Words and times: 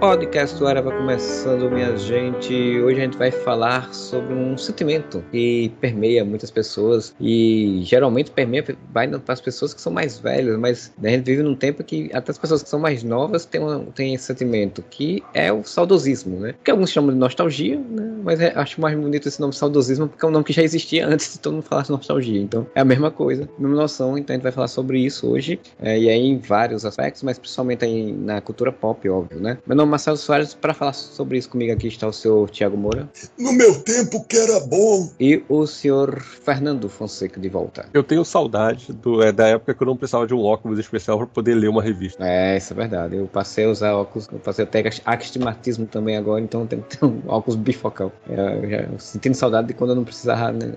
Podcast 0.00 0.56
do 0.56 0.64
vai 0.64 0.80
começando, 0.80 1.68
minha 1.72 1.96
gente. 1.96 2.54
Hoje 2.54 3.00
a 3.00 3.02
gente 3.02 3.18
vai 3.18 3.32
falar 3.32 3.92
sobre 3.92 4.32
um 4.32 4.56
sentimento 4.56 5.24
que 5.32 5.72
permeia 5.80 6.24
muitas 6.24 6.52
pessoas 6.52 7.12
e 7.20 7.80
geralmente 7.82 8.30
permeia 8.30 8.64
vai 8.92 9.08
para 9.08 9.32
as 9.32 9.40
pessoas 9.40 9.74
que 9.74 9.80
são 9.80 9.92
mais 9.92 10.16
velhas, 10.20 10.56
mas 10.56 10.92
a 11.02 11.08
gente 11.08 11.24
vive 11.24 11.42
num 11.42 11.56
tempo 11.56 11.82
que 11.82 12.10
até 12.14 12.30
as 12.30 12.38
pessoas 12.38 12.62
que 12.62 12.68
são 12.68 12.78
mais 12.78 13.02
novas 13.02 13.44
têm, 13.44 13.60
uma, 13.60 13.80
têm 13.92 14.14
esse 14.14 14.22
sentimento, 14.22 14.84
que 14.88 15.20
é 15.34 15.52
o 15.52 15.64
saudosismo, 15.64 16.38
né? 16.38 16.54
Que 16.62 16.70
alguns 16.70 16.90
chamam 16.90 17.10
de 17.10 17.18
nostalgia, 17.18 17.76
né? 17.76 18.18
Mas 18.22 18.40
é, 18.40 18.52
acho 18.54 18.80
mais 18.80 18.96
bonito 18.96 19.26
esse 19.26 19.40
nome 19.40 19.52
saudosismo 19.52 20.06
porque 20.06 20.24
é 20.24 20.28
um 20.28 20.30
nome 20.30 20.44
que 20.44 20.52
já 20.52 20.62
existia 20.62 21.08
antes 21.08 21.32
de 21.32 21.40
todo 21.40 21.54
mundo 21.54 21.64
falar 21.64 21.82
de 21.82 21.90
nostalgia. 21.90 22.40
Então 22.40 22.68
é 22.72 22.80
a 22.80 22.84
mesma 22.84 23.10
coisa, 23.10 23.48
mesma 23.58 23.74
noção. 23.76 24.16
Então 24.16 24.32
a 24.32 24.36
gente 24.36 24.44
vai 24.44 24.52
falar 24.52 24.68
sobre 24.68 25.00
isso 25.00 25.28
hoje 25.28 25.58
é, 25.82 25.98
e 25.98 26.08
aí 26.08 26.24
em 26.24 26.38
vários 26.38 26.84
aspectos, 26.84 27.24
mas 27.24 27.36
principalmente 27.36 27.84
aí 27.84 28.12
na 28.12 28.40
cultura 28.40 28.70
pop, 28.70 29.08
óbvio, 29.08 29.40
né? 29.40 29.58
Meu 29.66 29.76
nome 29.76 29.87
Marcelo 29.88 30.16
Soares. 30.16 30.54
Para 30.54 30.74
falar 30.74 30.92
sobre 30.92 31.38
isso 31.38 31.48
comigo 31.48 31.72
aqui 31.72 31.88
está 31.88 32.06
o 32.06 32.12
senhor 32.12 32.48
Tiago 32.50 32.76
Moura. 32.76 33.08
No 33.38 33.52
meu 33.52 33.80
tempo 33.82 34.24
que 34.24 34.36
era 34.36 34.60
bom. 34.60 35.10
E 35.18 35.42
o 35.48 35.66
senhor 35.66 36.20
Fernando 36.20 36.88
Fonseca 36.88 37.40
de 37.40 37.48
volta. 37.48 37.88
Eu 37.92 38.02
tenho 38.02 38.24
saudade 38.24 38.92
do, 38.92 39.22
é, 39.22 39.32
da 39.32 39.48
época 39.48 39.74
que 39.74 39.82
eu 39.82 39.86
não 39.86 39.96
precisava 39.96 40.26
de 40.26 40.34
um 40.34 40.42
óculos 40.42 40.78
especial 40.78 41.18
para 41.18 41.26
poder 41.26 41.54
ler 41.54 41.68
uma 41.68 41.82
revista. 41.82 42.24
É, 42.24 42.56
isso 42.56 42.72
é 42.72 42.76
verdade. 42.76 43.16
Eu 43.16 43.26
passei 43.26 43.64
a 43.64 43.70
usar 43.70 43.94
óculos, 43.94 44.28
eu 44.32 44.38
passei 44.38 44.64
até 44.64 44.82
astigmatismo 45.04 45.86
também 45.86 46.16
agora, 46.16 46.40
então 46.40 46.62
eu 46.62 46.66
tenho 46.66 46.82
que 46.82 46.96
ter 46.96 47.04
um 47.04 47.20
óculos 47.26 47.56
bifocal. 47.56 48.12
Eu 48.28 48.70
já 48.70 48.98
sentindo 48.98 49.34
saudade 49.34 49.68
de 49.68 49.74
quando 49.74 49.90
eu 49.90 49.96
não 49.96 50.04
precisava 50.04 50.52
né, 50.52 50.72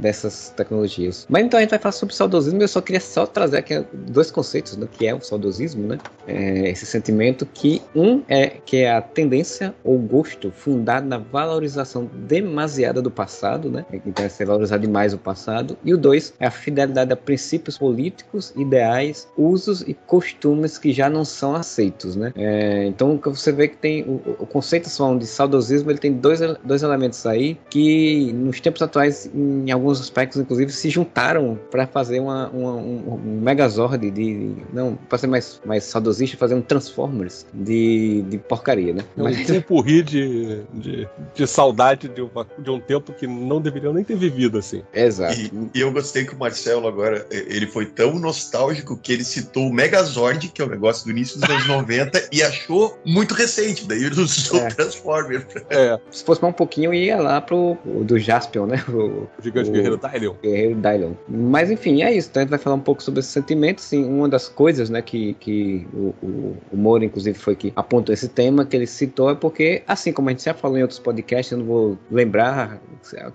dessas 0.00 0.52
tecnologias. 0.56 1.26
Mas 1.28 1.44
então 1.44 1.58
a 1.58 1.60
gente 1.60 1.70
vai 1.70 1.78
falar 1.78 1.92
sobre 1.92 2.14
saudosismo. 2.14 2.60
Eu 2.60 2.68
só 2.68 2.80
queria 2.80 3.00
só 3.00 3.26
trazer 3.26 3.58
aqui 3.58 3.84
dois 3.92 4.30
conceitos 4.30 4.76
do 4.76 4.86
que 4.86 5.06
é 5.06 5.14
o 5.14 5.20
saudosismo, 5.20 5.86
né? 5.86 5.98
É, 6.26 6.70
esse 6.70 6.86
sentimento 6.86 7.46
que 7.46 7.82
um 7.94 8.22
é 8.28 8.51
que 8.64 8.78
é 8.78 8.92
a 8.92 9.00
tendência 9.00 9.74
ou 9.84 9.98
gosto 9.98 10.50
fundado 10.50 11.06
na 11.06 11.18
valorização 11.18 12.08
demasiada 12.26 13.00
do 13.00 13.10
passado, 13.10 13.70
né? 13.70 13.84
Então 14.06 14.24
é 14.24 14.28
ser 14.28 14.46
valorizar 14.46 14.78
demais 14.78 15.12
o 15.12 15.18
passado. 15.18 15.76
E 15.84 15.92
o 15.92 15.98
dois 15.98 16.34
é 16.38 16.46
a 16.46 16.50
fidelidade 16.50 17.12
a 17.12 17.16
princípios 17.16 17.78
políticos, 17.78 18.52
ideais, 18.56 19.28
usos 19.36 19.82
e 19.82 19.94
costumes 19.94 20.78
que 20.78 20.92
já 20.92 21.08
não 21.08 21.24
são 21.24 21.54
aceitos, 21.54 22.16
né? 22.16 22.32
É, 22.36 22.86
então 22.86 23.18
você 23.22 23.52
vê 23.52 23.68
que 23.68 23.76
tem 23.76 24.02
o, 24.02 24.20
o 24.38 24.46
conceito 24.46 24.88
de 25.18 25.26
saudosismo, 25.26 25.90
ele 25.90 25.98
tem 25.98 26.12
dois, 26.12 26.40
dois 26.64 26.82
elementos 26.82 27.24
aí 27.26 27.58
que 27.70 28.32
nos 28.32 28.60
tempos 28.60 28.82
atuais, 28.82 29.30
em 29.34 29.70
alguns 29.70 30.00
aspectos, 30.00 30.40
inclusive, 30.40 30.72
se 30.72 30.90
juntaram 30.90 31.58
para 31.70 31.86
fazer 31.86 32.20
uma, 32.20 32.48
uma, 32.50 32.72
um, 32.72 33.20
um 33.24 33.40
megazord 33.40 34.10
de 34.10 34.52
não 34.72 34.96
para 35.08 35.18
ser 35.18 35.26
mais 35.26 35.60
mais 35.64 35.84
saudosista, 35.84 36.36
fazer 36.36 36.54
um 36.54 36.62
Transformers 36.62 37.46
de, 37.52 38.22
de 38.22 38.38
porcaria, 38.48 38.92
né? 38.92 39.04
É 39.16 39.20
um 39.20 39.24
Mas... 39.24 39.36
de, 39.36 40.62
de, 40.72 41.08
de 41.34 41.46
saudade 41.46 42.08
de, 42.08 42.20
uma, 42.20 42.46
de 42.58 42.70
um 42.70 42.80
tempo 42.80 43.12
que 43.12 43.26
não 43.26 43.60
deveriam 43.60 43.92
nem 43.92 44.04
ter 44.04 44.16
vivido, 44.16 44.58
assim. 44.58 44.82
Exato. 44.92 45.34
E, 45.38 45.50
e, 45.74 45.80
eu 45.80 45.92
gostei 45.92 46.24
que 46.24 46.34
o 46.34 46.38
Marcelo 46.38 46.86
agora, 46.86 47.26
ele 47.30 47.66
foi 47.66 47.86
tão 47.86 48.18
nostálgico 48.18 48.96
que 48.96 49.12
ele 49.12 49.24
citou 49.24 49.68
o 49.68 49.72
Megazord, 49.72 50.48
que 50.48 50.62
é 50.62 50.64
o 50.64 50.68
negócio 50.68 51.04
do 51.04 51.10
início 51.10 51.38
dos 51.38 51.48
anos 51.48 51.66
90, 51.66 52.28
e 52.32 52.42
achou 52.42 52.98
muito 53.04 53.34
recente, 53.34 53.86
daí 53.86 54.04
ele 54.04 54.20
usou 54.20 54.60
é. 54.60 54.68
Transformers. 54.68 55.44
É. 55.70 55.98
Se 56.10 56.24
fosse 56.24 56.40
mais 56.42 56.52
um 56.52 56.56
pouquinho, 56.56 56.92
ia 56.92 57.20
lá 57.20 57.40
pro 57.40 57.76
do 57.84 58.18
Jaspion, 58.18 58.66
né? 58.66 58.84
O, 58.88 59.28
o 59.38 59.42
gigante 59.42 59.70
o, 59.70 59.72
Guerreiro 59.72 59.98
Dylion. 59.98 60.34
Guerreiro 60.42 60.74
Dylion. 60.74 61.12
Mas 61.28 61.70
enfim, 61.70 62.02
é 62.02 62.12
isso. 62.12 62.28
Então 62.30 62.40
a 62.40 62.44
gente 62.44 62.50
vai 62.50 62.58
falar 62.58 62.76
um 62.76 62.80
pouco 62.80 63.02
sobre 63.02 63.20
esse 63.20 63.30
sentimento. 63.30 63.80
Sim, 63.80 64.04
uma 64.04 64.28
das 64.28 64.48
coisas, 64.48 64.90
né, 64.90 65.00
que, 65.02 65.34
que 65.34 65.86
o, 65.92 66.14
o, 66.22 66.56
o 66.72 66.76
Moro, 66.76 67.04
inclusive, 67.04 67.38
foi 67.38 67.56
que 67.56 67.72
apontou 67.74 68.12
esse 68.12 68.28
tema 68.34 68.64
que 68.64 68.76
ele 68.76 68.86
citou 68.86 69.30
é 69.30 69.34
porque, 69.34 69.82
assim 69.86 70.12
como 70.12 70.28
a 70.28 70.32
gente 70.32 70.44
já 70.44 70.54
falou 70.54 70.78
em 70.78 70.82
outros 70.82 70.98
podcasts, 70.98 71.52
eu 71.52 71.58
não 71.58 71.64
vou 71.64 71.98
lembrar 72.10 72.80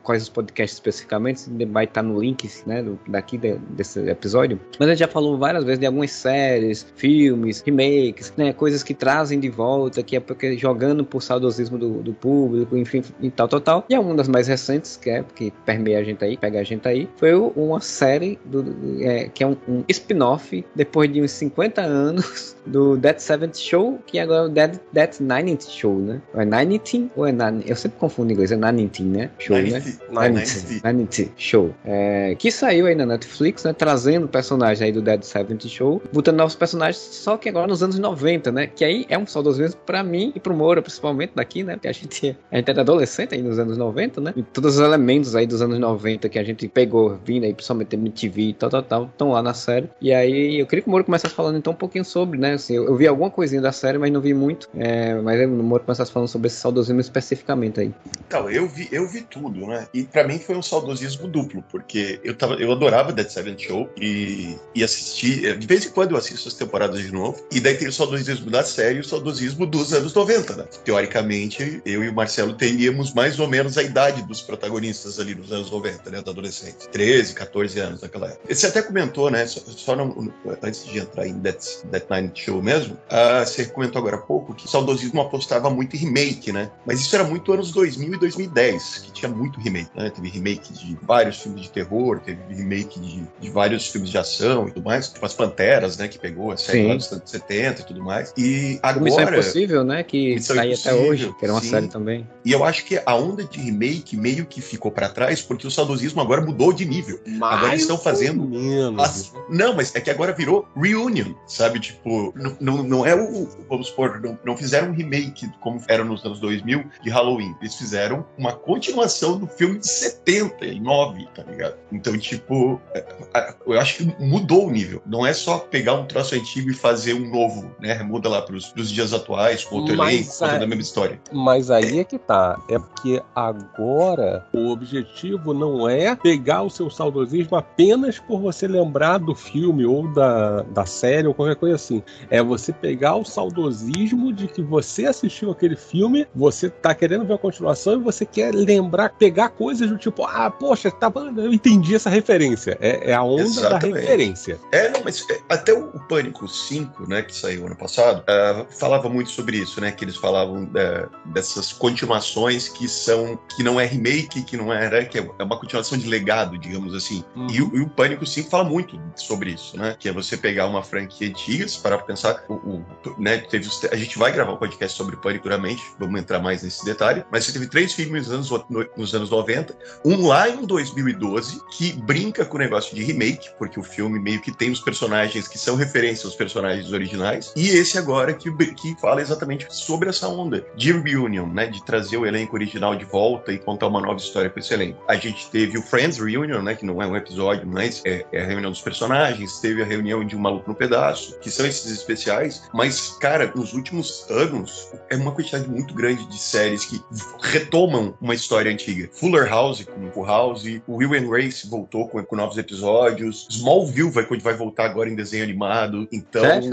quais 0.04 0.24
os 0.24 0.30
podcasts 0.30 0.78
especificamente, 0.78 1.46
vai 1.70 1.86
estar 1.86 2.02
no 2.02 2.20
link 2.20 2.50
né, 2.66 2.86
daqui 3.08 3.38
de, 3.38 3.58
desse 3.70 4.00
episódio, 4.10 4.60
mas 4.80 4.88
a 4.88 4.92
gente 4.92 5.00
já 5.00 5.08
falou 5.08 5.38
várias 5.38 5.64
vezes 5.64 5.80
de 5.80 5.86
algumas 5.86 6.12
séries, 6.12 6.86
filmes, 6.96 7.62
remakes, 7.66 8.34
né, 8.38 8.54
coisas 8.54 8.84
que 8.84 8.94
trazem 8.94 9.40
de 9.40 9.50
volta, 9.50 10.02
que 10.04 10.16
é 10.16 10.20
porque 10.20 10.58
jogando 10.58 11.04
por 11.04 11.22
saudosismo 11.22 11.78
do, 11.78 12.02
do 12.02 12.14
público, 12.14 12.78
enfim, 12.78 13.04
e 13.22 13.30
tal, 13.30 13.48
tal, 13.48 13.62
tal. 13.62 13.86
E 13.90 13.96
é 13.96 14.00
uma 14.00 14.16
das 14.16 14.28
mais 14.28 14.48
recentes, 14.48 14.98
que 14.98 15.10
é, 15.10 15.24
que 15.36 15.52
permeia 15.66 16.00
a 16.00 16.04
gente 16.04 16.24
aí, 16.24 16.38
pega 16.38 16.60
a 16.60 16.64
gente 16.64 16.88
aí, 16.88 17.10
foi 17.18 17.34
uma 17.34 17.82
série 17.82 18.40
do, 18.46 18.66
é, 19.02 19.30
que 19.30 19.44
é 19.44 19.48
um, 19.48 19.58
um 19.68 19.84
spin-off 19.88 20.66
depois 20.76 21.12
de 21.12 21.22
uns 21.22 21.32
50 21.32 21.82
anos 21.82 22.56
do 22.66 22.98
Dead 22.98 23.20
Seventh 23.20 23.58
Show, 23.58 24.00
que 24.06 24.20
agora 24.20 24.44
é 24.44 24.46
o 24.46 24.50
Dead, 24.50 24.80
Dead 24.92 25.20
Ninety 25.20 25.70
Show, 25.70 26.00
né? 26.00 26.22
Ou 26.34 26.42
é 26.42 26.46
Ninety 26.46 27.10
ou 27.16 27.28
é 27.28 27.32
Ninety? 27.32 27.70
Eu 27.70 27.76
sempre 27.76 28.00
confundo 28.00 28.32
em 28.32 28.34
inglês, 28.34 28.52
é 28.52 28.56
Ninety, 28.56 29.04
né? 29.04 29.30
Show, 29.40 29.58
Ninety. 29.58 30.00
né? 30.10 30.30
Ninety. 30.30 30.82
Ninety 30.84 31.32
Show. 31.38 31.74
É, 31.86 32.36
que 32.38 32.52
saiu 32.52 32.86
aí 32.86 32.96
na 32.96 33.06
Netflix, 33.06 33.64
né? 33.64 33.74
Trazendo 33.74 34.28
personagens 34.28 34.82
aí 34.82 34.92
do 34.92 35.02
Dead 35.02 35.22
Seventh 35.24 35.68
Show, 35.68 36.02
botando 36.12 36.38
novos 36.38 36.56
personagens, 36.56 36.98
só 36.98 37.38
que 37.38 37.50
agora 37.50 37.68
nos 37.68 37.84
anos 37.84 38.00
90, 38.00 38.52
né? 38.52 38.68
Que 38.68 38.84
aí 38.84 39.06
é 39.10 39.18
um 39.18 39.26
saudosismo 39.26 39.80
pra 39.86 40.04
mim 40.04 40.32
e 40.36 40.40
pro 40.40 40.54
Moura, 40.54 40.82
principalmente 40.82 41.32
daqui, 41.36 41.64
né? 41.64 41.74
Porque 41.74 41.88
a 41.88 41.92
gente, 41.92 42.38
a 42.52 42.58
gente 42.58 42.70
era 42.70 42.82
adolescente 42.82 43.36
aí 43.36 43.42
nos 43.42 43.60
anos 43.60 43.78
90, 43.78 44.22
né? 44.22 44.34
E 44.36 44.44
todos 44.44 44.76
os 44.76 44.82
elementos 44.82 45.36
aí 45.36 45.46
dos 45.46 45.62
anos 45.62 45.80
90 45.80 46.30
que 46.30 46.40
a 46.40 46.44
gente 46.44 46.68
pegou 46.68 47.18
vindo 47.24 47.44
aí, 47.44 47.54
principalmente 47.54 47.96
MTV 47.96 48.42
e 48.42 48.54
tal, 48.54 48.70
tal, 48.70 48.84
tal, 48.84 49.06
estão 49.06 49.32
lá 49.32 49.42
na 49.42 49.54
série. 49.54 49.90
E 50.02 50.14
aí 50.14 50.60
eu 50.60 50.66
queria 50.66 50.82
que 50.82 50.88
o 50.88 50.92
Moura 50.92 51.04
começasse 51.04 51.34
falando 51.34 51.58
então 51.58 51.74
um 51.74 51.76
pouquinho 51.76 52.06
sobre, 52.06 52.40
né? 52.40 52.54
Assim, 52.54 52.76
eu, 52.76 52.86
eu 52.86 52.96
vi 52.96 53.08
alguma 53.08 53.30
coisinha 53.30 53.62
da 53.62 53.72
série, 53.72 53.98
mas 53.98 54.12
não 54.12 54.22
vi 54.22 54.34
muito. 54.34 54.70
É, 54.80 55.16
mas 55.16 55.42
o 55.46 55.50
Moro 55.50 55.84
começasse 55.84 56.12
falando 56.12 56.28
sobre 56.28 56.48
esse 56.48 56.58
saudosismo 56.58 57.00
especificamente 57.00 57.80
aí. 57.80 57.94
Então, 58.28 58.50
eu 58.50 58.68
vi, 58.68 58.88
eu 58.92 59.08
vi 59.08 59.22
tudo, 59.22 59.68
né? 59.68 59.88
E 59.94 60.04
para 60.04 60.28
mim 60.28 60.40
foi 60.40 60.56
um 60.56 60.62
saudosismo 60.62 61.28
duplo, 61.28 61.64
porque 61.72 62.20
eu, 62.24 62.36
tava, 62.36 62.56
eu 62.56 62.72
adorava 62.72 63.12
Dead 63.12 63.30
Seven 63.30 63.58
Show 63.58 63.90
e, 64.00 64.56
e 64.76 64.84
assisti. 64.84 65.48
Eh, 65.48 65.56
de 65.56 65.66
vez 65.66 65.86
em 65.86 65.90
quando 65.90 66.12
eu 66.12 66.18
assisto 66.18 66.48
as 66.48 66.54
temporadas 66.54 67.00
de 67.00 67.12
novo. 67.12 67.44
E 67.52 67.60
daí 67.60 67.76
tem 67.76 67.88
o 67.88 67.94
saudosismo 67.94 68.52
da 68.52 68.64
série 68.64 68.98
e 68.98 69.02
o 69.02 69.04
saudosismo 69.04 69.66
dos 69.66 69.94
anos 69.94 70.14
90, 70.14 70.56
né? 70.56 70.66
Teoricamente, 70.84 71.82
eu 71.86 72.04
e 72.04 72.10
o 72.10 72.14
Marcelo 72.14 72.54
teríamos 72.54 73.14
mais 73.14 73.40
ou 73.40 73.48
menos 73.48 73.78
a 73.78 73.84
idade 73.84 74.22
dos 74.24 74.42
protagonistas 74.42 75.20
ali 75.20 75.34
nos 75.34 75.52
anos 75.52 75.72
90, 75.72 76.10
né? 76.10 76.22
Dos 76.22 76.32
adolescentes. 76.32 76.88
13, 76.92 77.34
14 77.34 77.80
anos 77.80 78.02
naquela 78.02 78.28
época. 78.28 78.54
Você 78.54 78.68
até 78.68 78.82
comentou, 78.82 79.32
né? 79.32 79.46
Só, 79.48 79.62
só 79.62 79.96
não, 79.96 80.32
antes 80.62 80.86
de 80.86 81.00
entrar 81.00 81.28
em 81.28 81.34
Dead, 81.40 81.58
Dead 81.86 82.32
Show 82.36 82.62
mesmo, 82.62 82.96
uh, 82.96 83.46
você 83.46 83.66
comentou 83.66 84.00
agora 84.00 84.18
há 84.18 84.22
pouco 84.22 84.54
que 84.54 84.67
o 84.68 84.70
saudosismo 84.70 85.22
apostava 85.22 85.70
muito 85.70 85.96
em 85.96 86.00
remake, 86.00 86.52
né? 86.52 86.70
Mas 86.86 87.00
isso 87.00 87.16
era 87.16 87.24
muito 87.24 87.52
anos 87.54 87.72
2000 87.72 88.14
e 88.14 88.20
2010, 88.20 88.98
que 89.06 89.12
tinha 89.14 89.32
muito 89.32 89.60
remake, 89.62 89.90
né? 89.96 90.10
Teve 90.10 90.30
remake 90.30 90.74
de 90.74 90.98
vários 91.02 91.42
filmes 91.42 91.64
de 91.64 91.72
terror, 91.72 92.20
teve 92.20 92.40
remake 92.50 93.00
de, 93.00 93.24
de 93.40 93.50
vários 93.50 93.88
filmes 93.88 94.10
de 94.10 94.18
ação 94.18 94.68
e 94.68 94.72
tudo 94.72 94.84
mais, 94.84 95.08
tipo 95.08 95.26
as 95.26 95.34
Panteras, 95.34 95.98
né? 95.98 96.10
Que 96.10 96.20
pegou 96.20 96.52
a 96.52 96.58
série 96.58 96.96
dos 96.96 97.12
anos 97.12 97.30
70 97.30 97.82
e 97.82 97.86
tudo 97.86 98.04
mais. 98.04 98.34
E 98.38 98.78
agora... 98.84 99.06
Missão 99.06 99.24
Impossível, 99.24 99.84
né? 99.86 100.04
Que 100.04 100.38
sai 100.42 100.74
até 100.74 100.94
hoje, 100.94 101.34
que 101.40 101.46
era 101.46 101.54
uma 101.54 101.62
sim. 101.62 101.70
série 101.70 101.88
também. 101.88 102.28
E 102.44 102.52
eu 102.52 102.64
acho 102.66 102.84
que 102.84 103.02
a 103.06 103.16
onda 103.16 103.46
de 103.46 103.60
remake 103.60 104.18
meio 104.18 104.46
que 104.46 104.60
ficou 104.60 104.92
para 104.92 105.08
trás, 105.08 105.42
porque 105.42 105.66
o 105.66 105.72
saudosismo 105.72 106.20
agora 106.20 106.42
mudou 106.42 106.74
de 106.74 106.86
nível. 106.86 107.20
Mais 107.26 107.54
agora 107.54 107.72
eles 107.72 107.82
estão 107.84 107.98
fazendo... 107.98 108.44
Menos. 108.46 109.02
As... 109.02 109.34
Não, 109.50 109.74
mas 109.74 109.96
é 109.96 110.02
que 110.02 110.10
agora 110.10 110.34
virou 110.34 110.68
reunion, 110.76 111.34
sabe? 111.48 111.80
Tipo, 111.80 112.34
não, 112.60 112.84
não 112.84 113.06
é 113.06 113.16
o. 113.16 113.48
Vamos 113.70 113.88
supor, 113.88 114.20
não, 114.20 114.38
não 114.44 114.57
fizeram 114.58 114.90
um 114.90 114.94
remake 114.94 115.50
como 115.60 115.82
era 115.88 116.04
nos 116.04 116.24
anos 116.26 116.40
2000 116.40 116.86
de 117.04 117.10
Halloween. 117.10 117.56
Eles 117.62 117.76
fizeram 117.76 118.26
uma 118.38 118.54
continuação 118.54 119.38
do 119.38 119.48
filme 119.48 119.80
de 119.80 119.88
79, 119.88 121.28
tá 121.34 121.44
ligado? 121.44 121.76
Então, 121.92 122.18
tipo, 122.18 122.82
é, 122.94 123.54
eu 123.66 123.80
acho 123.80 123.98
que 123.98 124.24
mudou 124.24 124.68
o 124.68 124.72
nível. 124.72 125.02
Não 125.06 125.26
é 125.26 125.34
só 125.34 125.60
pegar 125.60 125.94
um 125.94 126.06
troço 126.06 126.36
antigo 126.36 126.70
e 126.70 126.74
fazer 126.74 127.14
um 127.14 127.30
novo, 127.30 127.72
né? 127.80 128.02
Muda 128.04 128.30
lá 128.30 128.42
pros, 128.42 128.68
pros 128.68 128.92
dias 128.92 129.14
atuais, 129.14 129.64
com 129.64 129.78
outro 129.78 129.94
elenco, 129.94 130.30
contando 130.38 130.64
a 130.64 130.68
mesma 130.68 130.82
história. 130.82 131.20
Mas 131.32 131.70
aí 131.72 131.98
é. 131.98 132.02
é 132.02 132.04
que 132.04 132.18
tá. 132.18 132.60
É 132.70 132.80
porque 132.80 133.22
agora 133.36 134.46
o 134.54 134.70
objetivo 134.70 135.54
não 135.54 135.88
é 135.88 136.16
pegar 136.16 136.64
o 136.64 136.70
seu 136.70 136.90
saudosismo 136.90 137.56
apenas 137.56 138.20
por 138.20 138.40
você 138.40 138.68
lembrar 138.68 139.18
do 139.20 139.36
filme 139.36 139.86
ou 139.86 140.08
da, 140.14 140.62
da 140.64 140.86
série 140.86 141.28
ou 141.28 141.34
qualquer 141.34 141.56
coisa 141.56 141.76
assim. 141.76 142.04
É 142.30 142.42
você 142.42 142.72
pegar 142.74 143.16
o 143.16 143.26
saudosismo 143.26 144.34
de 144.34 144.47
que 144.48 144.62
você 144.62 145.06
assistiu 145.06 145.52
aquele 145.52 145.76
filme, 145.76 146.28
você 146.36 146.70
tá 146.70 146.94
querendo 146.94 147.26
ver 147.26 147.34
a 147.34 147.38
continuação 147.38 147.94
e 147.94 148.04
você 148.04 148.26
quer 148.26 148.54
lembrar, 148.54 149.10
pegar 149.10 149.50
coisas 149.50 149.90
do 149.90 149.98
tipo, 149.98 150.24
ah, 150.26 150.50
poxa, 150.50 150.92
tá, 150.92 151.12
eu 151.38 151.54
entendi 151.54 151.96
essa 151.96 152.10
referência. 152.10 152.78
É, 152.80 153.12
é 153.12 153.14
a 153.14 153.24
onda 153.24 153.44
Exatamente. 153.44 153.94
da 153.94 154.00
referência. 154.00 154.60
É, 154.72 154.90
não, 154.90 155.02
mas 155.04 155.26
é, 155.30 155.40
até 155.50 155.74
o 155.74 155.88
Pânico 156.08 156.48
5, 156.48 157.08
né, 157.08 157.22
que 157.22 157.36
saiu 157.36 157.66
ano 157.66 157.76
passado, 157.76 158.22
uh, 158.22 158.66
falava 158.78 159.10
muito 159.10 159.32
sobre 159.32 159.58
isso, 159.58 159.80
né, 159.82 159.92
que 159.92 160.04
eles 160.04 160.16
falavam 160.16 160.64
uh, 160.64 161.32
dessas 161.32 161.74
continuações 161.74 162.70
que 162.70 162.88
são, 162.88 163.40
que 163.56 163.64
não 163.64 163.80
é 163.80 163.86
remake, 163.86 164.44
que 164.44 164.58
não 164.58 164.74
é, 164.74 165.06
que 165.06 165.18
é 165.18 165.44
uma 165.44 165.60
continuação 165.60 165.98
de 165.98 166.08
legado, 166.08 166.58
digamos 166.58 166.94
assim. 166.94 167.24
Uhum. 167.36 167.48
E, 167.50 167.58
e, 167.58 167.82
o 167.82 167.90
Pânico 167.90 168.26
5 168.26 168.50
fala 168.50 168.64
muito 168.64 169.00
sobre 169.16 169.52
isso, 169.52 169.78
né, 169.78 169.96
que 170.00 170.10
é 170.10 170.12
você 170.12 170.38
pegar 170.38 170.68
uma 170.68 170.84
franquia 170.84 171.28
antiga, 171.28 171.58
para 171.82 171.98
pensar, 171.98 172.44
o, 172.48 172.54
o, 172.54 172.86
né, 173.18 173.38
teve, 173.38 173.70
a 173.92 173.96
gente 173.96 174.18
vai 174.18 174.32
gravar 174.38 174.54
um 174.54 174.58
podcast 174.58 174.96
sobre 174.96 175.16
Pânico 175.16 175.48
Puramente, 175.48 175.82
vamos 175.98 176.20
entrar 176.20 176.40
mais 176.40 176.62
nesse 176.62 176.86
detalhe, 176.86 177.24
mas 177.32 177.46
você 177.46 177.54
teve 177.54 177.66
três 177.68 177.94
filmes 177.94 178.28
nos 178.28 178.52
anos, 178.52 178.66
nos 178.96 179.16
anos 179.16 179.32
90, 179.32 179.76
um 180.06 180.28
lá 180.28 180.48
em 180.48 180.64
2012, 180.64 181.60
que 181.72 181.94
brinca 181.94 182.46
com 182.46 182.58
o 182.58 182.60
negócio 182.60 182.96
de 182.96 183.04
remake, 183.04 183.50
porque 183.58 183.80
o 183.80 183.84
filme 183.84 184.20
meio 184.20 184.40
que 184.40 184.52
tem 184.52 184.70
os 184.70 184.80
personagens 184.80 185.48
que 185.48 185.58
são 185.58 185.76
referências 185.76 186.26
aos 186.26 186.36
personagens 186.36 186.92
originais, 186.92 187.52
e 187.56 187.70
esse 187.70 187.98
agora 187.98 188.32
que, 188.32 188.52
que 188.76 188.96
fala 189.02 189.22
exatamente 189.22 189.66
sobre 189.72 190.10
essa 190.10 190.28
onda 190.28 190.64
de 190.76 190.92
reunion, 190.92 191.48
né, 191.48 191.66
de 191.66 191.84
trazer 191.84 192.18
o 192.18 192.26
elenco 192.26 192.56
original 192.56 192.96
de 192.96 193.06
volta 193.06 193.52
e 193.52 193.58
contar 193.58 193.88
uma 193.88 194.02
nova 194.02 194.20
história 194.20 194.52
com 194.52 194.60
esse 194.60 194.72
elenco. 194.72 195.04
A 195.08 195.16
gente 195.16 195.50
teve 195.50 195.80
o 195.80 195.82
Friends 195.82 196.20
Reunion, 196.20 196.62
né, 196.62 196.76
que 196.76 196.86
não 196.86 197.02
é 197.02 197.08
um 197.08 197.16
episódio, 197.16 197.66
mas 197.66 198.04
é, 198.06 198.24
é 198.32 198.44
a 198.44 198.46
reunião 198.46 198.70
dos 198.70 198.82
personagens, 198.82 199.60
teve 199.60 199.82
a 199.82 199.86
reunião 199.86 200.24
de 200.24 200.36
Um 200.36 200.40
Maluco 200.40 200.70
no 200.70 200.76
Pedaço, 200.76 201.40
que 201.40 201.50
são 201.50 201.66
esses 201.66 201.92
especiais, 201.92 202.62
mas, 202.72 203.18
cara, 203.20 203.52
nos 203.56 203.74
últimos 203.74 204.27
anos, 204.30 204.92
é 205.10 205.16
uma 205.16 205.32
quantidade 205.32 205.68
muito 205.68 205.94
grande 205.94 206.26
de 206.28 206.38
séries 206.38 206.86
que 206.86 207.02
retomam 207.42 208.16
uma 208.22 208.36
história 208.36 208.72
antiga. 208.72 209.10
Fuller 209.14 209.48
House 209.50 209.84
com 209.84 210.22
o 210.22 210.26
House, 210.26 210.64
o 210.88 210.96
Will 210.96 211.14
and 211.14 211.30
Race 211.30 211.68
voltou 211.68 212.08
com, 212.08 212.24
com 212.24 212.36
novos 212.36 212.58
episódios, 212.58 213.48
Smallville 213.50 214.12
vai, 214.12 214.26
vai 214.26 214.54
voltar 214.54 214.86
agora 214.86 215.10
em 215.10 215.16
desenho 215.16 215.44
animado, 215.44 216.08
então... 216.12 216.46
É, 216.46 216.60
isso 216.60 216.70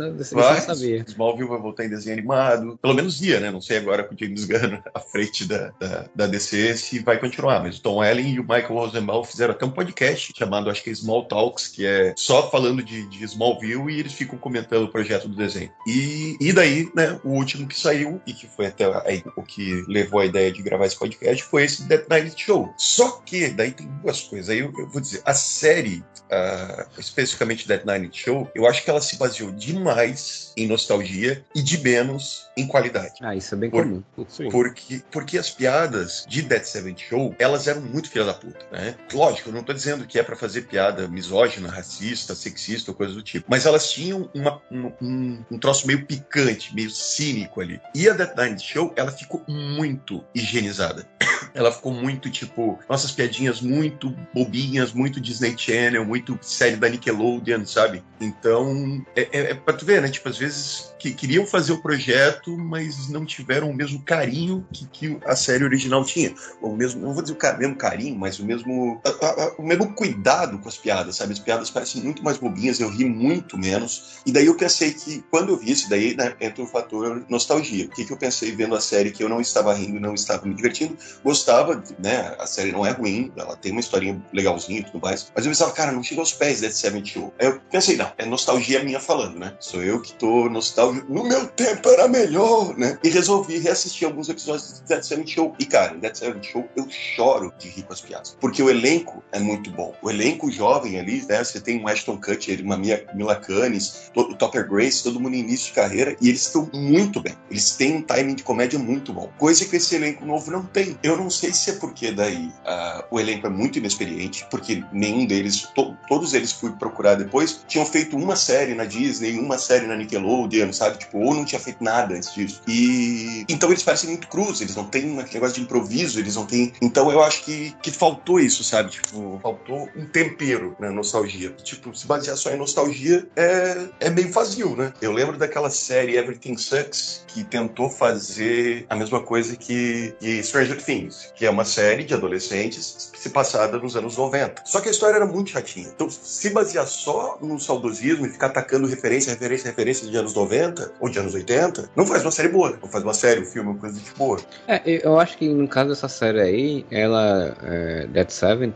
não, 0.00 0.16
isso 0.16 0.34
vai, 0.34 0.54
não 0.54 0.60
sabia. 0.60 1.04
Smallville 1.06 1.48
vai 1.48 1.60
voltar 1.60 1.84
em 1.84 1.88
desenho 1.88 2.16
animado, 2.16 2.78
pelo 2.80 2.94
menos 2.94 3.20
ia, 3.20 3.40
né? 3.40 3.50
Não 3.50 3.60
sei 3.60 3.78
agora 3.78 4.04
com 4.04 4.14
o 4.14 4.18
James 4.18 4.44
Gunn 4.44 4.78
à 4.94 5.00
frente 5.00 5.46
da, 5.46 5.72
da, 5.78 6.04
da 6.14 6.26
DC 6.26 6.76
se 6.76 6.98
vai 7.00 7.18
continuar, 7.18 7.62
mas 7.62 7.78
o 7.78 7.82
Tom 7.82 8.02
Ellen 8.02 8.34
e 8.34 8.40
o 8.40 8.42
Michael 8.42 8.74
Rosenbaum 8.74 9.24
fizeram 9.24 9.52
até 9.54 9.64
um 9.64 9.70
podcast 9.70 10.32
chamado, 10.36 10.70
acho 10.70 10.82
que 10.82 10.90
é 10.90 10.94
Small 10.94 11.24
Talks, 11.24 11.68
que 11.68 11.86
é 11.86 12.14
só 12.16 12.50
falando 12.50 12.82
de, 12.82 13.06
de 13.06 13.24
Smallville 13.24 13.92
e 13.92 14.00
eles 14.00 14.12
ficam 14.12 14.38
comentando 14.38 14.84
o 14.84 14.88
projeto 14.88 15.28
do 15.28 15.36
desenho. 15.36 15.70
E, 15.86 16.36
e 16.40 16.52
daí, 16.52 16.79
né, 16.94 17.18
o 17.24 17.30
último 17.30 17.66
que 17.66 17.78
saiu 17.78 18.20
e 18.26 18.32
que 18.32 18.46
foi 18.46 18.66
até 18.66 18.84
aí, 19.06 19.22
o 19.36 19.42
que 19.42 19.84
levou 19.88 20.20
a 20.20 20.26
ideia 20.26 20.50
de 20.52 20.62
gravar 20.62 20.86
esse 20.86 20.98
podcast 20.98 21.42
foi 21.44 21.64
esse 21.64 21.82
Death 21.84 22.08
Night 22.08 22.34
Show. 22.36 22.72
Só 22.76 23.22
que 23.24 23.48
daí 23.48 23.72
tem 23.72 23.86
duas 24.02 24.20
coisas. 24.22 24.50
Aí 24.50 24.60
eu, 24.60 24.72
eu 24.78 24.88
vou 24.88 25.00
dizer, 25.00 25.22
a 25.24 25.34
série, 25.34 26.04
uh, 26.30 26.86
especificamente 26.98 27.66
Death 27.66 27.84
Night 27.84 28.18
Show, 28.18 28.50
eu 28.54 28.66
acho 28.66 28.84
que 28.84 28.90
ela 28.90 29.00
se 29.00 29.16
baseou 29.16 29.50
demais 29.52 30.52
em 30.56 30.66
nostalgia 30.66 31.44
e 31.54 31.62
de 31.62 31.78
menos 31.78 32.48
em 32.56 32.66
qualidade. 32.66 33.14
Ah, 33.22 33.34
isso 33.34 33.54
é 33.54 33.58
bem 33.58 33.70
Por, 33.70 33.84
comum. 33.84 34.02
Porque, 34.50 35.02
porque 35.10 35.38
as 35.38 35.50
piadas 35.50 36.24
de 36.28 36.42
Dead 36.42 36.62
Seven 36.62 36.96
Show, 36.96 37.34
elas 37.38 37.66
eram 37.66 37.80
muito 37.80 38.10
filha 38.10 38.24
da 38.24 38.34
puta, 38.34 38.66
né? 38.70 38.94
Lógico, 39.12 39.48
eu 39.48 39.52
não 39.52 39.62
tô 39.62 39.72
dizendo 39.72 40.06
que 40.06 40.18
é 40.18 40.22
para 40.22 40.36
fazer 40.36 40.62
piada 40.62 41.08
misógina, 41.08 41.70
racista, 41.70 42.34
sexista 42.34 42.90
ou 42.90 42.96
coisa 42.96 43.14
do 43.14 43.22
tipo, 43.22 43.46
mas 43.48 43.66
elas 43.66 43.90
tinham 43.90 44.28
uma, 44.34 44.60
um, 44.70 45.42
um, 45.50 45.58
troço 45.58 45.86
meio 45.86 46.04
picante, 46.06 46.69
meio 46.74 46.90
cínico 46.90 47.60
ali. 47.60 47.80
E 47.94 48.08
a 48.08 48.12
Dead 48.12 48.34
Night 48.36 48.62
Show, 48.62 48.92
ela 48.96 49.10
ficou 49.10 49.42
muito 49.48 50.24
higienizada. 50.34 51.06
ela 51.54 51.72
ficou 51.72 51.92
muito, 51.92 52.30
tipo, 52.30 52.78
nossas 52.88 53.12
piadinhas 53.12 53.60
muito 53.60 54.14
bobinhas, 54.34 54.92
muito 54.92 55.20
Disney 55.20 55.56
Channel, 55.56 56.04
muito 56.04 56.38
série 56.40 56.76
da 56.76 56.88
Nickelodeon, 56.88 57.64
sabe? 57.66 58.02
Então, 58.20 59.04
é, 59.16 59.28
é, 59.32 59.50
é 59.50 59.54
pra 59.54 59.74
tu 59.74 59.84
ver, 59.84 60.02
né? 60.02 60.08
Tipo, 60.08 60.28
às 60.28 60.38
vezes 60.38 60.89
que 61.00 61.12
queriam 61.12 61.46
fazer 61.46 61.72
o 61.72 61.80
projeto, 61.80 62.56
mas 62.56 63.08
não 63.08 63.24
tiveram 63.24 63.70
o 63.70 63.74
mesmo 63.74 64.00
carinho 64.02 64.66
que, 64.72 64.86
que 64.86 65.18
a 65.24 65.34
série 65.34 65.64
original 65.64 66.04
tinha. 66.04 66.34
O 66.60 66.76
mesmo, 66.76 67.00
não 67.00 67.14
vou 67.14 67.22
dizer 67.22 67.36
o 67.36 67.58
mesmo 67.58 67.74
carinho, 67.74 68.16
mas 68.16 68.38
o 68.38 68.44
mesmo, 68.44 69.00
a, 69.04 69.26
a, 69.26 69.54
o 69.58 69.62
mesmo 69.62 69.94
cuidado 69.94 70.58
com 70.58 70.68
as 70.68 70.76
piadas, 70.76 71.16
sabe? 71.16 71.32
As 71.32 71.38
piadas 71.38 71.70
parecem 71.70 72.02
muito 72.02 72.22
mais 72.22 72.36
bobinhas, 72.36 72.78
eu 72.78 72.90
ri 72.90 73.06
muito 73.06 73.56
menos. 73.56 74.20
E 74.26 74.30
daí 74.30 74.46
eu 74.46 74.54
pensei 74.54 74.92
que, 74.92 75.24
quando 75.30 75.50
eu 75.50 75.56
vi 75.56 75.70
isso, 75.70 75.88
daí 75.88 76.14
né, 76.14 76.34
entra 76.40 76.62
o 76.62 76.66
fator 76.66 77.24
nostalgia. 77.28 77.86
O 77.86 77.88
que, 77.88 78.04
que 78.04 78.12
eu 78.12 78.18
pensei 78.18 78.52
vendo 78.52 78.74
a 78.74 78.80
série 78.80 79.10
que 79.10 79.24
eu 79.24 79.28
não 79.28 79.40
estava 79.40 79.72
rindo, 79.72 79.98
não 79.98 80.14
estava 80.14 80.46
me 80.46 80.54
divertindo? 80.54 80.96
Gostava, 81.24 81.82
né? 81.98 82.34
A 82.38 82.46
série 82.46 82.72
não 82.72 82.84
é 82.84 82.90
ruim, 82.90 83.32
ela 83.36 83.56
tem 83.56 83.72
uma 83.72 83.80
historinha 83.80 84.22
legalzinha 84.32 84.80
e 84.80 84.84
tudo 84.84 85.00
mais. 85.00 85.32
Mas 85.34 85.46
eu 85.46 85.50
pensava, 85.50 85.72
cara, 85.72 85.92
não 85.92 86.02
chega 86.02 86.20
aos 86.20 86.34
pés 86.34 86.60
Seven 86.74 87.04
Show. 87.04 87.32
Aí 87.38 87.46
eu 87.46 87.60
pensei, 87.70 87.96
não, 87.96 88.12
é 88.18 88.26
nostalgia 88.26 88.84
minha 88.84 89.00
falando, 89.00 89.38
né? 89.38 89.54
Sou 89.58 89.82
eu 89.82 90.00
que 90.02 90.12
tô 90.12 90.48
nostálgico. 90.48 90.89
No 91.08 91.24
meu 91.24 91.46
tempo 91.46 91.88
era 91.88 92.08
melhor, 92.08 92.76
né? 92.76 92.98
E 93.02 93.08
resolvi 93.08 93.58
reassistir 93.58 94.06
alguns 94.06 94.28
episódios 94.28 94.80
de 94.80 94.88
Dead 94.88 95.02
Seven 95.02 95.26
Show. 95.26 95.54
E, 95.58 95.66
cara, 95.66 95.94
em 95.94 95.98
Dead 95.98 96.14
Seven 96.14 96.42
Show 96.42 96.68
eu 96.76 96.86
choro 96.88 97.52
de 97.58 97.68
rir 97.68 97.82
com 97.82 97.92
as 97.92 98.00
piadas. 98.00 98.36
Porque 98.40 98.62
o 98.62 98.70
elenco 98.70 99.22
é 99.32 99.38
muito 99.38 99.70
bom. 99.70 99.94
O 100.02 100.10
elenco 100.10 100.50
jovem 100.50 100.98
ali, 100.98 101.24
né? 101.28 101.42
Você 101.42 101.60
tem 101.60 101.80
um 101.80 101.88
Ashton 101.88 102.20
Kutcher, 102.20 102.62
uma 102.62 102.76
Mia, 102.76 103.06
Mila 103.14 103.36
Kunis, 103.36 104.10
o 104.14 104.34
Topper 104.34 104.68
Grace, 104.68 105.02
todo 105.02 105.20
mundo 105.20 105.34
em 105.34 105.40
início 105.40 105.66
de 105.66 105.72
carreira. 105.72 106.16
E 106.20 106.28
eles 106.28 106.42
estão 106.42 106.68
muito 106.72 107.20
bem. 107.20 107.34
Eles 107.50 107.76
têm 107.76 107.96
um 107.96 108.02
timing 108.02 108.34
de 108.34 108.42
comédia 108.42 108.78
muito 108.78 109.12
bom. 109.12 109.30
Coisa 109.38 109.64
que 109.64 109.76
esse 109.76 109.94
elenco 109.94 110.24
novo 110.24 110.50
não 110.50 110.64
tem. 110.64 110.98
Eu 111.02 111.16
não 111.16 111.30
sei 111.30 111.52
se 111.52 111.70
é 111.70 111.72
porque 111.74 112.12
daí 112.12 112.46
uh, 112.46 113.04
o 113.10 113.18
elenco 113.20 113.46
é 113.46 113.50
muito 113.50 113.78
inexperiente, 113.78 114.46
porque 114.50 114.84
nenhum 114.92 115.26
deles, 115.26 115.62
to 115.74 115.96
todos 116.08 116.34
eles 116.34 116.52
fui 116.52 116.70
procurar 116.72 117.14
depois, 117.14 117.64
tinham 117.68 117.86
feito 117.86 118.16
uma 118.16 118.36
série 118.36 118.74
na 118.74 118.84
Disney, 118.84 119.38
uma 119.38 119.58
série 119.58 119.86
na 119.86 119.96
Nickelodeon, 119.96 120.72
sabe? 120.80 120.98
Tipo, 120.98 121.18
ou 121.18 121.34
não 121.34 121.44
tinha 121.44 121.60
feito 121.60 121.84
nada 121.84 122.14
antes 122.14 122.34
disso. 122.34 122.62
E 122.66 123.44
então 123.48 123.68
eles 123.70 123.82
parecem 123.82 124.08
muito 124.10 124.28
cruz, 124.28 124.60
eles 124.62 124.74
não 124.74 124.84
têm 124.84 125.10
um 125.10 125.16
negócio 125.16 125.54
de 125.54 125.60
improviso, 125.60 126.18
eles 126.18 126.36
não 126.36 126.46
têm. 126.46 126.72
Então 126.80 127.12
eu 127.12 127.22
acho 127.22 127.44
que, 127.44 127.74
que 127.82 127.90
faltou 127.90 128.40
isso, 128.40 128.64
sabe? 128.64 128.90
Tipo, 128.90 129.38
faltou 129.42 129.88
um 129.94 130.06
tempero 130.06 130.74
na 130.80 130.90
nostalgia. 130.90 131.50
Tipo, 131.62 131.94
se 131.94 132.06
basear 132.06 132.36
só 132.36 132.50
em 132.50 132.56
nostalgia 132.56 133.28
é, 133.36 133.88
é 134.00 134.10
meio 134.10 134.32
vazio, 134.32 134.74
né? 134.74 134.92
Eu 135.02 135.12
lembro 135.12 135.36
daquela 135.36 135.68
série 135.68 136.16
Everything 136.16 136.56
Sucks 136.56 137.24
que 137.26 137.44
tentou 137.44 137.90
fazer 137.90 138.86
a 138.88 138.96
mesma 138.96 139.20
coisa 139.20 139.56
que, 139.56 140.14
que 140.18 140.42
Stranger 140.42 140.82
Things, 140.82 141.32
que 141.36 141.44
é 141.44 141.50
uma 141.50 141.64
série 141.64 142.04
de 142.04 142.14
adolescentes 142.14 143.12
se 143.14 143.28
passada 143.28 143.78
nos 143.78 143.96
anos 143.96 144.16
90. 144.16 144.62
Só 144.64 144.80
que 144.80 144.88
a 144.88 144.90
história 144.90 145.16
era 145.16 145.26
muito 145.26 145.50
chatinha. 145.50 145.88
Então, 145.94 146.08
se 146.10 146.50
basear 146.50 146.86
só 146.86 147.38
no 147.40 147.60
saudosismo 147.60 148.26
e 148.26 148.30
ficar 148.30 148.46
atacando 148.46 148.86
referência, 148.86 149.30
referência, 149.30 149.66
referência 149.66 150.08
de 150.08 150.16
anos 150.16 150.32
90 150.34 150.69
ou 150.98 151.08
de 151.08 151.18
anos 151.18 151.34
80, 151.34 151.90
não 151.96 152.06
faz 152.06 152.22
uma 152.22 152.30
série 152.30 152.48
boa. 152.48 152.78
Não 152.80 152.88
faz 152.88 153.04
uma 153.04 153.14
série, 153.14 153.40
um 153.40 153.44
filme, 153.44 153.70
uma 153.70 153.78
coisa 153.78 153.98
de 153.98 154.10
boa. 154.12 154.38
É, 154.66 154.80
eu 154.86 155.18
acho 155.18 155.36
que 155.36 155.48
no 155.48 155.68
caso 155.68 155.90
dessa 155.90 156.08
série 156.08 156.40
aí, 156.40 156.86
ela, 156.90 157.56
é, 157.62 158.06
Dead 158.06 158.30
Seven, 158.30 158.74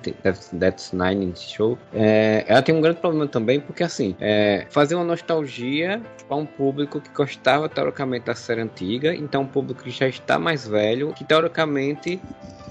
Dead 0.52 0.76
Nine 0.92 1.32
Show, 1.36 1.78
é, 1.92 2.44
ela 2.46 2.62
tem 2.62 2.74
um 2.74 2.80
grande 2.80 3.00
problema 3.00 3.26
também, 3.26 3.60
porque 3.60 3.82
assim, 3.82 4.16
é, 4.20 4.66
fazer 4.70 4.94
uma 4.94 5.04
nostalgia 5.04 6.00
para 6.26 6.36
um 6.36 6.46
público 6.46 7.00
que 7.00 7.10
gostava 7.10 7.68
teoricamente 7.68 8.26
da 8.26 8.34
série 8.34 8.60
antiga, 8.60 9.14
então 9.14 9.42
um 9.42 9.46
público 9.46 9.82
que 9.82 9.90
já 9.90 10.08
está 10.08 10.38
mais 10.38 10.66
velho, 10.66 11.12
que 11.12 11.24
teoricamente 11.24 12.20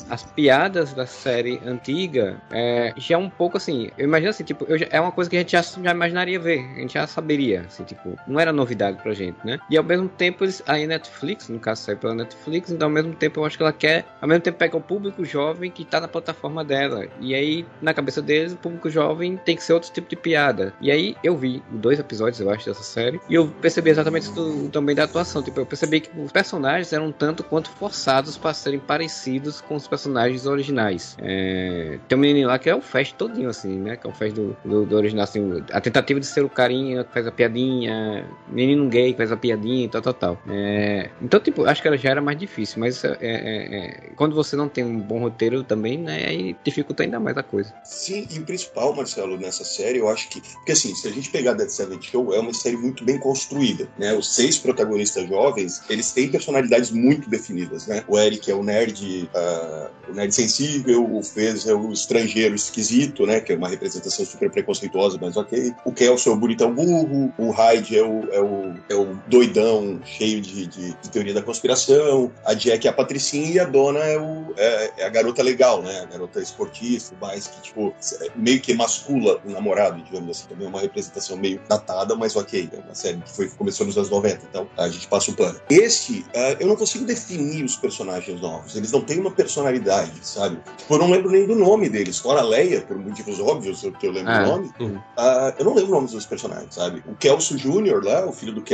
as 0.09 0.23
piadas 0.23 0.93
da 0.93 1.05
série 1.05 1.59
antiga 1.65 2.41
é, 2.51 2.93
já 2.97 3.15
é 3.15 3.17
um 3.17 3.29
pouco 3.29 3.57
assim. 3.57 3.89
Eu 3.97 4.05
imagino 4.05 4.29
assim, 4.29 4.43
tipo, 4.43 4.65
já, 4.77 4.87
é 4.89 4.99
uma 4.99 5.11
coisa 5.11 5.29
que 5.29 5.35
a 5.35 5.39
gente 5.39 5.51
já, 5.51 5.61
já, 5.61 5.91
imaginaria 5.91 6.39
ver, 6.39 6.59
a 6.75 6.79
gente 6.79 6.93
já 6.93 7.07
saberia, 7.07 7.61
assim, 7.61 7.83
tipo, 7.83 8.17
não 8.27 8.39
era 8.39 8.51
novidade 8.51 9.01
pra 9.01 9.12
gente, 9.13 9.37
né? 9.45 9.59
E 9.69 9.77
ao 9.77 9.83
mesmo 9.83 10.07
tempo, 10.09 10.43
eles, 10.43 10.63
aí 10.67 10.85
Netflix, 10.87 11.49
no 11.49 11.59
caso 11.59 11.81
saiu 11.81 11.97
pela 11.97 12.15
Netflix, 12.15 12.71
então 12.71 12.87
ao 12.87 12.93
mesmo 12.93 13.13
tempo 13.13 13.39
eu 13.39 13.45
acho 13.45 13.57
que 13.57 13.63
ela 13.63 13.73
quer, 13.73 14.05
ao 14.21 14.27
mesmo 14.27 14.41
tempo 14.41 14.57
pega 14.57 14.77
o 14.77 14.81
público 14.81 15.23
jovem 15.25 15.71
que 15.71 15.85
tá 15.85 15.99
na 15.99 16.07
plataforma 16.07 16.63
dela. 16.63 17.07
E 17.19 17.33
aí, 17.33 17.65
na 17.81 17.93
cabeça 17.93 18.21
deles, 18.21 18.53
o 18.53 18.57
público 18.57 18.89
jovem 18.89 19.37
tem 19.37 19.55
que 19.55 19.63
ser 19.63 19.73
outro 19.73 19.91
tipo 19.91 20.09
de 20.09 20.15
piada. 20.15 20.73
E 20.81 20.91
aí 20.91 21.15
eu 21.23 21.35
vi 21.35 21.61
dois 21.69 21.99
episódios, 21.99 22.39
eu 22.39 22.49
acho, 22.49 22.65
dessa 22.65 22.83
série, 22.83 23.19
e 23.29 23.35
eu 23.35 23.47
percebi 23.61 23.89
exatamente 23.89 24.23
isso 24.23 24.69
também 24.71 24.95
da 24.95 25.03
atuação. 25.03 25.41
Tipo, 25.41 25.61
eu 25.61 25.65
percebi 25.65 26.01
que 26.01 26.09
os 26.19 26.31
personagens 26.31 26.91
eram 26.93 27.11
tanto 27.11 27.43
quanto 27.43 27.69
forçados 27.69 28.37
para 28.37 28.53
serem 28.53 28.79
parecidos 28.79 29.61
com 29.61 29.75
os 29.75 29.87
personagens 29.87 30.45
originais. 30.45 31.17
É, 31.19 31.99
tem 32.07 32.17
um 32.17 32.21
menino 32.21 32.47
lá 32.47 32.59
que 32.59 32.69
é 32.69 32.75
o 32.75 32.81
Fast 32.81 33.15
todinho, 33.15 33.49
assim, 33.49 33.77
né? 33.79 33.95
Que 33.95 34.07
é 34.07 34.09
o 34.09 34.13
Fast 34.13 34.33
do, 34.33 34.55
do, 34.63 34.85
do, 34.85 34.95
original, 34.95 35.23
assim. 35.23 35.63
A 35.71 35.81
tentativa 35.81 36.19
de 36.19 36.25
ser 36.25 36.43
o 36.43 36.49
carinha 36.49 37.03
que 37.03 37.13
faz 37.13 37.27
a 37.27 37.31
piadinha, 37.31 38.25
menino 38.47 38.87
gay 38.89 39.02
que 39.11 39.17
faz 39.17 39.31
a 39.31 39.37
piadinha 39.37 39.85
e 39.85 39.89
tal, 39.89 40.01
tal, 40.01 40.13
tal. 40.13 40.41
É, 40.47 41.09
então, 41.21 41.39
tipo, 41.39 41.65
acho 41.65 41.81
que 41.81 41.87
ela 41.87 41.97
já 41.97 42.09
era 42.09 42.21
mais 42.21 42.37
difícil, 42.37 42.79
mas 42.79 43.03
é, 43.03 43.17
é, 43.19 43.77
é, 43.77 44.09
quando 44.15 44.35
você 44.35 44.55
não 44.55 44.69
tem 44.69 44.83
um 44.83 44.99
bom 44.99 45.19
roteiro 45.19 45.63
também, 45.63 45.97
né? 45.97 46.25
Aí 46.27 46.55
dificulta 46.63 47.03
ainda 47.03 47.19
mais 47.19 47.37
a 47.37 47.43
coisa. 47.43 47.73
Sim, 47.83 48.27
e 48.31 48.39
o 48.39 48.45
principal, 48.45 48.95
Marcelo, 48.95 49.37
nessa 49.37 49.63
série, 49.63 49.99
eu 49.99 50.07
acho 50.07 50.29
que. 50.29 50.41
Porque 50.41 50.71
assim, 50.71 50.93
se 50.95 51.07
a 51.07 51.11
gente 51.11 51.29
pegar 51.29 51.53
Dead 51.53 51.69
Seven 51.69 52.01
Show, 52.01 52.33
é 52.33 52.39
uma 52.39 52.53
série 52.53 52.77
muito 52.77 53.03
bem 53.03 53.17
construída, 53.17 53.87
né? 53.97 54.13
Os 54.13 54.33
seis 54.35 54.57
protagonistas 54.57 55.27
jovens, 55.27 55.81
eles 55.89 56.11
têm 56.11 56.29
personalidades 56.29 56.91
muito 56.91 57.29
definidas, 57.29 57.87
né? 57.87 58.03
O 58.07 58.17
Eric 58.17 58.49
é 58.49 58.55
o 58.55 58.63
nerd. 58.63 59.29
Uh, 59.33 59.89
o 60.09 60.13
Nerd 60.13 60.33
Sensível, 60.33 61.03
o 61.15 61.23
fez 61.23 61.65
é 61.65 61.73
o 61.73 61.91
Estrangeiro 61.91 62.55
Esquisito, 62.55 63.25
né? 63.25 63.39
Que 63.39 63.53
é 63.53 63.55
uma 63.55 63.67
representação 63.67 64.25
super 64.25 64.49
preconceituosa, 64.49 65.17
mas 65.19 65.37
ok. 65.37 65.73
O 65.85 65.91
Kelso 65.91 66.29
é 66.29 66.31
o 66.31 66.35
bonitão 66.35 66.73
burro, 66.73 67.33
o 67.37 67.51
Hyde 67.51 67.97
é 67.97 68.03
o, 68.03 68.29
é 68.31 68.41
o, 68.41 68.73
é 68.89 68.95
o 68.95 69.17
doidão 69.27 69.99
cheio 70.03 70.41
de, 70.41 70.67
de, 70.67 70.93
de, 70.93 71.09
teoria 71.09 71.33
da 71.33 71.41
conspiração, 71.41 72.31
a 72.45 72.53
Jack 72.53 72.87
é 72.87 72.89
a 72.89 72.93
patricinha 72.93 73.47
e 73.47 73.59
a 73.59 73.65
Dona 73.65 73.99
é, 73.99 74.17
o, 74.17 74.53
é, 74.57 74.91
é 74.97 75.05
a 75.05 75.09
garota 75.09 75.41
legal, 75.41 75.81
né? 75.81 76.01
A 76.01 76.05
garota 76.05 76.41
esportista, 76.41 77.15
mais 77.21 77.47
que, 77.47 77.61
tipo, 77.61 77.93
meio 78.35 78.59
que 78.59 78.73
mascula 78.73 79.39
o 79.45 79.51
namorado, 79.51 80.01
digamos 80.03 80.29
assim. 80.29 80.47
Também 80.47 80.67
é 80.67 80.69
uma 80.69 80.79
representação 80.79 81.37
meio 81.37 81.61
datada, 81.67 82.15
mas 82.15 82.35
ok. 82.35 82.69
É 82.71 82.77
uma 82.77 82.95
série 82.95 83.17
que 83.17 83.31
foi, 83.31 83.49
começou 83.49 83.85
nos 83.85 83.97
anos 83.97 84.09
90, 84.09 84.39
então 84.49 84.67
a 84.77 84.87
gente 84.89 85.07
passa 85.07 85.31
o 85.31 85.35
pano. 85.35 85.59
Este, 85.69 86.19
uh, 86.19 86.57
eu 86.59 86.67
não 86.67 86.75
consigo 86.75 87.05
definir 87.05 87.63
os 87.63 87.75
personagens 87.75 88.41
novos. 88.41 88.75
Eles 88.75 88.91
não 88.91 89.01
têm 89.01 89.19
uma 89.19 89.31
personalidade, 89.31 90.11
sabe? 90.21 90.59
Tipo, 90.77 90.95
eu 90.95 90.99
não 90.99 91.11
lembro 91.11 91.31
nem 91.31 91.47
do 91.47 91.55
nome 91.55 91.89
deles. 91.89 92.17
Fora 92.19 92.41
a 92.41 92.43
Leia, 92.43 92.81
por 92.81 92.97
motivos 92.97 93.39
óbvios, 93.39 93.81
que 93.99 94.07
eu 94.07 94.11
lembro 94.11 94.31
o 94.31 94.35
ah, 94.35 94.45
nome. 94.45 94.67
Uh, 94.79 95.53
eu 95.57 95.65
não 95.65 95.73
lembro 95.73 95.91
o 95.91 95.95
nome 95.95 96.07
dos 96.07 96.25
personagens, 96.25 96.75
sabe? 96.75 97.03
O 97.07 97.15
Kelso 97.15 97.57
Jr. 97.57 98.03
lá, 98.03 98.25
o 98.25 98.33
filho 98.33 98.53
do 98.53 98.61
Kelso, 98.61 98.72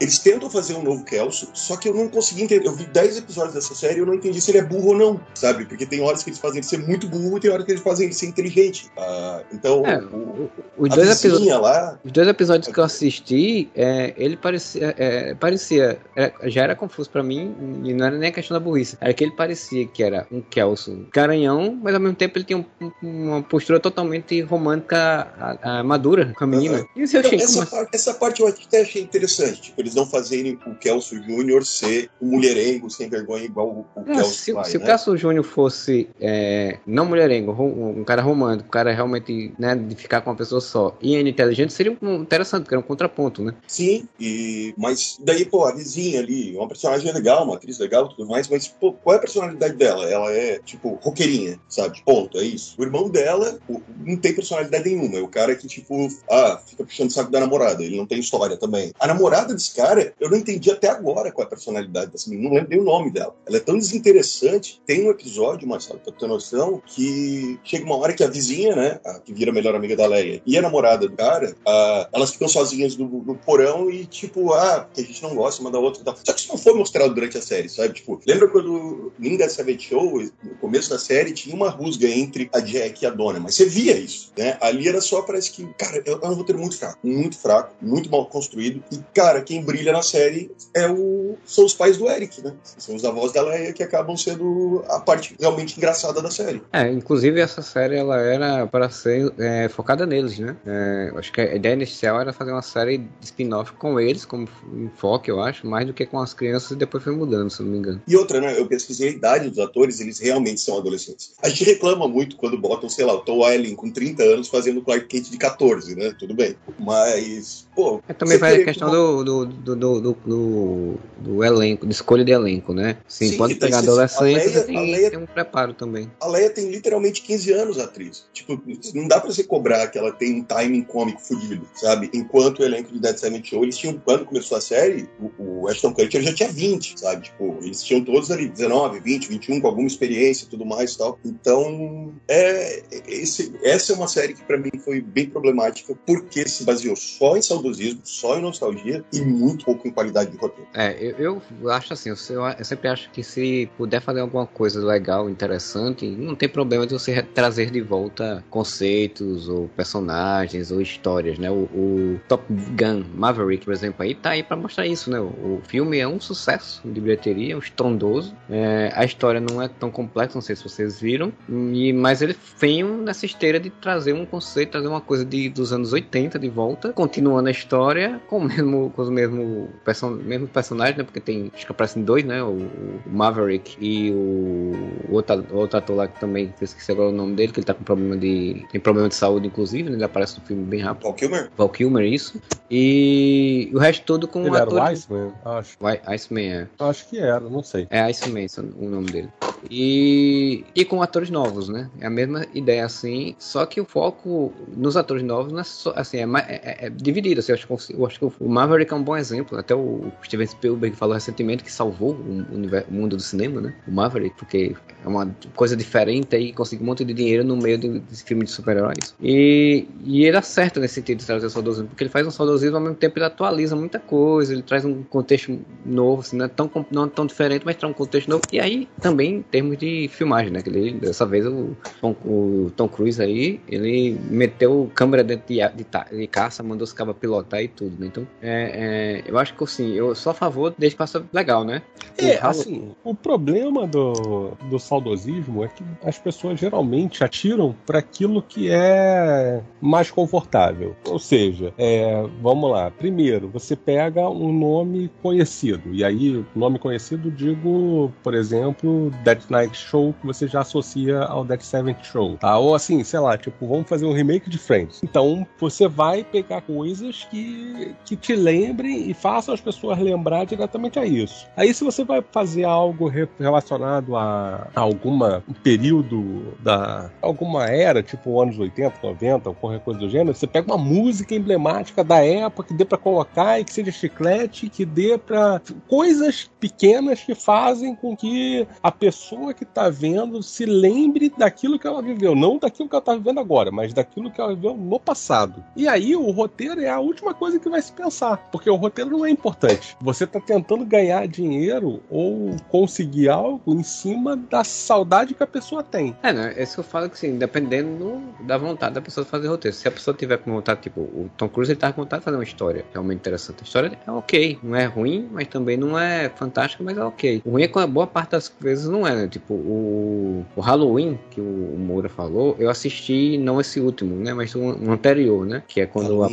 eles 0.00 0.18
tentam 0.18 0.50
fazer 0.50 0.74
um 0.74 0.82
novo 0.82 1.04
Kelso, 1.04 1.48
só 1.52 1.76
que 1.76 1.88
eu 1.88 1.94
não 1.94 2.08
consegui 2.08 2.42
entender. 2.42 2.66
Eu 2.66 2.74
vi 2.74 2.84
10 2.84 3.18
episódios 3.18 3.54
dessa 3.54 3.74
série 3.74 3.96
e 3.96 3.98
eu 3.98 4.06
não 4.06 4.14
entendi 4.14 4.40
se 4.40 4.50
ele 4.50 4.58
é 4.58 4.64
burro 4.64 4.88
ou 4.88 4.96
não, 4.96 5.20
sabe? 5.34 5.64
Porque 5.64 5.86
tem 5.86 6.00
horas 6.00 6.22
que 6.22 6.30
eles 6.30 6.38
fazem 6.38 6.58
ele 6.58 6.66
ser 6.66 6.78
muito 6.78 7.08
burro 7.08 7.36
e 7.36 7.40
tem 7.40 7.50
horas 7.50 7.64
que 7.64 7.72
eles 7.72 7.82
fazem 7.82 8.06
ele 8.06 8.14
ser 8.14 8.26
inteligente. 8.26 8.90
Uh, 8.96 9.44
então, 9.52 9.84
é, 9.86 9.98
o, 9.98 10.50
os, 10.78 10.88
dois 10.94 11.24
episódios, 11.24 11.60
lá, 11.60 11.98
os 12.04 12.12
dois 12.12 12.28
episódios 12.28 12.72
que 12.72 12.78
eu 12.78 12.84
assisti, 12.84 13.70
é, 13.74 14.14
ele 14.16 14.36
parecia, 14.36 14.94
é, 14.98 15.34
parecia 15.34 15.98
é, 16.16 16.32
já 16.44 16.62
era 16.62 16.76
confuso 16.76 17.10
para 17.10 17.22
mim, 17.22 17.54
e 17.84 17.92
não 17.92 18.06
era 18.06 18.16
nem 18.16 18.28
a 18.28 18.32
questão 18.32 18.54
da 18.54 18.60
burrice, 18.60 18.96
era 19.00 19.12
que 19.12 19.24
ele 19.24 19.32
parecia 19.32 19.86
que 19.86 20.02
era 20.02 20.26
um 20.30 20.40
Kelso 20.40 21.06
garanhão, 21.12 21.78
mas 21.82 21.94
ao 21.94 22.00
mesmo 22.00 22.16
tempo 22.16 22.38
ele 22.38 22.44
tinha 22.44 22.58
um, 22.58 22.92
uma 23.02 23.42
postura 23.42 23.80
totalmente 23.80 24.40
romântica 24.42 25.28
a, 25.38 25.80
a 25.80 25.84
madura 25.84 26.32
com 26.36 26.44
a 26.44 26.46
menina. 26.46 26.78
Uhum. 26.78 27.02
Isso 27.02 27.16
eu 27.16 27.20
achei 27.20 27.38
então, 27.38 27.46
essa, 27.46 27.66
parte, 27.66 27.94
essa 27.94 28.14
parte 28.14 28.40
eu 28.40 28.48
até 28.48 28.82
achei 28.82 29.02
interessante, 29.02 29.33
tipo, 29.60 29.80
eles 29.80 29.94
não 29.94 30.06
fazerem 30.06 30.58
o 30.66 30.74
Kelso 30.74 31.16
Júnior 31.22 31.64
ser 31.64 32.10
um 32.20 32.30
mulherengo 32.32 32.90
sem 32.90 33.08
vergonha 33.08 33.44
igual 33.44 33.68
o, 33.68 34.00
o 34.00 34.04
Kelso 34.04 34.32
Se, 34.32 34.44
se 34.44 34.78
né? 34.78 34.84
o 34.84 34.86
Kelso 34.86 35.16
Júnior 35.16 35.44
fosse 35.44 36.08
é, 36.20 36.78
não 36.86 37.06
mulherengo, 37.06 37.52
um 37.52 38.04
cara 38.04 38.22
romântico, 38.22 38.68
um 38.68 38.70
cara 38.70 38.92
realmente 38.92 39.52
né, 39.58 39.74
de 39.74 39.94
ficar 39.94 40.20
com 40.20 40.30
uma 40.30 40.36
pessoa 40.36 40.60
só, 40.60 40.96
e 41.00 41.14
ele 41.14 41.30
inteligente, 41.30 41.72
seria 41.72 41.96
um, 42.00 42.22
interessante, 42.22 42.62
porque 42.62 42.74
era 42.74 42.80
um 42.80 42.86
contraponto, 42.86 43.42
né? 43.42 43.54
Sim, 43.66 44.08
e, 44.18 44.74
mas 44.76 45.18
daí, 45.20 45.44
pô, 45.44 45.64
a 45.64 45.74
vizinha 45.74 46.20
ali, 46.20 46.56
uma 46.56 46.68
personagem 46.68 47.12
legal, 47.12 47.44
uma 47.44 47.56
atriz 47.56 47.78
legal 47.78 48.08
tudo 48.08 48.28
mais, 48.28 48.48
mas 48.48 48.68
pô, 48.68 48.92
qual 48.92 49.14
é 49.14 49.18
a 49.18 49.20
personalidade 49.20 49.76
dela? 49.76 50.08
Ela 50.08 50.32
é, 50.32 50.58
tipo, 50.58 50.98
roqueirinha, 51.02 51.58
sabe? 51.68 52.02
Ponto, 52.04 52.38
é 52.38 52.42
isso. 52.42 52.74
O 52.78 52.82
irmão 52.82 53.08
dela 53.08 53.58
não 54.04 54.16
tem 54.16 54.34
personalidade 54.34 54.88
nenhuma, 54.88 55.18
é 55.18 55.22
o 55.22 55.28
cara 55.28 55.54
que, 55.54 55.66
tipo, 55.66 56.08
ah, 56.30 56.60
fica 56.66 56.84
puxando 56.84 57.10
o 57.10 57.12
saco 57.12 57.30
da 57.30 57.40
namorada, 57.40 57.82
ele 57.82 57.96
não 57.96 58.06
tem 58.06 58.18
história 58.18 58.56
também. 58.56 58.92
A 58.98 59.06
namorada 59.06 59.23
desse 59.30 59.74
cara, 59.74 60.14
eu 60.20 60.30
não 60.30 60.36
entendi 60.36 60.70
até 60.70 60.88
agora 60.88 61.32
qual 61.32 61.44
é 61.44 61.46
a 61.46 61.50
personalidade 61.50 62.10
dessa 62.10 62.30
menina, 62.30 62.48
não 62.48 62.56
lembro 62.56 62.70
nem 62.70 62.80
o 62.80 62.84
nome 62.84 63.10
dela. 63.10 63.34
Ela 63.46 63.56
é 63.56 63.60
tão 63.60 63.76
desinteressante, 63.76 64.80
tem 64.86 65.06
um 65.06 65.10
episódio, 65.10 65.68
Marcelo, 65.68 66.00
pra 66.00 66.12
ter 66.12 66.26
noção, 66.26 66.82
que 66.86 67.58
chega 67.64 67.84
uma 67.84 67.96
hora 67.96 68.12
que 68.12 68.22
a 68.22 68.28
vizinha, 68.28 68.74
né, 68.74 69.00
a 69.04 69.18
que 69.20 69.32
vira 69.32 69.50
a 69.50 69.54
melhor 69.54 69.74
amiga 69.74 69.96
da 69.96 70.06
Leia, 70.06 70.42
e 70.46 70.56
a 70.58 70.62
namorada 70.62 71.08
do 71.08 71.16
cara, 71.16 71.54
ah, 71.66 72.08
elas 72.12 72.30
ficam 72.30 72.48
sozinhas 72.48 72.96
no, 72.96 73.06
no, 73.06 73.34
porão 73.34 73.90
e, 73.90 74.06
tipo, 74.06 74.52
ah, 74.52 74.88
que 74.92 75.00
a 75.00 75.04
gente 75.04 75.22
não 75.22 75.34
gosta 75.34 75.60
uma 75.60 75.70
da 75.70 75.78
outra. 75.78 76.02
Só 76.22 76.32
que 76.32 76.40
isso 76.40 76.48
não 76.48 76.58
foi 76.58 76.74
mostrado 76.74 77.14
durante 77.14 77.38
a 77.38 77.42
série, 77.42 77.68
sabe? 77.68 77.94
Tipo, 77.94 78.20
lembra 78.26 78.48
quando 78.48 79.12
Linda 79.18 79.48
Savage 79.48 79.80
Show, 79.80 80.22
no 80.42 80.54
começo 80.60 80.90
da 80.90 80.98
série, 80.98 81.32
tinha 81.32 81.54
uma 81.54 81.70
rusga 81.70 82.08
entre 82.08 82.48
a 82.52 82.60
Jack 82.60 83.02
e 83.02 83.06
a 83.06 83.10
Donna, 83.10 83.40
mas 83.40 83.54
você 83.54 83.66
via 83.66 83.96
isso, 83.96 84.32
né? 84.36 84.56
Ali 84.60 84.88
era 84.88 85.00
só, 85.00 85.22
parece 85.22 85.50
que, 85.50 85.66
cara, 85.74 86.02
é 86.04 86.28
um 86.28 86.34
roteiro 86.34 86.60
muito 86.60 86.78
fraco, 86.78 86.98
muito 87.02 87.38
fraco, 87.38 87.74
muito 87.80 88.10
mal 88.10 88.26
construído. 88.26 88.82
E, 88.90 88.98
cara, 89.14 89.40
quem 89.40 89.62
brilha 89.62 89.92
na 89.92 90.02
série 90.02 90.50
é 90.74 90.88
o, 90.88 91.36
são 91.46 91.64
os 91.64 91.72
pais 91.72 91.96
do 91.96 92.08
Eric, 92.08 92.42
né? 92.42 92.52
São 92.62 92.96
os 92.96 93.04
avós 93.04 93.32
da 93.32 93.42
Leia 93.42 93.72
que 93.72 93.82
acabam 93.82 94.16
sendo 94.16 94.84
a 94.88 95.00
parte 95.00 95.36
realmente 95.38 95.76
engraçada 95.76 96.20
da 96.20 96.30
série. 96.30 96.62
É, 96.72 96.90
inclusive 96.90 97.40
essa 97.40 97.62
série 97.62 97.96
ela 97.96 98.20
era 98.20 98.66
para 98.66 98.90
ser 98.90 99.32
é, 99.38 99.68
focada 99.68 100.04
neles, 100.04 100.38
né? 100.38 100.56
É, 100.66 101.12
acho 101.16 101.32
que 101.32 101.40
a 101.40 101.54
ideia 101.54 101.74
inicial 101.74 102.20
era 102.20 102.32
fazer 102.32 102.50
uma 102.50 102.62
série 102.62 102.98
de 102.98 103.08
spin-off 103.22 103.72
com 103.72 104.00
eles, 104.00 104.24
como 104.24 104.48
enfoque, 104.74 105.30
eu 105.30 105.40
acho, 105.40 105.66
mais 105.66 105.86
do 105.86 105.94
que 105.94 106.04
com 106.04 106.18
as 106.18 106.34
crianças 106.34 106.72
e 106.72 106.76
depois 106.76 107.04
foi 107.04 107.14
mudando, 107.14 107.50
se 107.50 107.62
não 107.62 107.70
me 107.70 107.78
engano. 107.78 108.02
E 108.06 108.16
outra, 108.16 108.40
né? 108.40 108.58
Eu 108.58 108.66
pesquisei 108.66 109.10
a 109.10 109.12
idade 109.12 109.48
dos 109.48 109.58
atores, 109.58 110.00
eles 110.00 110.18
realmente 110.18 110.60
são 110.60 110.76
adolescentes. 110.78 111.34
A 111.42 111.48
gente 111.48 111.64
reclama 111.64 112.08
muito 112.08 112.36
quando 112.36 112.58
botam, 112.58 112.88
sei 112.88 113.04
lá, 113.04 113.14
o 113.14 113.20
Tom 113.20 113.44
Welling 113.44 113.76
com 113.76 113.90
30 113.90 114.22
anos 114.22 114.48
fazendo 114.48 114.82
Clark 114.82 115.06
Kent 115.06 115.30
de 115.30 115.38
14, 115.38 115.94
né? 115.94 116.14
Tudo 116.18 116.34
bem. 116.34 116.56
Mas, 116.78 117.66
pô. 117.74 118.00
É, 118.08 118.12
também 118.12 118.38
vai 118.38 118.62
a 118.62 118.64
questão 118.64 118.90
do, 118.90 119.03
do, 119.24 119.44
do, 119.46 119.76
do, 119.76 120.00
do, 120.00 120.94
do, 121.18 121.44
elenco, 121.44 121.86
de 121.86 121.92
escolha 121.92 122.24
de 122.24 122.32
elenco, 122.32 122.72
né? 122.72 122.96
Sim, 123.08 123.28
Sim 123.28 123.36
pode 123.36 123.54
pegar 123.56 123.78
adolescentes 123.78 124.54
e 124.56 124.62
tem, 124.64 124.92
Leia, 124.92 125.10
tem 125.10 125.18
um 125.18 125.26
preparo 125.26 125.74
também. 125.74 126.10
A 126.20 126.26
Leia 126.26 126.50
tem 126.50 126.70
literalmente 126.70 127.22
15 127.22 127.52
anos, 127.52 127.78
a 127.78 127.84
atriz. 127.84 128.26
Tipo, 128.32 128.60
não 128.94 129.08
dá 129.08 129.20
pra 129.20 129.30
você 129.30 129.44
cobrar 129.44 129.88
que 129.88 129.98
ela 129.98 130.12
tem 130.12 130.40
um 130.40 130.44
timing 130.44 130.82
cômico 130.82 131.20
fudido, 131.20 131.66
sabe? 131.74 132.10
Enquanto 132.12 132.60
o 132.60 132.64
elenco 132.64 132.92
de 132.92 132.98
Dead 132.98 133.16
Seven 133.16 133.42
Show, 133.44 133.62
eles 133.62 133.76
tinham, 133.76 134.00
quando 134.04 134.24
começou 134.24 134.58
a 134.58 134.60
série, 134.60 135.08
o, 135.20 135.62
o 135.62 135.68
Ashton 135.68 135.92
Kutcher 135.92 136.22
já 136.22 136.32
tinha 136.32 136.48
20, 136.48 137.00
sabe? 137.00 137.22
Tipo, 137.24 137.58
eles 137.62 137.82
tinham 137.82 138.04
todos 138.04 138.30
ali 138.30 138.48
19, 138.48 139.00
20, 139.00 139.28
21, 139.28 139.60
com 139.60 139.66
alguma 139.66 139.86
experiência 139.86 140.44
e 140.44 140.48
tudo 140.48 140.64
mais 140.64 140.92
e 140.92 140.98
tal. 140.98 141.18
Então, 141.24 142.14
é, 142.28 142.82
esse, 143.06 143.54
essa 143.62 143.92
é 143.92 143.96
uma 143.96 144.08
série 144.08 144.34
que 144.34 144.42
para 144.42 144.58
mim 144.58 144.70
foi 144.84 145.00
bem 145.00 145.26
problemática, 145.26 145.96
porque 146.06 146.48
se 146.48 146.64
baseou 146.64 146.96
só 146.96 147.36
em 147.36 147.42
saudosismo, 147.42 148.00
só 148.04 148.38
em 148.38 148.42
nostalgia 148.42 148.93
e 149.12 149.20
muito 149.20 149.64
pouco 149.64 149.86
em 149.86 149.90
qualidade 149.90 150.30
de 150.30 150.36
roteiro. 150.36 150.68
É, 150.74 150.96
eu, 151.18 151.40
eu 151.60 151.70
acho 151.70 151.92
assim, 151.92 152.10
eu, 152.10 152.16
eu 152.58 152.64
sempre 152.64 152.88
acho 152.88 153.10
que 153.10 153.22
se 153.22 153.68
puder 153.76 154.00
fazer 154.00 154.20
alguma 154.20 154.46
coisa 154.46 154.84
legal, 154.84 155.28
interessante, 155.28 156.06
não 156.06 156.34
tem 156.34 156.48
problema 156.48 156.86
de 156.86 156.92
você 156.92 157.22
trazer 157.22 157.70
de 157.70 157.80
volta 157.80 158.44
conceitos 158.50 159.48
ou 159.48 159.68
personagens 159.68 160.70
ou 160.70 160.80
histórias, 160.80 161.38
né? 161.38 161.50
O, 161.50 161.64
o 161.74 162.20
Top 162.28 162.44
Gun 162.50 163.04
Maverick, 163.14 163.64
por 163.64 163.72
exemplo, 163.72 164.02
aí 164.02 164.14
tá 164.14 164.30
aí 164.30 164.42
para 164.42 164.56
mostrar 164.56 164.86
isso, 164.86 165.10
né? 165.10 165.18
O, 165.18 165.24
o, 165.24 165.60
filme 165.66 165.98
é 165.98 166.06
um 166.06 166.20
sucesso 166.20 166.80
de 166.84 167.00
bilheteria, 167.00 167.54
é 167.54 167.56
um 167.56 167.60
estrondoso. 167.60 168.34
É, 168.50 168.92
a 168.94 169.04
história 169.04 169.40
não 169.40 169.60
é 169.60 169.68
tão 169.68 169.90
complexa, 169.90 170.34
não 170.34 170.42
sei 170.42 170.56
se 170.56 170.62
vocês 170.62 171.00
viram, 171.00 171.32
e, 171.48 171.92
mas 171.92 172.22
ele 172.22 172.36
vem 172.58 172.84
nessa 172.84 173.26
esteira 173.26 173.58
de 173.58 173.70
trazer 173.70 174.12
um 174.12 174.26
conceito, 174.26 174.72
trazer 174.72 174.88
uma 174.88 175.00
coisa 175.00 175.24
de, 175.24 175.48
dos 175.48 175.72
anos 175.72 175.92
80 175.92 176.38
de 176.38 176.48
volta, 176.48 176.92
continuando 176.92 177.48
a 177.48 177.50
história 177.52 178.20
com, 178.26 178.38
o 178.38 178.44
mesmo, 178.44 178.83
com 178.90 179.02
os 179.02 179.10
mesmos 179.10 179.68
person, 179.84 180.10
mesmo 180.10 180.46
personagens, 180.46 180.96
né? 180.96 181.04
Porque 181.04 181.20
tem, 181.20 181.50
acho 181.54 181.66
que 181.66 181.72
aparecem 181.72 182.02
dois, 182.02 182.24
né? 182.24 182.42
O, 182.42 182.52
o 182.52 183.00
Maverick 183.06 183.76
e 183.80 184.10
o, 184.10 184.72
o 185.08 185.14
outro, 185.14 185.44
outro 185.52 185.78
ator 185.78 185.96
lá 185.96 186.08
que 186.08 186.18
também, 186.20 186.52
esqueci 186.60 186.92
agora 186.92 187.10
o 187.10 187.12
nome 187.12 187.34
dele, 187.34 187.52
que 187.52 187.60
ele 187.60 187.66
tá 187.66 187.74
com 187.74 187.84
problema 187.84 188.16
de. 188.16 188.64
tem 188.70 188.80
problema 188.80 189.08
de 189.08 189.14
saúde, 189.14 189.46
inclusive, 189.46 189.90
né? 189.90 189.96
Ele 189.96 190.04
aparece 190.04 190.38
no 190.38 190.46
filme 190.46 190.64
bem 190.64 190.80
rápido. 190.80 191.04
Val 191.04 191.14
Kilmer? 191.14 191.50
Val 191.56 191.68
Kilmer, 191.68 192.04
isso. 192.04 192.40
E 192.70 193.70
o 193.72 193.78
resto 193.78 194.04
todo 194.04 194.26
com 194.26 194.46
ele 194.46 194.56
ator... 194.56 194.78
era 194.78 194.86
o 194.86 194.92
Iceman, 194.92 195.32
acho. 195.44 195.78
Iceman, 196.06 196.44
é. 196.44 196.68
Acho 196.78 197.08
que 197.08 197.18
era, 197.18 197.40
não 197.40 197.62
sei. 197.62 197.86
É 197.90 198.00
Iceman, 198.00 198.46
o 198.78 198.88
nome 198.88 199.06
dele. 199.06 199.28
E, 199.70 200.64
e 200.74 200.84
com 200.84 201.02
atores 201.02 201.30
novos, 201.30 201.68
né? 201.68 201.90
É 202.00 202.06
a 202.06 202.10
mesma 202.10 202.46
ideia 202.54 202.84
assim, 202.84 203.34
só 203.38 203.66
que 203.66 203.80
o 203.80 203.84
foco 203.84 204.52
nos 204.76 204.96
atores 204.96 205.22
novos 205.22 205.52
não 205.52 205.60
é 205.60 205.64
só, 205.64 205.92
assim, 205.96 206.18
é, 206.18 206.26
é, 206.48 206.86
é 206.86 206.90
dividido. 206.90 207.40
Assim, 207.40 207.52
eu, 207.52 207.56
acho 207.56 207.66
que, 207.66 207.94
eu 207.94 208.06
acho 208.06 208.18
que 208.18 208.24
o 208.24 208.48
Maverick 208.48 208.92
é 208.92 208.96
um 208.96 209.02
bom 209.02 209.16
exemplo. 209.16 209.58
Até 209.58 209.74
o 209.74 210.10
Steven 210.24 210.46
Spielberg 210.46 210.96
falou 210.96 211.14
recentemente 211.14 211.62
que 211.62 211.72
salvou 211.72 212.12
o, 212.12 212.44
o 212.88 212.92
mundo 212.92 213.16
do 213.16 213.22
cinema, 213.22 213.60
né? 213.60 213.74
O 213.86 213.92
Maverick, 213.92 214.36
porque 214.36 214.74
é 215.04 215.08
uma 215.08 215.34
coisa 215.54 215.76
diferente 215.76 216.36
e 216.36 216.52
conseguiu 216.52 216.84
um 216.84 216.86
monte 216.86 217.04
de 217.04 217.12
dinheiro 217.12 217.44
no 217.44 217.56
meio 217.56 217.78
desse 217.78 218.24
filme 218.24 218.44
de 218.44 218.50
super-heróis. 218.50 219.14
E, 219.20 219.86
e 220.04 220.24
ele 220.24 220.36
acerta 220.36 220.80
nesse 220.80 220.94
sentido 220.94 221.18
de 221.18 221.26
trazer 221.26 221.46
o 221.46 221.50
saudosismo, 221.50 221.88
porque 221.88 222.04
ele 222.04 222.10
faz 222.10 222.26
um 222.26 222.30
saudosismo 222.30 222.76
ao 222.76 222.82
mesmo 222.82 222.96
tempo 222.96 223.18
ele 223.18 223.24
atualiza 223.24 223.76
muita 223.76 223.98
coisa, 223.98 224.52
ele 224.52 224.62
traz 224.62 224.84
um 224.84 225.02
contexto 225.02 225.58
novo, 225.84 226.20
assim, 226.20 226.36
não 226.36 226.46
é 226.46 226.48
tão, 226.48 226.70
não 226.90 227.04
é 227.04 227.08
tão 227.08 227.26
diferente, 227.26 227.62
mas 227.64 227.76
traz 227.76 227.92
um 227.92 227.96
contexto 227.96 228.28
novo. 228.28 228.42
E 228.52 228.60
aí 228.60 228.88
também 229.00 229.42
termos 229.54 229.78
de 229.78 230.08
filmagem, 230.08 230.50
né? 230.50 230.60
Que 230.60 230.68
ele, 230.68 230.94
dessa 230.94 231.24
vez 231.24 231.46
o 231.46 231.76
Tom, 232.00 232.16
o 232.24 232.72
Tom 232.74 232.88
Cruise 232.88 233.22
aí, 233.22 233.60
ele 233.68 234.18
meteu 234.28 234.90
câmera 234.92 235.22
dentro 235.22 235.46
de, 235.46 235.60
de, 235.76 235.86
de 236.18 236.26
caça, 236.26 236.60
mandou 236.60 236.82
os 236.82 236.92
cabos 236.92 237.14
pilotar 237.20 237.62
e 237.62 237.68
tudo, 237.68 237.94
né? 238.00 238.08
Então, 238.08 238.26
é, 238.42 239.22
é, 239.22 239.30
eu 239.30 239.38
acho 239.38 239.54
que 239.54 239.62
assim, 239.62 239.92
eu 239.92 240.12
sou 240.16 240.32
a 240.32 240.34
favor 240.34 240.74
que 240.74 240.90
faça 240.90 241.24
legal, 241.32 241.62
né? 241.62 241.82
É, 242.18 242.44
o 242.44 242.46
assim, 242.48 242.90
o 243.04 243.14
problema 243.14 243.86
do, 243.86 244.56
do 244.68 244.78
saudosismo 244.80 245.62
é 245.62 245.68
que 245.68 245.84
as 246.02 246.18
pessoas 246.18 246.58
geralmente 246.58 247.22
atiram 247.22 247.76
para 247.86 248.00
aquilo 248.00 248.42
que 248.42 248.68
é 248.68 249.62
mais 249.80 250.10
confortável. 250.10 250.96
Ou 251.06 251.20
seja, 251.20 251.72
é, 251.78 252.26
vamos 252.42 252.72
lá, 252.72 252.90
primeiro, 252.90 253.48
você 253.48 253.76
pega 253.76 254.28
um 254.28 254.52
nome 254.52 255.08
conhecido, 255.22 255.94
e 255.94 256.02
aí, 256.02 256.44
nome 256.56 256.80
conhecido, 256.80 257.30
digo, 257.30 258.12
por 258.20 258.34
exemplo, 258.34 259.12
Dead 259.22 259.43
Night 259.50 259.76
Show 259.76 260.14
que 260.20 260.26
você 260.26 260.46
já 260.46 260.60
associa 260.60 261.20
ao 261.20 261.44
Dead 261.44 261.60
Seventh 261.60 262.04
Show, 262.04 262.36
tá? 262.36 262.58
Ou 262.58 262.74
assim, 262.74 263.02
sei 263.04 263.20
lá, 263.20 263.36
tipo, 263.36 263.66
vamos 263.66 263.88
fazer 263.88 264.06
um 264.06 264.12
remake 264.12 264.48
de 264.48 264.58
Friends. 264.58 265.00
Então, 265.02 265.46
você 265.58 265.88
vai 265.88 266.24
pegar 266.24 266.62
coisas 266.62 267.26
que, 267.30 267.94
que 268.04 268.16
te 268.16 268.34
lembrem 268.34 269.10
e 269.10 269.14
façam 269.14 269.54
as 269.54 269.60
pessoas 269.60 269.98
lembrar 269.98 270.44
diretamente 270.44 270.98
a 270.98 271.04
isso. 271.04 271.46
Aí, 271.56 271.72
se 271.72 271.84
você 271.84 272.04
vai 272.04 272.22
fazer 272.32 272.64
algo 272.64 273.10
relacionado 273.38 274.16
a, 274.16 274.68
a 274.74 274.80
alguma 274.80 275.42
período 275.62 276.54
da 276.60 277.10
alguma 277.20 277.66
era, 277.66 278.02
tipo 278.02 278.40
anos 278.40 278.58
80, 278.58 278.98
90, 279.02 279.48
ou 279.48 279.54
qualquer 279.54 279.80
coisa 279.80 280.00
do 280.00 280.08
gênero, 280.08 280.34
você 280.34 280.46
pega 280.46 280.66
uma 280.66 280.82
música 280.82 281.34
emblemática 281.34 282.04
da 282.04 282.24
época 282.24 282.68
que 282.68 282.74
dê 282.74 282.84
para 282.84 282.98
colocar 282.98 283.60
e 283.60 283.64
que 283.64 283.72
seja 283.72 283.90
chiclete, 283.90 284.68
que 284.68 284.84
dê 284.84 285.18
para 285.18 285.60
coisas 285.88 286.50
pequenas 286.60 287.20
que 287.22 287.34
fazem 287.34 287.94
com 287.94 288.16
que 288.16 288.66
a 288.82 288.90
pessoa 288.90 289.33
que 289.54 289.64
tá 289.64 289.88
vendo 289.88 290.42
se 290.42 290.64
lembre 290.64 291.32
daquilo 291.36 291.78
que 291.78 291.86
ela 291.86 292.02
viveu, 292.02 292.34
não 292.34 292.58
daquilo 292.58 292.88
que 292.88 292.94
ela 292.94 293.02
tá 293.02 293.14
vivendo 293.14 293.40
agora, 293.40 293.70
mas 293.70 293.92
daquilo 293.92 294.30
que 294.30 294.40
ela 294.40 294.54
viveu 294.54 294.76
no 294.76 294.98
passado. 294.98 295.62
E 295.76 295.88
aí 295.88 296.14
o 296.16 296.30
roteiro 296.30 296.80
é 296.80 296.88
a 296.88 297.00
última 297.00 297.34
coisa 297.34 297.58
que 297.58 297.68
vai 297.68 297.82
se 297.82 297.92
pensar, 297.92 298.36
porque 298.50 298.70
o 298.70 298.76
roteiro 298.76 299.10
não 299.10 299.24
é 299.24 299.30
importante. 299.30 299.96
Você 300.00 300.26
tá 300.26 300.40
tentando 300.40 300.84
ganhar 300.84 301.26
dinheiro 301.26 302.00
ou 302.10 302.56
conseguir 302.68 303.28
algo 303.28 303.74
em 303.74 303.82
cima 303.82 304.36
da 304.36 304.64
saudade 304.64 305.34
que 305.34 305.42
a 305.42 305.46
pessoa 305.46 305.82
tem. 305.82 306.16
É, 306.22 306.32
né? 306.32 306.54
É 306.56 306.62
isso 306.62 306.74
que 306.74 306.80
eu 306.80 306.84
falo 306.84 307.10
que 307.10 307.18
sim, 307.18 307.36
dependendo 307.36 308.22
da 308.40 308.56
vontade 308.56 308.94
da 308.94 309.00
pessoa 309.00 309.24
de 309.24 309.30
fazer 309.30 309.48
roteiro. 309.48 309.76
Se 309.76 309.88
a 309.88 309.90
pessoa 309.90 310.16
tiver 310.16 310.38
com 310.38 310.52
vontade, 310.52 310.82
tipo, 310.82 311.00
o 311.00 311.30
Tom 311.36 311.48
Cruise 311.48 311.72
ele 311.72 311.80
tá 311.80 311.92
com 311.92 312.02
vontade 312.02 312.20
de 312.20 312.24
fazer 312.24 312.36
uma 312.36 312.44
história 312.44 312.84
realmente 312.92 313.18
interessante. 313.18 313.58
A 313.60 313.64
história 313.64 313.98
é 314.06 314.10
ok, 314.10 314.58
não 314.62 314.76
é 314.76 314.84
ruim, 314.84 315.28
mas 315.32 315.48
também 315.48 315.76
não 315.76 315.98
é 315.98 316.28
fantástica, 316.28 316.82
mas 316.82 316.96
é 316.96 317.04
ok. 317.04 317.42
O 317.44 317.50
ruim 317.50 317.62
é 317.62 317.68
que 317.68 317.78
a 317.78 317.86
boa 317.86 318.06
parte 318.06 318.30
das 318.30 318.52
vezes 318.60 318.88
não 318.88 319.06
é, 319.06 319.13
né? 319.14 319.28
Tipo, 319.28 319.54
o, 319.54 320.44
o 320.56 320.60
Halloween, 320.60 321.18
que 321.30 321.40
o, 321.40 321.76
Moura 321.78 322.08
falou, 322.08 322.56
eu 322.58 322.70
assisti, 322.70 323.38
não 323.38 323.60
esse 323.60 323.80
último, 323.80 324.16
né? 324.16 324.32
Mas 324.32 324.54
um, 324.54 324.68
um 324.84 324.92
anterior, 324.92 325.46
né? 325.46 325.62
Que 325.66 325.82
é 325.82 325.86
quando. 325.86 326.22
A, 326.22 326.28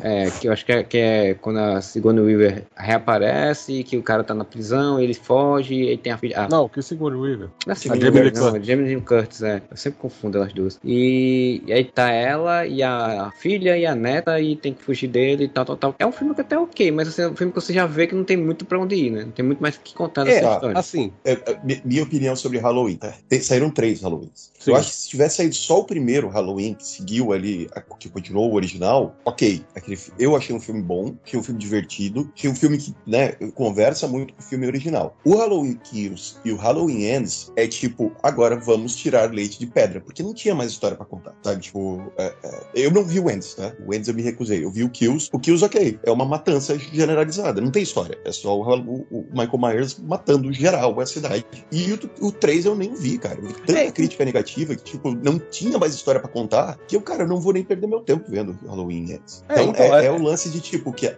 é, 0.00 0.30
que 0.30 0.48
eu 0.48 0.52
acho 0.52 0.64
que 0.64 0.72
é, 0.72 0.82
que 0.82 0.98
é 0.98 1.34
quando 1.34 1.58
a 1.58 1.80
Sigourney 1.80 2.22
Weaver 2.22 2.64
reaparece, 2.76 3.82
que 3.84 3.96
o 3.96 4.02
cara 4.02 4.24
tá 4.24 4.34
na 4.34 4.44
prisão, 4.44 5.00
ele 5.00 5.14
foge, 5.14 5.74
e 5.74 5.96
tem 5.96 6.12
a 6.12 6.18
filha. 6.18 6.40
Ah, 6.40 6.48
não, 6.48 6.68
que 6.68 6.78
o 6.78 6.82
Sigourney 6.82 7.20
Weaver. 7.20 7.48
Não 7.66 7.72
é 7.72 7.74
Sigourney 7.74 8.10
Weaver, 8.10 8.34
não, 8.34 8.62
Jamie 8.62 8.86
Lee 8.86 9.00
Curtis, 9.00 9.42
é. 9.42 9.62
Eu 9.70 9.76
sempre 9.76 9.98
confundo 10.00 10.38
elas 10.38 10.52
duas. 10.52 10.78
E, 10.84 11.62
e 11.66 11.72
aí 11.72 11.84
tá 11.84 12.10
ela 12.10 12.66
e 12.66 12.82
a, 12.82 13.30
filha 13.38 13.76
e 13.76 13.86
a 13.86 13.94
neta 13.94 14.40
e 14.40 14.56
tem 14.56 14.72
que 14.72 14.82
fugir 14.82 15.08
dele 15.08 15.44
e 15.44 15.48
tal, 15.48 15.64
tal, 15.64 15.76
tal. 15.76 15.94
É 15.98 16.06
um 16.06 16.12
filme 16.12 16.34
que 16.34 16.40
até 16.40 16.56
é 16.56 16.58
ok, 16.58 16.90
mas 16.90 17.08
assim, 17.08 17.22
é 17.22 17.28
um 17.28 17.36
filme 17.36 17.52
que 17.52 17.60
você 17.60 17.72
já 17.72 17.86
vê 17.86 18.06
que 18.06 18.14
não 18.14 18.24
tem 18.24 18.36
muito 18.36 18.64
pra 18.64 18.78
onde 18.78 18.94
ir, 18.94 19.10
né? 19.10 19.24
Não 19.24 19.30
tem 19.30 19.44
muito 19.44 19.60
mais 19.60 19.76
o 19.76 19.80
que 19.80 19.94
contar 19.94 20.24
nessa 20.24 20.46
é, 20.46 20.52
história. 20.52 20.78
Assim, 20.78 21.12
é, 21.24 21.32
é 21.32 21.60
minha 22.02 22.08
opinião 22.08 22.36
sobre 22.36 22.58
Halloween, 22.58 22.96
tá? 22.96 23.14
Saíram 23.40 23.70
três 23.70 24.02
Halloweens. 24.02 24.51
Sim. 24.62 24.70
Eu 24.70 24.76
acho 24.76 24.90
que 24.90 24.96
se 24.96 25.08
tivesse 25.08 25.36
saído 25.36 25.54
só 25.56 25.80
o 25.80 25.84
primeiro 25.84 26.28
Halloween, 26.28 26.74
que 26.74 26.86
seguiu 26.86 27.32
ali, 27.32 27.68
que 27.98 28.08
continuou 28.08 28.52
o 28.52 28.54
original, 28.54 29.16
ok. 29.24 29.64
Aquele, 29.74 29.98
eu 30.18 30.36
achei 30.36 30.54
um 30.54 30.60
filme 30.60 30.80
bom, 30.80 31.16
achei 31.24 31.38
um 31.38 31.42
filme 31.42 31.58
divertido, 31.58 32.30
achei 32.36 32.48
um 32.48 32.54
filme 32.54 32.78
que, 32.78 32.94
né, 33.04 33.32
conversa 33.54 34.06
muito 34.06 34.34
com 34.34 34.40
o 34.40 34.44
filme 34.44 34.66
original. 34.66 35.16
O 35.24 35.34
Halloween 35.34 35.74
Kills 35.82 36.36
e 36.44 36.52
o 36.52 36.56
Halloween 36.56 37.06
Ends 37.06 37.50
é 37.56 37.66
tipo, 37.66 38.12
agora 38.22 38.54
vamos 38.56 38.94
tirar 38.94 39.32
leite 39.32 39.58
de 39.58 39.66
pedra, 39.66 40.00
porque 40.00 40.22
não 40.22 40.32
tinha 40.32 40.54
mais 40.54 40.70
história 40.70 40.96
para 40.96 41.06
contar, 41.06 41.34
sabe? 41.42 41.60
Tipo, 41.60 42.12
é, 42.16 42.32
é, 42.44 42.62
eu 42.74 42.92
não 42.92 43.04
vi 43.04 43.18
o 43.18 43.28
Ends, 43.28 43.54
tá? 43.54 43.72
O 43.84 43.92
Ends 43.92 44.06
eu 44.06 44.14
me 44.14 44.22
recusei. 44.22 44.64
Eu 44.64 44.70
vi 44.70 44.84
o 44.84 44.90
Kills. 44.90 45.28
O 45.32 45.40
Kills, 45.40 45.64
ok, 45.64 45.98
é 46.04 46.10
uma 46.10 46.24
matança 46.24 46.78
generalizada, 46.78 47.60
não 47.60 47.70
tem 47.72 47.82
história. 47.82 48.16
É 48.24 48.30
só 48.30 48.56
o, 48.56 48.62
o, 48.62 49.06
o 49.10 49.26
Michael 49.32 49.58
Myers 49.58 49.98
matando 49.98 50.52
geral 50.52 51.00
a 51.00 51.06
cidade. 51.06 51.44
E 51.72 51.92
o, 51.92 52.28
o 52.28 52.32
3 52.32 52.66
eu 52.66 52.76
nem 52.76 52.94
vi, 52.94 53.18
cara. 53.18 53.40
Eu 53.40 53.48
vi 53.48 53.54
tanta 53.54 53.78
é. 53.80 53.90
crítica 53.90 54.24
negativa 54.24 54.51
que, 54.54 54.76
tipo, 54.76 55.12
não 55.12 55.38
tinha 55.38 55.78
mais 55.78 55.94
história 55.94 56.20
para 56.20 56.30
contar 56.30 56.78
que 56.86 56.96
eu, 56.96 57.00
cara, 57.00 57.26
não 57.26 57.40
vou 57.40 57.52
nem 57.52 57.64
perder 57.64 57.86
meu 57.86 58.00
tempo 58.00 58.24
vendo 58.28 58.56
Halloween 58.66 59.12
Ends. 59.12 59.44
É, 59.48 59.54
então, 59.54 59.70
então 59.70 59.84
é, 59.96 60.04
é, 60.04 60.06
é, 60.06 60.10
o 60.10 60.22
lance 60.22 60.50
de, 60.50 60.60
tipo, 60.60 60.92
que 60.92 61.08
a, 61.08 61.16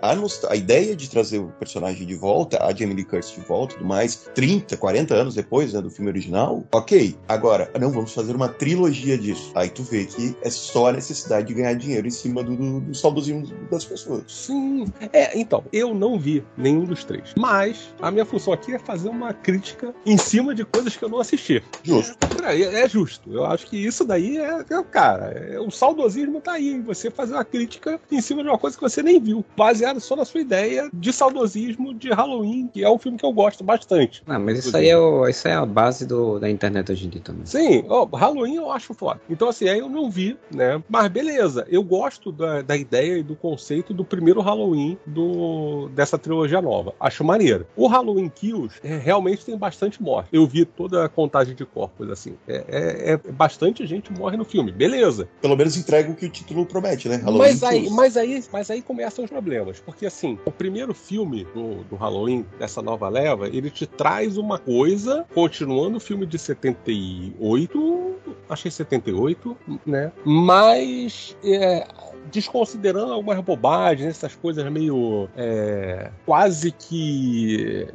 a 0.48 0.56
ideia 0.56 0.94
de 0.96 1.08
trazer 1.10 1.38
o 1.38 1.48
personagem 1.58 2.06
de 2.06 2.14
volta, 2.14 2.62
a 2.62 2.74
Jamie 2.74 2.94
Lee 2.94 3.04
Curtis 3.04 3.32
de 3.32 3.40
volta 3.40 3.74
e 3.74 3.78
tudo 3.78 3.86
mais, 3.86 4.28
30, 4.34 4.76
40 4.76 5.14
anos 5.14 5.34
depois, 5.34 5.72
né, 5.72 5.80
do 5.80 5.90
filme 5.90 6.10
original, 6.10 6.64
ok. 6.72 7.16
Agora, 7.28 7.70
não, 7.78 7.90
vamos 7.90 8.12
fazer 8.12 8.34
uma 8.34 8.48
trilogia 8.48 9.18
disso. 9.18 9.52
Aí 9.54 9.68
tu 9.68 9.82
vê 9.82 10.04
que 10.04 10.36
é 10.42 10.50
só 10.50 10.88
a 10.88 10.92
necessidade 10.92 11.48
de 11.48 11.54
ganhar 11.54 11.74
dinheiro 11.74 12.06
em 12.06 12.10
cima 12.10 12.42
do, 12.42 12.56
do, 12.56 12.80
do 12.80 12.94
saudosismo 12.94 13.46
das 13.70 13.84
pessoas. 13.84 14.24
Sim. 14.28 14.86
É, 15.12 15.38
então, 15.38 15.64
eu 15.72 15.94
não 15.94 16.18
vi 16.18 16.44
nenhum 16.56 16.84
dos 16.84 17.04
três. 17.04 17.34
Mas 17.36 17.94
a 18.00 18.10
minha 18.10 18.24
função 18.24 18.52
aqui 18.52 18.74
é 18.74 18.78
fazer 18.78 19.08
uma 19.08 19.32
crítica 19.32 19.94
em 20.06 20.16
cima 20.16 20.54
de 20.54 20.64
coisas 20.64 20.96
que 20.96 21.04
eu 21.04 21.08
não 21.08 21.20
assisti. 21.20 21.62
Justo. 21.82 22.16
É, 22.44 22.60
é 22.60 22.88
justo. 22.88 23.23
Eu 23.26 23.44
acho 23.44 23.66
que 23.66 23.76
isso 23.76 24.04
daí 24.04 24.38
é, 24.38 24.60
é 24.60 24.82
cara, 24.90 25.26
é, 25.26 25.58
o 25.58 25.70
saudosismo 25.70 26.40
tá 26.40 26.52
aí. 26.52 26.80
Você 26.80 27.10
fazer 27.10 27.34
uma 27.34 27.44
crítica 27.44 28.00
em 28.10 28.20
cima 28.20 28.42
de 28.42 28.48
uma 28.48 28.58
coisa 28.58 28.76
que 28.76 28.82
você 28.82 29.02
nem 29.02 29.20
viu, 29.20 29.44
baseado 29.56 30.00
só 30.00 30.16
na 30.16 30.24
sua 30.24 30.40
ideia 30.40 30.88
de 30.92 31.12
saudosismo 31.12 31.94
de 31.94 32.10
Halloween, 32.10 32.68
que 32.72 32.84
é 32.84 32.90
um 32.90 32.98
filme 32.98 33.18
que 33.18 33.24
eu 33.24 33.32
gosto 33.32 33.64
bastante. 33.64 34.22
Não, 34.26 34.40
mas 34.40 34.58
isso 34.58 34.76
aí 34.76 34.88
é, 34.88 34.98
o, 34.98 35.26
isso 35.28 35.46
é 35.48 35.54
a 35.54 35.66
base 35.66 36.06
do, 36.06 36.38
da 36.38 36.48
internet 36.50 36.92
hoje 36.92 37.06
em 37.06 37.10
dia 37.10 37.22
também. 37.22 37.46
Sim, 37.46 37.84
oh, 37.88 38.04
Halloween 38.16 38.56
eu 38.56 38.70
acho 38.70 38.94
foda. 38.94 39.20
Então, 39.28 39.48
assim, 39.48 39.68
aí 39.68 39.78
eu 39.78 39.88
não 39.88 40.10
vi, 40.10 40.36
né? 40.50 40.82
Mas 40.88 41.08
beleza, 41.08 41.66
eu 41.68 41.82
gosto 41.82 42.32
da, 42.32 42.62
da 42.62 42.76
ideia 42.76 43.18
e 43.18 43.22
do 43.22 43.36
conceito 43.36 43.94
do 43.94 44.04
primeiro 44.04 44.40
Halloween 44.40 44.98
do, 45.06 45.88
dessa 45.90 46.18
trilogia 46.18 46.60
nova. 46.60 46.94
Acho 46.98 47.24
maneiro. 47.24 47.66
O 47.76 47.86
Halloween 47.86 48.28
Kills 48.28 48.78
é, 48.82 48.96
realmente 48.96 49.44
tem 49.44 49.56
bastante 49.56 50.02
morte. 50.02 50.28
Eu 50.32 50.46
vi 50.46 50.64
toda 50.64 51.04
a 51.04 51.08
contagem 51.08 51.54
de 51.54 51.64
corpos, 51.64 52.10
assim. 52.10 52.36
É, 52.46 52.64
é, 52.68 53.12
é, 53.12 53.13
bastante 53.16 53.86
gente 53.86 54.12
morre 54.12 54.36
no 54.36 54.44
filme. 54.44 54.72
Beleza. 54.72 55.28
Pelo 55.40 55.56
menos 55.56 55.76
entrega 55.76 56.10
o 56.10 56.14
que 56.14 56.26
o 56.26 56.30
título 56.30 56.66
promete, 56.66 57.08
né? 57.08 57.16
Halloween 57.16 57.38
mas 57.38 57.62
aí, 57.62 57.90
mas 57.90 58.16
aí, 58.16 58.44
mas 58.52 58.70
aí 58.70 58.82
começam 58.82 59.24
os 59.24 59.30
problemas. 59.30 59.80
Porque, 59.80 60.06
assim, 60.06 60.38
o 60.44 60.50
primeiro 60.50 60.94
filme 60.94 61.44
do, 61.54 61.84
do 61.84 61.96
Halloween, 61.96 62.46
dessa 62.58 62.82
nova 62.82 63.08
leva, 63.08 63.48
ele 63.48 63.70
te 63.70 63.86
traz 63.86 64.36
uma 64.36 64.58
coisa, 64.58 65.24
continuando 65.34 65.96
o 65.96 66.00
filme 66.00 66.26
de 66.26 66.38
78, 66.38 68.14
achei 68.48 68.70
78, 68.70 69.56
né? 69.86 70.12
Mas 70.24 71.36
é, 71.44 71.86
desconsiderando 72.30 73.12
algumas 73.12 73.40
bobagens, 73.40 74.10
essas 74.10 74.34
coisas 74.34 74.70
meio 74.70 75.28
é, 75.36 76.10
quase 76.24 76.72
que 76.72 77.86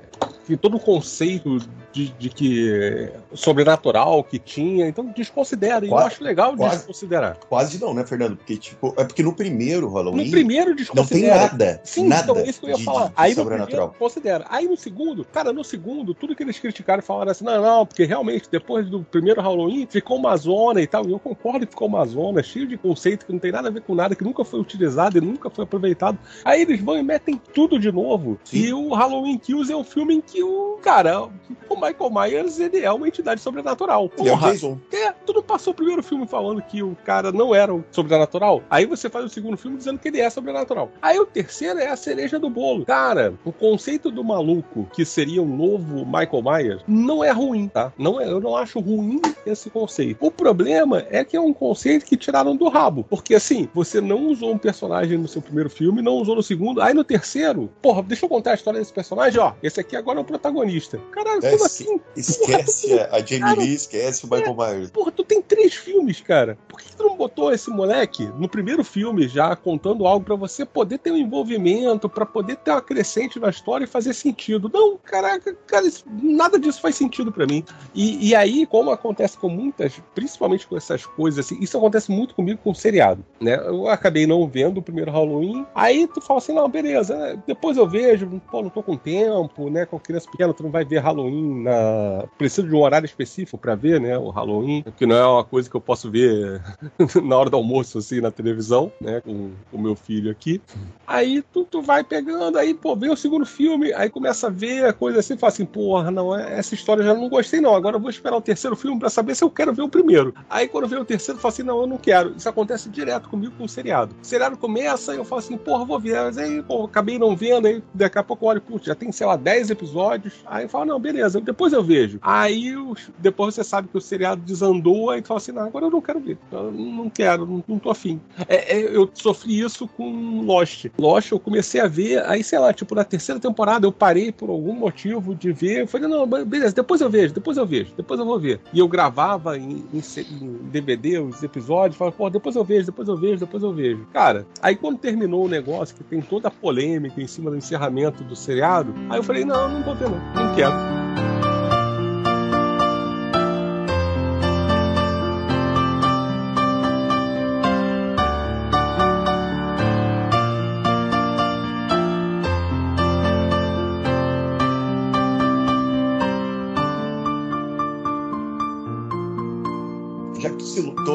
que 0.49 0.57
todo 0.57 0.77
o 0.77 0.79
conceito 0.79 1.59
de, 1.91 2.09
de, 2.17 2.29
que 2.29 3.09
sobrenatural 3.33 4.23
que 4.23 4.39
tinha, 4.39 4.87
então 4.87 5.05
desconsidera. 5.15 5.85
E 5.85 5.89
eu 5.89 5.97
acho 5.97 6.23
legal 6.23 6.55
quase, 6.55 6.77
desconsiderar. 6.77 7.37
Quase 7.47 7.79
não, 7.79 7.93
né, 7.93 8.05
Fernando? 8.05 8.35
Porque, 8.35 8.57
tipo, 8.57 8.93
é 8.97 9.03
porque 9.03 9.21
no 9.21 9.33
primeiro 9.33 9.87
Halloween. 9.89 10.25
No 10.25 10.31
primeiro 10.31 10.75
desconsidera. 10.75 11.35
Não 11.35 11.49
tem 11.49 11.49
nada. 11.49 11.81
Sim, 11.83 12.07
nada 12.07 12.31
então, 12.31 12.43
isso 12.43 12.59
que 12.59 12.65
eu 12.65 12.71
ia 12.71 12.77
de, 12.77 12.83
falar. 12.83 13.07
De, 13.07 13.13
Aí 13.15 13.35
primeiro 13.35 13.89
considera. 13.97 14.45
Aí 14.49 14.67
no 14.67 14.75
segundo, 14.75 15.23
cara, 15.25 15.53
no 15.53 15.63
segundo, 15.63 16.13
tudo 16.13 16.35
que 16.35 16.43
eles 16.43 16.59
criticaram 16.59 17.03
falaram 17.03 17.31
assim: 17.31 17.43
não, 17.43 17.61
não, 17.61 17.85
porque 17.85 18.05
realmente 18.05 18.47
depois 18.51 18.89
do 18.89 19.03
primeiro 19.03 19.41
Halloween 19.41 19.87
ficou 19.89 20.17
uma 20.17 20.35
zona 20.35 20.81
e 20.81 20.87
tal. 20.87 21.07
E 21.07 21.11
eu 21.11 21.19
concordo 21.19 21.65
que 21.65 21.71
ficou 21.71 21.87
uma 21.87 22.05
zona 22.05 22.41
cheio 22.41 22.67
de 22.67 22.77
conceito 22.77 23.25
que 23.25 23.31
não 23.31 23.39
tem 23.39 23.51
nada 23.51 23.67
a 23.67 23.71
ver 23.71 23.81
com 23.81 23.93
nada, 23.93 24.15
que 24.15 24.23
nunca 24.23 24.43
foi 24.43 24.59
utilizado 24.59 25.17
e 25.17 25.21
nunca 25.21 25.49
foi 25.49 25.63
aproveitado. 25.63 26.17
Aí 26.43 26.61
eles 26.61 26.81
vão 26.81 26.97
e 26.97 27.03
metem 27.03 27.39
tudo 27.53 27.79
de 27.79 27.91
novo. 27.91 28.39
Sim. 28.43 28.57
E 28.57 28.73
o 28.73 28.93
Halloween 28.93 29.37
Kills 29.37 29.71
é 29.71 29.75
um 29.75 29.83
filme 29.83 30.15
em 30.15 30.21
que 30.21 30.38
o, 30.43 30.79
cara, 30.81 31.29
o 31.73 31.81
Michael 31.81 32.11
Myers, 32.11 32.59
ele 32.59 32.79
é 32.79 32.91
uma 32.91 33.07
entidade 33.07 33.41
sobrenatural. 33.41 34.09
Porra, 34.09 34.29
é 34.29 34.33
o 34.33 34.39
Jason. 34.39 34.77
É, 34.91 35.11
tu 35.11 35.33
não 35.33 35.43
passou 35.43 35.73
o 35.73 35.75
primeiro 35.75 36.03
filme 36.03 36.27
falando 36.27 36.61
que 36.61 36.83
o 36.83 36.95
cara 37.05 37.31
não 37.31 37.53
era 37.53 37.73
o 37.73 37.83
sobrenatural? 37.91 38.63
Aí 38.69 38.85
você 38.85 39.09
faz 39.09 39.25
o 39.25 39.29
segundo 39.29 39.57
filme 39.57 39.77
dizendo 39.77 39.99
que 39.99 40.07
ele 40.07 40.19
é 40.19 40.29
sobrenatural. 40.29 40.91
Aí 41.01 41.19
o 41.19 41.25
terceiro 41.25 41.79
é 41.79 41.87
a 41.87 41.95
cereja 41.95 42.39
do 42.39 42.49
bolo. 42.49 42.85
Cara, 42.85 43.33
o 43.43 43.51
conceito 43.51 44.11
do 44.11 44.23
maluco 44.23 44.87
que 44.93 45.05
seria 45.05 45.41
o 45.41 45.45
novo 45.45 46.05
Michael 46.05 46.43
Myers 46.43 46.83
não 46.87 47.23
é 47.23 47.31
ruim, 47.31 47.67
tá? 47.67 47.91
Não 47.97 48.19
é, 48.19 48.29
eu 48.29 48.39
não 48.39 48.55
acho 48.55 48.79
ruim 48.79 49.21
esse 49.45 49.69
conceito. 49.69 50.17
O 50.25 50.31
problema 50.31 51.05
é 51.09 51.23
que 51.23 51.35
é 51.35 51.41
um 51.41 51.53
conceito 51.53 52.05
que 52.05 52.17
tiraram 52.17 52.55
do 52.55 52.67
rabo. 52.69 53.05
Porque 53.09 53.35
assim, 53.35 53.69
você 53.73 54.01
não 54.01 54.27
usou 54.27 54.53
um 54.53 54.57
personagem 54.57 55.17
no 55.17 55.27
seu 55.27 55.41
primeiro 55.41 55.69
filme, 55.69 56.01
não 56.01 56.13
usou 56.13 56.35
no 56.35 56.43
segundo, 56.43 56.81
aí 56.81 56.93
no 56.93 57.03
terceiro, 57.03 57.69
porra, 57.81 58.03
deixa 58.03 58.25
eu 58.25 58.29
contar 58.29 58.51
a 58.51 58.55
história 58.55 58.79
desse 58.79 58.93
personagem, 58.93 59.39
ó. 59.39 59.53
Esse 59.61 59.79
aqui 59.79 59.95
agora 59.95 60.19
é 60.19 60.21
o 60.21 60.25
protagonista. 60.25 60.99
Caralho, 61.11 61.45
é, 61.45 61.51
como 61.59 61.65
assim? 61.65 61.99
Esquece 62.15 62.89
porra, 62.89 63.09
a 63.11 63.19
Jamie 63.19 63.55
Lee, 63.55 63.73
esquece 63.73 64.25
o 64.25 64.29
Michael 64.29 64.55
é, 64.61 64.73
Myers. 64.73 64.91
Porra, 64.91 65.11
tu 65.11 65.23
tem 65.23 65.41
três 65.41 65.73
filmes, 65.73 66.21
cara. 66.21 66.57
Por 66.67 66.79
que 66.79 66.95
tu 66.95 67.03
não 67.03 67.15
botou 67.15 67.51
esse 67.53 67.69
moleque 67.69 68.25
no 68.37 68.47
primeiro 68.47 68.83
filme 68.83 69.27
já 69.27 69.55
contando 69.55 70.07
algo 70.07 70.25
para 70.25 70.35
você 70.35 70.65
poder 70.65 70.99
ter 70.99 71.11
um 71.11 71.17
envolvimento, 71.17 72.09
para 72.09 72.25
poder 72.25 72.55
ter 72.57 72.71
uma 72.71 72.81
crescente 72.81 73.39
na 73.39 73.49
história 73.49 73.83
e 73.83 73.87
fazer 73.87 74.13
sentido? 74.13 74.69
Não, 74.73 74.97
caraca, 74.97 75.53
cara, 75.67 75.85
isso, 75.85 76.05
nada 76.21 76.57
disso 76.57 76.81
faz 76.81 76.95
sentido 76.95 77.31
para 77.31 77.45
mim. 77.45 77.63
E, 77.93 78.29
e, 78.29 78.35
aí, 78.35 78.65
como 78.65 78.91
acontece 78.91 79.37
com 79.37 79.49
muitas, 79.49 80.01
principalmente 80.15 80.67
com 80.67 80.77
essas 80.77 81.05
coisas, 81.05 81.45
assim, 81.45 81.61
isso 81.61 81.77
acontece 81.77 82.11
muito 82.11 82.33
comigo 82.35 82.59
com 82.63 82.71
o 82.71 82.75
seriado, 82.75 83.25
né? 83.39 83.55
Eu 83.55 83.87
acabei 83.87 84.25
não 84.25 84.47
vendo 84.47 84.77
o 84.77 84.83
primeiro 84.83 85.11
Halloween, 85.11 85.65
aí 85.75 86.07
tu 86.07 86.21
fala 86.21 86.39
assim, 86.39 86.53
não, 86.53 86.69
beleza, 86.69 87.41
depois 87.45 87.77
eu 87.77 87.87
vejo, 87.87 88.41
pô, 88.49 88.61
não 88.61 88.69
tô 88.69 88.81
com 88.81 88.95
tempo, 88.95 89.69
né? 89.69 89.85
Com 89.85 89.99
criança 89.99 90.29
pequena, 90.29 90.53
tu 90.53 90.63
não 90.63 90.71
vai 90.71 90.85
ver 90.85 90.99
Halloween 90.99 91.48
na. 91.49 92.25
Preciso 92.37 92.67
de 92.67 92.75
um 92.75 92.81
horário 92.81 93.05
específico 93.05 93.57
para 93.57 93.75
ver, 93.75 93.99
né? 93.99 94.17
O 94.17 94.29
Halloween, 94.29 94.83
que 94.97 95.05
não 95.05 95.15
é 95.15 95.25
uma 95.25 95.43
coisa 95.43 95.69
que 95.69 95.75
eu 95.75 95.81
posso 95.81 96.09
ver 96.09 96.61
na 97.23 97.37
hora 97.37 97.49
do 97.49 97.57
almoço, 97.57 97.97
assim, 97.97 98.21
na 98.21 98.31
televisão, 98.31 98.91
né? 98.99 99.21
Com 99.21 99.51
o 99.71 99.77
meu 99.77 99.95
filho 99.95 100.31
aqui. 100.31 100.61
Aí 101.05 101.43
tu, 101.53 101.65
tu 101.65 101.81
vai 101.81 102.03
pegando, 102.03 102.57
aí, 102.57 102.73
pô, 102.73 102.95
vem 102.95 103.09
o 103.09 103.17
segundo 103.17 103.45
filme, 103.45 103.91
aí 103.93 104.09
começa 104.09 104.47
a 104.47 104.49
ver 104.49 104.85
a 104.85 104.93
coisa 104.93 105.19
assim, 105.19 105.37
fala 105.37 105.51
assim, 105.51 105.65
porra, 105.65 106.11
não, 106.11 106.35
essa 106.35 106.73
história 106.73 107.01
eu 107.01 107.07
já 107.07 107.13
não 107.13 107.29
gostei, 107.29 107.59
não. 107.59 107.75
Agora 107.75 107.95
eu 107.95 107.99
vou 107.99 108.09
esperar 108.09 108.37
o 108.37 108.41
terceiro 108.41 108.75
filme 108.75 108.99
para 108.99 109.09
saber 109.09 109.35
se 109.35 109.43
eu 109.43 109.49
quero 109.49 109.73
ver 109.73 109.81
o 109.81 109.89
primeiro. 109.89 110.33
Aí 110.49 110.67
quando 110.67 110.87
vem 110.87 110.99
o 110.99 111.05
terceiro, 111.05 111.37
eu 111.37 111.41
falo 111.41 111.53
assim, 111.53 111.63
não, 111.63 111.81
eu 111.81 111.87
não 111.87 111.97
quero. 111.97 112.35
Isso 112.35 112.47
acontece 112.47 112.89
direto 112.89 113.29
comigo 113.29 113.53
com 113.57 113.63
o 113.63 113.69
seriado. 113.69 114.15
O 114.21 114.25
seriado 114.25 114.57
começa, 114.57 115.13
eu 115.13 115.25
falo 115.25 115.39
assim, 115.39 115.57
porra, 115.57 115.85
vou 115.85 115.99
ver. 115.99 116.21
Mas 116.23 116.37
aí, 116.37 116.61
pô, 116.61 116.85
acabei 116.85 117.17
não 117.17 117.35
vendo, 117.35 117.67
aí 117.67 117.83
daqui 117.93 118.17
a 118.17 118.23
pouco 118.23 118.45
eu 118.45 118.49
olho, 118.49 118.61
putz, 118.61 118.85
já 118.85 118.95
tem, 118.95 119.11
sei 119.11 119.25
lá, 119.25 119.35
10 119.35 119.69
episódios. 119.69 120.35
Aí 120.45 120.65
eu 120.65 120.69
falo, 120.69 120.85
não, 120.85 120.99
beleza, 120.99 121.38
depois 121.41 121.73
eu 121.73 121.83
vejo. 121.83 122.19
Aí 122.21 122.75
depois 123.17 123.55
você 123.55 123.63
sabe 123.63 123.87
que 123.87 123.97
o 123.97 124.01
seriado 124.01 124.41
desandou, 124.41 125.09
aí 125.09 125.21
tu 125.21 125.27
fala 125.27 125.37
assim, 125.37 125.51
não, 125.51 125.63
agora 125.63 125.85
eu 125.85 125.91
não 125.91 126.01
quero 126.01 126.19
ver. 126.19 126.37
Eu 126.51 126.71
não 126.71 127.09
quero, 127.09 127.45
não, 127.45 127.63
não 127.67 127.79
tô 127.79 127.89
afim. 127.89 128.19
É, 128.47 128.77
é, 128.77 128.95
eu 128.95 129.09
sofri 129.13 129.59
isso 129.59 129.87
com 129.87 130.41
Lost. 130.41 130.87
Lost 130.97 131.31
eu 131.31 131.39
comecei 131.39 131.81
a 131.81 131.87
ver, 131.87 132.23
aí 132.25 132.43
sei 132.43 132.59
lá, 132.59 132.73
tipo, 132.73 132.93
na 132.93 133.03
terceira 133.03 133.39
temporada 133.39 133.85
eu 133.85 133.91
parei 133.91 134.31
por 134.31 134.49
algum 134.49 134.73
motivo 134.73 135.33
de 135.33 135.51
ver. 135.51 135.81
Eu 135.81 135.87
falei, 135.87 136.07
não, 136.07 136.27
beleza, 136.27 136.73
depois 136.73 137.01
eu 137.01 137.09
vejo, 137.09 137.33
depois 137.33 137.57
eu 137.57 137.65
vejo, 137.65 137.93
depois 137.95 138.19
eu 138.19 138.25
vou 138.25 138.39
ver. 138.39 138.59
E 138.73 138.79
eu 138.79 138.87
gravava 138.87 139.57
em, 139.57 139.83
em, 139.93 140.01
em 140.31 140.69
DVD 140.69 141.19
os 141.19 141.41
episódios, 141.43 141.97
falava, 141.97 142.15
pô, 142.15 142.29
depois 142.29 142.55
eu 142.55 142.63
vejo, 142.63 142.87
depois 142.87 143.07
eu 143.07 143.17
vejo, 143.17 143.39
depois 143.39 143.63
eu 143.63 143.73
vejo. 143.73 144.05
Cara, 144.13 144.45
aí 144.61 144.75
quando 144.75 144.97
terminou 144.97 145.45
o 145.45 145.49
negócio, 145.49 145.95
que 145.95 146.03
tem 146.03 146.21
toda 146.21 146.47
a 146.47 146.51
polêmica 146.51 147.21
em 147.21 147.27
cima 147.27 147.49
do 147.49 147.57
encerramento 147.57 148.23
do 148.23 148.35
seriado, 148.35 148.93
aí 149.09 149.19
eu 149.19 149.23
falei, 149.23 149.45
não, 149.45 149.69
não 149.69 149.83
vou 149.83 149.95
ver 149.95 150.09
não, 150.09 150.19
não 150.33 150.55
quero. 150.55 151.08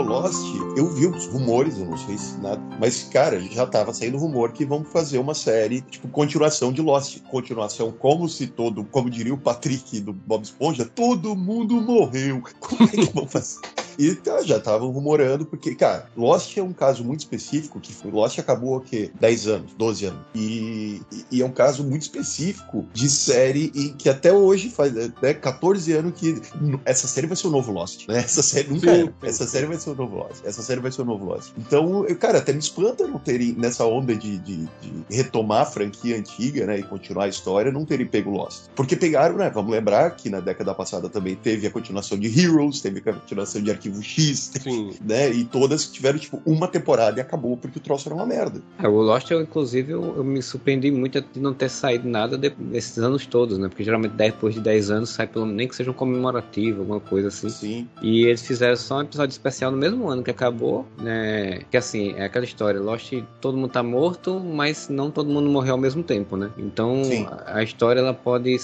Lost, 0.03 0.45
eu 0.77 0.89
vi 0.91 1.07
os 1.07 1.27
rumores, 1.27 1.79
eu 1.79 1.87
não 1.87 1.97
sei 1.97 2.19
se 2.19 2.37
nada, 2.39 2.61
mas, 2.79 3.05
cara, 3.05 3.41
já 3.41 3.67
tava 3.67 3.93
saindo 3.93 4.19
rumor 4.19 4.53
que 4.53 4.65
vão 4.65 4.85
fazer 4.85 5.19
uma 5.19 5.35
série, 5.35 5.81
tipo, 5.83 6.09
continuação 6.09 6.73
de 6.73 6.83
Lost. 6.83 7.21
Continuação, 7.31 7.93
como 7.93 8.29
se 8.29 8.47
todo, 8.47 8.85
como 8.85 9.11
diria 9.11 9.35
o 9.35 9.39
Patrick 9.39 10.01
do 10.01 10.13
Bob 10.13 10.43
Esponja, 10.43 10.85
todo 10.85 11.37
mundo 11.37 11.81
morreu. 11.81 12.43
Como 12.61 12.85
é 12.85 12.89
que 12.89 13.13
vão 13.13 13.27
fazer? 13.27 13.61
E 13.99 14.19
já 14.45 14.57
estavam 14.57 14.91
rumorando, 14.91 15.45
porque, 15.45 15.75
cara, 15.75 16.07
Lost 16.17 16.57
é 16.57 16.63
um 16.63 16.73
caso 16.73 17.05
muito 17.05 17.21
específico, 17.21 17.81
que 17.81 17.93
foi, 17.93 18.11
Lost 18.11 18.39
acabou, 18.39 18.77
o 18.77 18.81
quê? 18.81 19.11
10 19.21 19.47
anos, 19.47 19.73
12 19.77 20.07
anos. 20.07 20.21
E, 20.35 21.01
e, 21.31 21.43
é 21.43 21.45
um 21.45 21.51
caso 21.51 21.85
muito 21.85 22.03
específico 22.03 22.87
de 22.93 23.09
série 23.09 23.71
e 23.75 23.91
que 23.91 24.09
até 24.09 24.33
hoje 24.33 24.71
faz 24.71 24.93
né, 24.93 25.35
14 25.35 25.93
anos 25.93 26.13
que 26.19 26.41
essa 26.85 27.07
série 27.07 27.27
vai 27.27 27.37
ser 27.37 27.47
o 27.47 27.51
novo 27.51 27.73
Lost, 27.73 28.09
né? 28.09 28.19
Essa 28.19 28.43
série 28.43 28.69
nunca 28.69 28.93
sim, 28.93 29.01
era. 29.03 29.15
Essa 29.23 29.47
série 29.47 29.67
vai 29.67 29.77
ser 29.77 29.91
o 29.91 29.95
novo 29.95 30.17
Lost. 30.17 30.45
Essa 30.45 30.63
série 30.63 30.81
vai 30.81 30.91
ser 30.91 31.03
o 31.03 31.05
novo 31.05 31.25
Lost. 31.25 31.53
Então, 31.59 32.07
eu, 32.07 32.17
cara, 32.17 32.39
até 32.39 32.53
me 32.53 32.59
espanta 32.59 33.07
não 33.07 33.19
terem, 33.19 33.53
nessa 33.53 33.85
onda 33.85 34.15
de, 34.15 34.39
de, 34.39 34.57
de, 34.65 35.05
retomar 35.11 35.63
a 35.63 35.67
franquia 35.67 36.17
antiga, 36.17 36.67
né, 36.67 36.79
e 36.79 36.83
continuar 36.83 37.25
a 37.25 37.29
história, 37.29 37.71
não 37.71 37.85
terem 37.85 38.07
pego 38.07 38.31
Lost. 38.31 38.65
Porque 38.75 38.97
pegaram, 38.97 39.37
né, 39.37 39.51
vamos 39.51 39.71
lembrar 39.71 40.11
que 40.17 40.31
na 40.31 40.41
década 40.41 40.75
passada 40.75 41.09
também 41.09 41.37
teve 41.37 41.67
a 41.67 41.71
continuação 41.71 42.19
de 42.19 42.41
Heroes, 42.41 42.81
teve 42.81 42.99
a 43.01 43.13
continuação 43.13 43.63
de 43.63 43.71
Arquivo 43.85 44.03
X, 44.03 44.53
Sim. 44.61 44.93
né? 45.05 45.31
E 45.31 45.45
todas 45.45 45.87
tiveram, 45.87 46.19
tipo, 46.19 46.41
uma 46.47 46.67
temporada 46.67 47.19
e 47.19 47.23
acabou 47.23 47.57
porque 47.57 47.79
o 47.79 47.81
troço 47.81 48.09
era 48.09 48.15
uma 48.15 48.27
merda. 48.27 48.61
É, 48.83 48.89
o 48.89 49.03
Lost, 49.03 49.31
eu, 49.31 49.43
inclusive, 49.43 49.93
eu, 49.93 50.17
eu, 50.17 50.25
me 50.25 50.43
surpreendi 50.43 50.91
muito 50.91 51.21
de 51.21 51.41
não 51.41 51.53
ter 51.53 51.69
saído 51.69 52.09
nada 52.09 52.39
de, 52.39 52.51
desses 52.51 52.99
anos 52.99 53.27
todos, 53.27 53.59
né? 53.59 53.69
Porque 53.69 53.85
geralmente 53.85 54.13
depois 54.13 54.55
de 54.55 54.61
10 54.61 54.91
anos 54.91 55.11
sai 55.11 55.27
pelo 55.27 55.47
nem 55.47 55.69
que 55.69 55.77
seja 55.77 55.91
um 55.91 55.95
comemorativo, 55.95 56.81
alguma 56.81 57.01
coisa 57.01 57.29
assim. 57.29 57.49
Sim. 57.49 57.89
E 58.03 58.25
eles 58.25 58.43
fizeram 58.43 58.77
só 58.77 58.99
um 58.99 59.03
episódio 59.03 59.33
especial 59.33 59.71
no 59.71 59.77
mesmo 59.77 60.09
ano 60.09 60.23
que 60.23 60.31
acabou, 60.31 60.87
né? 60.99 61.61
Que 61.71 61.77
assim, 61.77 62.15
é 62.17 62.25
aquela 62.25 62.45
história, 62.45 62.81
Lost, 62.81 63.13
todo 63.41 63.57
mundo 63.57 63.71
tá 63.71 63.83
morto, 63.83 64.41
mas 64.41 64.89
não 64.89 65.11
todo 65.11 65.29
mundo 65.29 65.49
morreu 65.51 65.75
ao 65.75 65.81
mesmo 65.81 66.03
tempo, 66.03 66.37
né? 66.37 66.51
Então 66.59 67.03
a, 67.47 67.59
a 67.59 67.63
história 67.63 68.01
ela 68.01 68.15
pode 68.15 68.59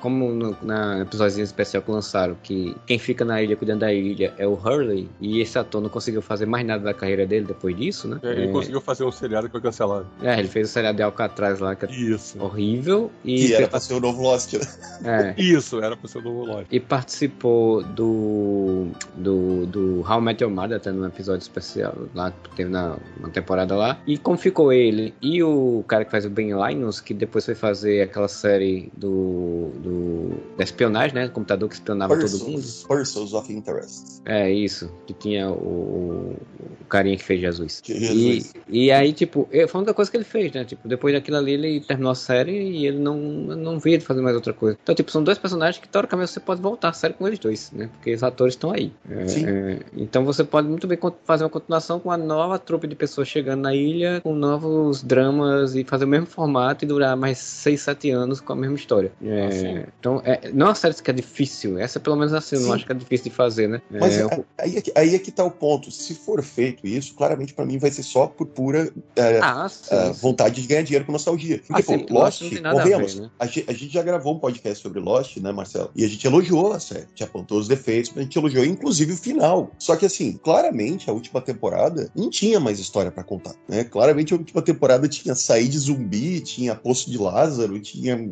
como 0.00 0.32
no, 0.32 0.56
na 0.60 1.00
episódio 1.00 1.42
especial 1.42 1.82
que 1.82 1.90
lançaram, 1.90 2.36
que 2.42 2.76
quem 2.86 2.98
fica 2.98 3.24
na 3.24 3.42
ilha 3.42 3.56
cuidando 3.56 3.80
da 3.80 3.92
ilha 3.92 4.34
é 4.36 4.46
o 4.46 4.54
Hurley, 4.64 5.08
e 5.20 5.40
esse 5.40 5.58
ator 5.58 5.80
não 5.80 5.88
conseguiu 5.88 6.22
fazer 6.22 6.46
mais 6.46 6.66
nada 6.66 6.82
da 6.82 6.94
carreira 6.94 7.26
dele 7.26 7.46
depois 7.46 7.76
disso, 7.76 8.08
né? 8.08 8.18
É, 8.22 8.32
ele 8.32 8.48
é... 8.48 8.52
conseguiu 8.52 8.80
fazer 8.80 9.04
um 9.04 9.12
seriado 9.12 9.46
que 9.46 9.52
foi 9.52 9.60
cancelado. 9.60 10.06
É, 10.22 10.38
ele 10.38 10.48
fez 10.48 10.70
o 10.70 10.72
seriado 10.72 10.96
de 10.96 11.02
Alcatraz 11.02 11.60
lá, 11.60 11.74
que 11.74 11.86
é 11.86 11.90
Isso. 11.90 12.42
horrível. 12.42 13.10
E 13.24 13.48
que 13.48 13.54
era 13.54 13.68
pra 13.68 13.80
ser 13.80 13.94
o 13.94 14.00
novo 14.00 14.22
Lost, 14.22 14.54
né? 14.54 14.60
É. 15.04 15.34
Isso, 15.40 15.82
era 15.82 15.96
pra 15.96 16.08
ser 16.08 16.18
o 16.18 16.22
novo 16.22 16.44
Lost. 16.44 16.66
E 16.70 16.80
participou 16.80 17.82
do, 17.82 18.88
do, 19.16 19.66
do 19.66 20.04
How 20.08 20.18
I 20.18 20.22
Met 20.22 20.42
Your 20.42 20.52
Mother, 20.52 20.76
até 20.76 20.90
num 20.90 21.06
episódio 21.06 21.42
especial 21.42 21.94
lá, 22.14 22.30
que 22.30 22.56
teve 22.56 22.70
na, 22.70 22.96
na 23.20 23.28
temporada 23.28 23.76
lá. 23.76 23.98
E 24.06 24.16
como 24.16 24.38
ficou 24.38 24.72
ele 24.72 25.14
e 25.20 25.42
o 25.42 25.84
cara 25.86 26.04
que 26.04 26.10
faz 26.10 26.24
o 26.24 26.30
Ben 26.30 26.52
Linus, 26.52 27.00
que 27.00 27.12
depois 27.12 27.44
foi 27.44 27.54
fazer 27.54 28.02
aquela 28.02 28.28
série 28.28 28.90
do, 28.96 29.70
do 29.78 30.30
da 30.56 30.64
espionagem, 30.64 31.14
né? 31.14 31.28
computador 31.28 31.68
que 31.68 31.74
espionava 31.74 32.16
Persons, 32.16 32.40
todo 32.40 32.50
mundo. 32.50 32.64
Persons 32.88 33.32
of 33.32 33.52
Interest. 33.52 34.22
É, 34.24 34.52
isso. 34.54 34.92
Que 35.06 35.12
tinha 35.12 35.50
o, 35.50 36.36
o 36.80 36.84
carinha 36.88 37.16
que 37.16 37.24
fez 37.24 37.40
Jesus. 37.40 37.82
Jesus. 37.84 38.54
E, 38.68 38.84
e 38.86 38.92
aí, 38.92 39.12
tipo, 39.12 39.48
foi 39.68 39.80
uma 39.80 39.94
coisa 39.94 40.10
que 40.10 40.16
ele 40.16 40.24
fez, 40.24 40.52
né? 40.52 40.64
Tipo, 40.64 40.86
depois 40.86 41.14
daquilo 41.14 41.36
ali, 41.36 41.52
ele 41.52 41.80
terminou 41.80 42.12
a 42.12 42.14
série 42.14 42.52
e 42.52 42.86
ele 42.86 42.98
não, 42.98 43.16
não 43.16 43.78
via 43.78 43.98
de 43.98 44.04
fazer 44.04 44.20
mais 44.20 44.34
outra 44.34 44.52
coisa. 44.52 44.78
Então, 44.82 44.94
tipo, 44.94 45.10
são 45.10 45.22
dois 45.22 45.38
personagens 45.38 45.80
que, 45.80 45.88
teoricamente, 45.88 46.30
você 46.30 46.40
pode 46.40 46.60
voltar 46.60 46.90
a 46.90 46.92
série 46.92 47.14
com 47.14 47.26
eles 47.26 47.38
dois, 47.38 47.70
né? 47.72 47.88
Porque 47.92 48.14
os 48.14 48.22
atores 48.22 48.54
estão 48.54 48.70
aí. 48.70 48.92
É, 49.08 49.24
é, 49.44 49.78
então, 49.96 50.24
você 50.24 50.44
pode 50.44 50.68
muito 50.68 50.86
bem 50.86 50.98
fazer 51.24 51.44
uma 51.44 51.50
continuação 51.50 51.98
com 51.98 52.08
uma 52.08 52.16
nova 52.16 52.58
trupe 52.58 52.86
de 52.86 52.94
pessoas 52.94 53.28
chegando 53.28 53.62
na 53.62 53.74
ilha, 53.74 54.20
com 54.22 54.34
novos 54.34 55.02
dramas 55.02 55.74
e 55.74 55.84
fazer 55.84 56.04
o 56.04 56.08
mesmo 56.08 56.26
formato 56.26 56.84
e 56.84 56.88
durar 56.88 57.16
mais 57.16 57.38
6, 57.38 57.80
7 57.80 58.10
anos 58.10 58.40
com 58.40 58.52
a 58.52 58.56
mesma 58.56 58.76
história. 58.76 59.12
É, 59.22 59.86
então, 59.98 60.22
é, 60.24 60.50
não 60.52 60.66
é 60.66 60.68
uma 60.70 60.74
série 60.74 60.94
que 60.94 61.10
é 61.10 61.14
difícil. 61.14 61.78
Essa, 61.78 61.98
pelo 61.98 62.16
menos 62.16 62.32
assim, 62.32 62.56
eu 62.56 62.62
não 62.62 62.72
acho 62.72 62.86
que 62.86 62.92
é 62.92 62.94
difícil 62.94 63.30
de 63.30 63.36
fazer, 63.36 63.68
né? 63.68 63.80
Mas 63.90 64.18
é, 64.18 64.43
aí, 64.58 64.76
é 64.76 64.80
que, 64.80 64.92
aí 64.94 65.14
é 65.14 65.18
que 65.18 65.30
tá 65.30 65.44
o 65.44 65.50
ponto. 65.50 65.90
Se 65.90 66.14
for 66.14 66.42
feito 66.42 66.86
isso, 66.86 67.14
claramente 67.14 67.54
para 67.54 67.64
mim 67.64 67.78
vai 67.78 67.90
ser 67.90 68.02
só 68.02 68.26
por 68.26 68.46
pura 68.46 68.92
é, 69.16 69.40
ah, 69.42 69.68
sim, 69.68 69.94
é, 69.94 70.12
vontade 70.12 70.60
de 70.60 70.66
ganhar 70.66 70.82
dinheiro 70.82 71.04
com 71.04 71.12
nostalgia. 71.12 71.60
Porque, 71.66 71.94
ah, 71.94 71.98
pô, 71.98 72.14
Lost, 72.14 72.42
corremos. 72.42 73.18
A, 73.18 73.22
né? 73.22 73.30
a, 73.38 73.46
gente, 73.46 73.70
a, 73.70 73.72
gente 73.72 73.92
já 73.92 74.02
gravou 74.02 74.34
um 74.34 74.38
podcast 74.38 74.82
sobre 74.82 75.00
Lost, 75.00 75.36
né, 75.38 75.52
Marcelo? 75.52 75.90
E 75.94 76.04
a 76.04 76.08
gente 76.08 76.26
elogiou 76.26 76.72
a 76.72 76.80
série. 76.80 77.06
Já 77.14 77.24
apontou 77.24 77.58
os 77.58 77.68
defeitos, 77.68 78.10
mas 78.10 78.20
a 78.20 78.22
gente 78.22 78.38
elogiou, 78.38 78.64
inclusive, 78.64 79.12
o 79.12 79.16
final. 79.16 79.70
Só 79.78 79.96
que, 79.96 80.06
assim, 80.06 80.38
claramente, 80.42 81.08
a 81.08 81.12
última 81.12 81.40
temporada 81.40 82.10
não 82.14 82.30
tinha 82.30 82.58
mais 82.60 82.78
história 82.78 83.10
para 83.10 83.22
contar, 83.24 83.54
né? 83.68 83.84
Claramente, 83.84 84.32
a 84.32 84.36
última 84.36 84.62
temporada 84.62 85.08
tinha 85.08 85.34
sair 85.34 85.68
de 85.68 85.78
zumbi, 85.78 86.40
tinha 86.40 86.74
Poço 86.74 87.10
de 87.10 87.18
Lázaro, 87.18 87.78
tinha 87.80 88.30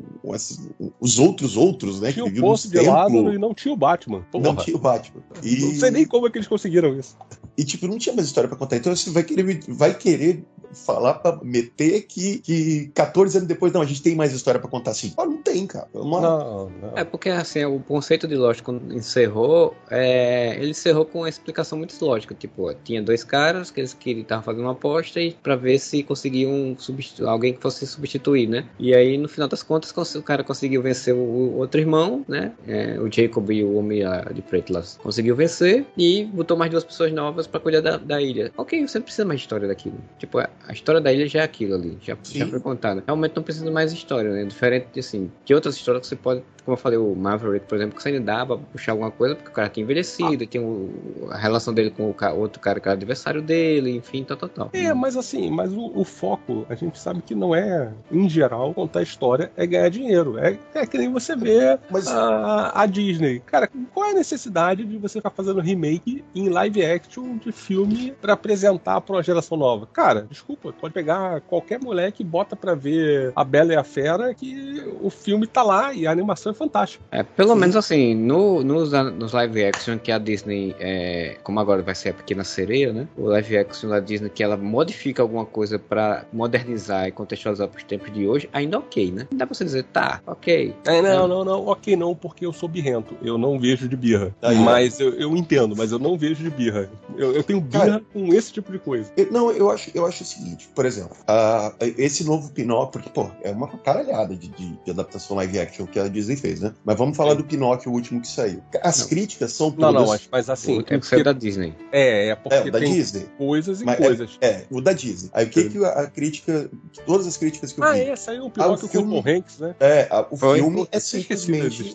os 1.00 1.18
outros 1.18 1.56
outros, 1.56 2.00
né? 2.00 2.12
Tinha 2.12 2.24
o 2.24 2.34
Poço 2.34 2.68
de 2.68 2.78
templo. 2.78 2.92
Lázaro 2.92 3.34
e 3.34 3.38
não 3.38 3.54
tinha 3.54 3.72
o 3.72 3.76
Batman. 3.76 4.22
Porra. 4.30 4.44
Não 4.44 4.56
tinha 4.56 4.76
o 4.76 4.80
Batman. 4.80 5.22
E... 5.42 5.56
Não 5.60 5.74
sei 5.74 5.90
nem 5.90 6.01
como 6.06 6.26
é 6.26 6.30
que 6.30 6.38
eles 6.38 6.48
conseguiram 6.48 6.98
isso. 6.98 7.16
E, 7.56 7.64
tipo, 7.64 7.86
não 7.86 7.98
tinha 7.98 8.14
mais 8.14 8.26
história 8.26 8.48
para 8.48 8.58
contar. 8.58 8.76
Então, 8.76 8.94
você 8.94 9.10
vai 9.10 9.22
querer, 9.22 9.60
vai 9.68 9.94
querer 9.94 10.44
falar 10.72 11.14
para 11.14 11.38
meter 11.42 12.02
que, 12.02 12.38
que 12.38 12.90
14 12.94 13.36
anos 13.36 13.48
depois, 13.48 13.72
não, 13.72 13.82
a 13.82 13.86
gente 13.86 14.02
tem 14.02 14.14
mais 14.14 14.32
história 14.32 14.60
para 14.60 14.70
contar 14.70 14.92
assim. 14.92 15.12
Tem 15.52 15.66
cara. 15.66 15.88
Uma... 15.92 16.20
Não, 16.20 16.70
não. 16.70 16.92
É 16.96 17.04
porque 17.04 17.28
assim, 17.28 17.64
o 17.64 17.78
conceito 17.80 18.26
de 18.26 18.34
Lost 18.34 18.62
quando 18.62 18.94
encerrou, 18.94 19.74
é... 19.90 20.56
ele 20.56 20.70
encerrou 20.70 21.04
com 21.04 21.20
uma 21.20 21.28
explicação 21.28 21.78
muito 21.78 21.94
lógica. 22.04 22.34
Tipo, 22.34 22.72
tinha 22.84 23.02
dois 23.02 23.24
caras 23.24 23.70
que 23.70 23.80
eles 23.80 23.94
queriam 23.94 24.22
estavam 24.22 24.42
fazendo 24.44 24.62
uma 24.62 24.72
aposta 24.72 25.20
e 25.20 25.32
para 25.32 25.56
ver 25.56 25.78
se 25.78 26.02
conseguiam 26.02 26.74
substitu... 26.78 27.28
alguém 27.28 27.52
que 27.52 27.60
fosse 27.60 27.86
substituir, 27.86 28.48
né? 28.48 28.66
E 28.78 28.94
aí, 28.94 29.16
no 29.18 29.28
final 29.28 29.48
das 29.48 29.62
contas, 29.62 29.92
o 30.14 30.22
cara 30.22 30.44
conseguiu 30.44 30.82
vencer 30.82 31.14
o 31.14 31.56
outro 31.56 31.80
irmão, 31.80 32.24
né? 32.28 32.52
É, 32.66 32.98
o 32.98 33.10
Jacob 33.10 33.50
e 33.50 33.62
o 33.64 33.76
homem 33.76 34.02
de 34.34 34.42
preto 34.42 34.72
lá 34.72 34.82
conseguiu 34.98 35.36
vencer 35.36 35.84
e 35.96 36.24
botou 36.24 36.56
mais 36.56 36.70
duas 36.70 36.84
pessoas 36.84 37.12
novas 37.12 37.46
para 37.46 37.60
cuidar 37.60 37.80
da, 37.80 37.96
da, 37.96 38.20
ilha. 38.20 38.52
Ok, 38.56 38.86
você 38.86 38.98
não 38.98 39.04
precisa 39.04 39.24
mais 39.24 39.40
de 39.40 39.44
história 39.44 39.68
daquilo. 39.68 39.96
Tipo, 40.18 40.38
a 40.38 40.50
história 40.70 41.00
da 41.00 41.12
ilha 41.12 41.26
já 41.26 41.40
é 41.40 41.42
aquilo 41.42 41.74
ali, 41.74 41.98
já, 42.00 42.16
já 42.24 42.46
foi 42.46 42.60
contada. 42.60 43.02
Realmente 43.06 43.36
não 43.36 43.42
precisa 43.42 43.70
mais 43.70 43.92
de 43.92 43.98
história, 43.98 44.30
né? 44.30 44.44
Diferente 44.44 44.88
de 44.92 45.00
assim, 45.00 45.30
de 45.44 45.54
outras 45.54 45.76
histórias 45.76 46.02
que 46.02 46.08
você 46.08 46.16
pode 46.16 46.42
como 46.64 46.74
eu 46.74 46.80
falei, 46.80 46.98
o 46.98 47.14
Maverick, 47.14 47.66
por 47.66 47.76
exemplo, 47.76 47.96
que 47.96 48.02
você 48.02 48.10
ainda 48.10 48.20
dá 48.20 48.46
pra 48.46 48.56
puxar 48.56 48.92
alguma 48.92 49.10
coisa, 49.10 49.34
porque 49.34 49.50
o 49.50 49.52
cara 49.52 49.68
tinha 49.68 49.82
envelhecido, 49.82 50.44
ah. 50.44 50.46
tem 50.46 50.60
o, 50.60 51.28
a 51.30 51.36
relação 51.36 51.74
dele 51.74 51.90
com 51.90 52.04
o 52.04 52.38
outro 52.38 52.60
cara 52.60 52.78
que 52.78 52.88
era 52.88 52.94
adversário 52.94 53.42
dele, 53.42 53.96
enfim, 53.96 54.22
tal, 54.22 54.36
tal, 54.36 54.48
tal. 54.48 54.70
É, 54.72 54.94
mas 54.94 55.16
assim, 55.16 55.50
mas 55.50 55.72
o, 55.72 55.92
o, 55.94 56.04
foco, 56.04 56.64
a 56.68 56.74
gente 56.74 56.98
sabe 56.98 57.20
que 57.22 57.34
não 57.34 57.54
é, 57.54 57.92
em 58.10 58.28
geral, 58.28 58.72
contar 58.74 59.02
história 59.02 59.50
é 59.56 59.66
ganhar 59.66 59.88
dinheiro. 59.88 60.38
É, 60.38 60.56
é 60.74 60.86
que 60.86 60.96
nem 60.96 61.10
você 61.10 61.34
vê 61.34 61.78
mas... 61.90 62.06
a, 62.06 62.80
a 62.82 62.86
Disney. 62.86 63.40
Cara, 63.40 63.68
qual 63.92 64.06
é 64.06 64.10
a 64.12 64.14
necessidade 64.14 64.84
de 64.84 64.98
você 64.98 65.18
ficar 65.18 65.30
fazendo 65.30 65.60
remake 65.60 66.24
em 66.34 66.48
live 66.48 66.84
action 66.84 67.38
de 67.38 67.50
filme 67.50 68.12
para 68.20 68.34
apresentar 68.34 69.00
pra 69.00 69.16
uma 69.16 69.22
geração 69.22 69.58
nova? 69.58 69.86
Cara, 69.92 70.26
desculpa, 70.30 70.72
pode 70.72 70.94
pegar 70.94 71.40
qualquer 71.42 71.80
moleque 71.80 72.22
e 72.22 72.26
bota 72.26 72.54
pra 72.54 72.74
ver 72.74 73.32
A 73.34 73.42
Bela 73.42 73.72
e 73.72 73.76
a 73.76 73.82
Fera 73.82 74.32
que 74.32 74.84
o 75.00 75.10
filme 75.10 75.31
tá 75.46 75.62
lá 75.62 75.92
e 75.92 76.06
a 76.06 76.10
animação 76.10 76.52
é 76.52 76.54
fantástico. 76.54 77.04
É, 77.10 77.22
pelo 77.22 77.54
Sim. 77.54 77.60
menos 77.60 77.76
assim, 77.76 78.14
no, 78.14 78.62
nos, 78.62 78.92
nos 78.92 79.32
live 79.32 79.64
action 79.64 79.98
que 79.98 80.12
a 80.12 80.18
Disney, 80.18 80.74
é, 80.78 81.36
como 81.42 81.60
agora 81.60 81.82
vai 81.82 81.94
ser 81.94 82.10
a 82.10 82.14
Pequena 82.14 82.44
Sereia, 82.44 82.92
né? 82.92 83.08
O 83.16 83.26
live 83.26 83.58
action 83.58 83.90
da 83.90 84.00
Disney 84.00 84.30
que 84.30 84.42
ela 84.42 84.56
modifica 84.56 85.22
alguma 85.22 85.44
coisa 85.44 85.78
para 85.78 86.24
modernizar 86.32 87.08
e 87.08 87.12
contextualizar 87.12 87.68
para 87.68 87.78
os 87.78 87.84
tempos 87.84 88.12
de 88.12 88.26
hoje, 88.26 88.48
ainda 88.52 88.78
ok, 88.78 89.12
né? 89.12 89.26
Dá 89.32 89.46
pra 89.46 89.54
você 89.54 89.64
dizer, 89.64 89.84
tá, 89.84 90.20
ok. 90.26 90.74
É, 90.86 91.02
não, 91.02 91.28
não, 91.28 91.44
não, 91.44 91.66
ok 91.66 91.96
não, 91.96 92.14
porque 92.14 92.46
eu 92.46 92.52
sou 92.52 92.68
birrento. 92.68 93.16
Eu 93.22 93.38
não 93.38 93.58
vejo 93.58 93.88
de 93.88 93.96
birra. 93.96 94.34
Mas 94.64 95.00
eu, 95.00 95.14
eu 95.14 95.36
entendo, 95.36 95.76
mas 95.76 95.92
eu 95.92 95.98
não 95.98 96.16
vejo 96.16 96.42
de 96.42 96.50
birra. 96.50 96.90
Eu, 97.16 97.32
eu 97.32 97.42
tenho 97.42 97.60
birra 97.60 97.86
Cara, 97.86 98.02
com 98.12 98.32
esse 98.32 98.52
tipo 98.52 98.72
de 98.72 98.78
coisa. 98.78 99.10
Eu, 99.16 99.30
não, 99.30 99.50
eu 99.50 99.70
acho, 99.70 99.90
eu 99.94 100.06
acho 100.06 100.22
o 100.22 100.26
seguinte, 100.26 100.68
por 100.74 100.84
exemplo, 100.84 101.16
uh, 101.22 101.74
esse 101.98 102.24
novo 102.24 102.50
Pinóquio, 102.52 102.92
porque, 102.92 103.08
pô, 103.08 103.30
é 103.42 103.50
uma 103.50 103.68
caralhada 103.68 104.34
de, 104.34 104.48
de, 104.48 104.76
de 104.84 104.90
adaptação 104.90 105.21
live 105.30 105.58
action 105.58 105.86
que 105.86 105.98
a 105.98 106.08
Disney 106.08 106.36
fez, 106.36 106.60
né? 106.60 106.72
Mas 106.84 106.96
vamos 106.96 107.16
falar 107.16 107.34
do 107.34 107.44
Pinóquio, 107.44 107.90
o 107.90 107.94
último 107.94 108.20
que 108.20 108.28
saiu. 108.28 108.62
As 108.82 109.00
não. 109.00 109.08
críticas 109.08 109.52
são 109.52 109.70
todas... 109.70 109.94
Não, 109.94 110.06
não, 110.06 110.18
mas 110.30 110.50
assim... 110.50 110.80
O 110.80 110.84
que 110.84 111.00
saiu 111.02 111.24
da 111.24 111.32
Disney. 111.32 111.74
É, 111.90 112.28
é 112.28 112.34
porque 112.34 112.68
é, 112.68 112.70
da 112.70 112.78
Disney. 112.78 113.26
coisas 113.38 113.80
e 113.80 113.84
mas 113.84 114.00
é, 114.00 114.04
coisas. 114.04 114.38
É, 114.40 114.46
é, 114.46 114.66
o 114.70 114.80
da 114.80 114.92
Disney. 114.92 115.30
Aí 115.32 115.46
o 115.46 115.50
que, 115.50 115.70
que 115.70 115.84
a, 115.84 116.06
crítica... 116.06 116.70
Todas 117.06 117.26
as 117.26 117.36
críticas 117.36 117.72
que 117.72 117.80
eu 117.80 117.84
ah, 117.84 117.92
vi... 117.92 118.00
Ah, 118.00 118.04
é, 118.04 118.16
saiu 118.16 118.46
o 118.46 118.50
Pinóquio 118.50 118.86
ah, 118.86 118.88
filme, 118.88 119.22
com 119.22 119.28
o 119.28 119.32
Hanks, 119.32 119.58
né? 119.58 119.74
É, 119.80 120.08
a, 120.10 120.26
o 120.30 120.36
Foi, 120.36 120.58
filme 120.58 120.86
é 120.90 121.00
simplesmente... 121.00 121.94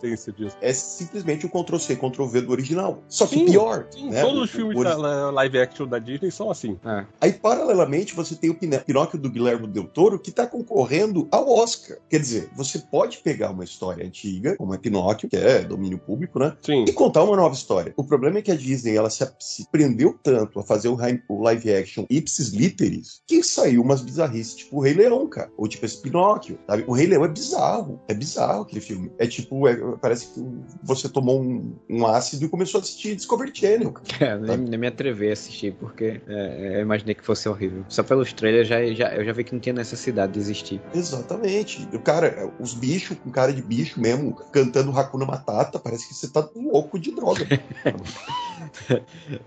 É 0.61 0.73
simplesmente 0.73 1.45
o 1.45 1.49
Ctrl-C, 1.49 1.95
Ctrl-V 1.95 2.41
do 2.41 2.51
original. 2.51 3.03
Só 3.07 3.25
que 3.25 3.35
sim, 3.35 3.45
pior. 3.45 3.87
Sim, 3.91 4.09
né? 4.09 4.21
todos 4.21 4.43
os 4.43 4.51
filmes 4.51 4.77
o, 4.77 4.83
da 4.83 4.95
live 5.31 5.59
action 5.59 5.87
da 5.87 5.99
Disney 5.99 6.31
são 6.31 6.49
assim. 6.51 6.79
É. 6.85 7.05
Aí, 7.21 7.33
paralelamente, 7.33 8.15
você 8.15 8.35
tem 8.35 8.49
o 8.49 8.55
Pinóquio 8.55 9.19
do 9.19 9.29
Guilherme 9.29 9.67
Del 9.67 9.85
Toro 9.85 10.19
que 10.19 10.31
tá 10.31 10.45
concorrendo 10.45 11.27
ao 11.31 11.49
Oscar. 11.49 11.97
Quer 12.09 12.19
dizer, 12.19 12.49
você 12.55 12.79
pode 12.79 13.16
pegar 13.23 13.51
uma 13.51 13.63
história 13.63 14.05
antiga, 14.05 14.55
como 14.55 14.73
é 14.73 14.77
Pinóquio, 14.77 15.29
que 15.29 15.35
é 15.35 15.61
domínio 15.61 15.97
público, 15.97 16.39
né? 16.39 16.55
Sim. 16.61 16.85
E 16.87 16.93
contar 16.93 17.23
uma 17.23 17.35
nova 17.35 17.53
história. 17.53 17.93
O 17.97 18.03
problema 18.03 18.39
é 18.39 18.41
que 18.41 18.51
a 18.51 18.55
Disney 18.55 18.95
ela 18.95 19.09
se, 19.09 19.27
se 19.39 19.67
prendeu 19.71 20.17
tanto 20.21 20.59
a 20.59 20.63
fazer 20.63 20.89
o, 20.89 20.97
o, 21.27 21.41
live 21.41 21.73
action 21.73 22.05
ipsis 22.09 22.49
literis 22.49 23.21
que 23.27 23.43
saiu 23.43 23.81
umas 23.81 24.01
bizarrices, 24.01 24.55
tipo 24.55 24.77
o 24.77 24.81
Rei 24.81 24.93
Leão, 24.93 25.27
cara. 25.27 25.49
Ou 25.57 25.67
tipo 25.67 25.85
esse 25.85 26.01
Pinóquio, 26.01 26.57
sabe? 26.67 26.83
O 26.87 26.93
Rei 26.93 27.07
Leão 27.07 27.25
é 27.25 27.27
bizarro. 27.27 28.01
É 28.07 28.13
bizarro 28.13 28.63
aquele 28.63 28.81
filme. 28.81 29.11
É 29.17 29.27
tipo, 29.27 29.67
é, 29.67 29.75
parece 30.01 30.33
que 30.33 30.45
você 30.83 31.07
tomou 31.09 31.41
um, 31.41 31.75
um, 31.89 32.05
ácido 32.05 32.45
e 32.45 32.49
começou 32.49 32.79
a 32.79 32.81
assistir 32.81 33.15
Discovery 33.15 33.51
Channel. 33.53 33.93
Cara, 34.19 34.31
é, 34.31 34.37
nem, 34.37 34.57
nem, 34.57 34.79
me 34.79 34.87
atrevi 34.87 35.29
a 35.29 35.33
assistir, 35.33 35.73
porque 35.79 36.21
é, 36.27 36.77
eu 36.77 36.81
imaginei 36.81 37.15
que 37.15 37.23
fosse 37.23 37.47
horrível. 37.47 37.85
Só 37.87 38.03
pelos 38.03 38.33
trailers 38.33 38.67
já, 38.67 38.83
já, 38.93 39.15
eu 39.15 39.25
já 39.25 39.31
vi 39.31 39.43
que 39.43 39.53
não 39.53 39.59
tinha 39.59 39.73
necessidade 39.73 40.33
de 40.33 40.39
existir. 40.39 40.81
Exatamente. 40.93 41.87
O 41.93 41.99
cara, 41.99 42.51
os 42.59 42.73
bichos 42.73 43.06
com 43.15 43.31
cara 43.31 43.53
de 43.53 43.61
bicho 43.61 43.99
mesmo, 43.99 44.33
cantando 44.51 44.91
Hakuna 44.91 45.25
Matata, 45.25 45.79
parece 45.79 46.07
que 46.07 46.13
você 46.13 46.27
tá 46.27 46.47
louco 46.55 46.99
de 46.99 47.11
droga. 47.11 47.47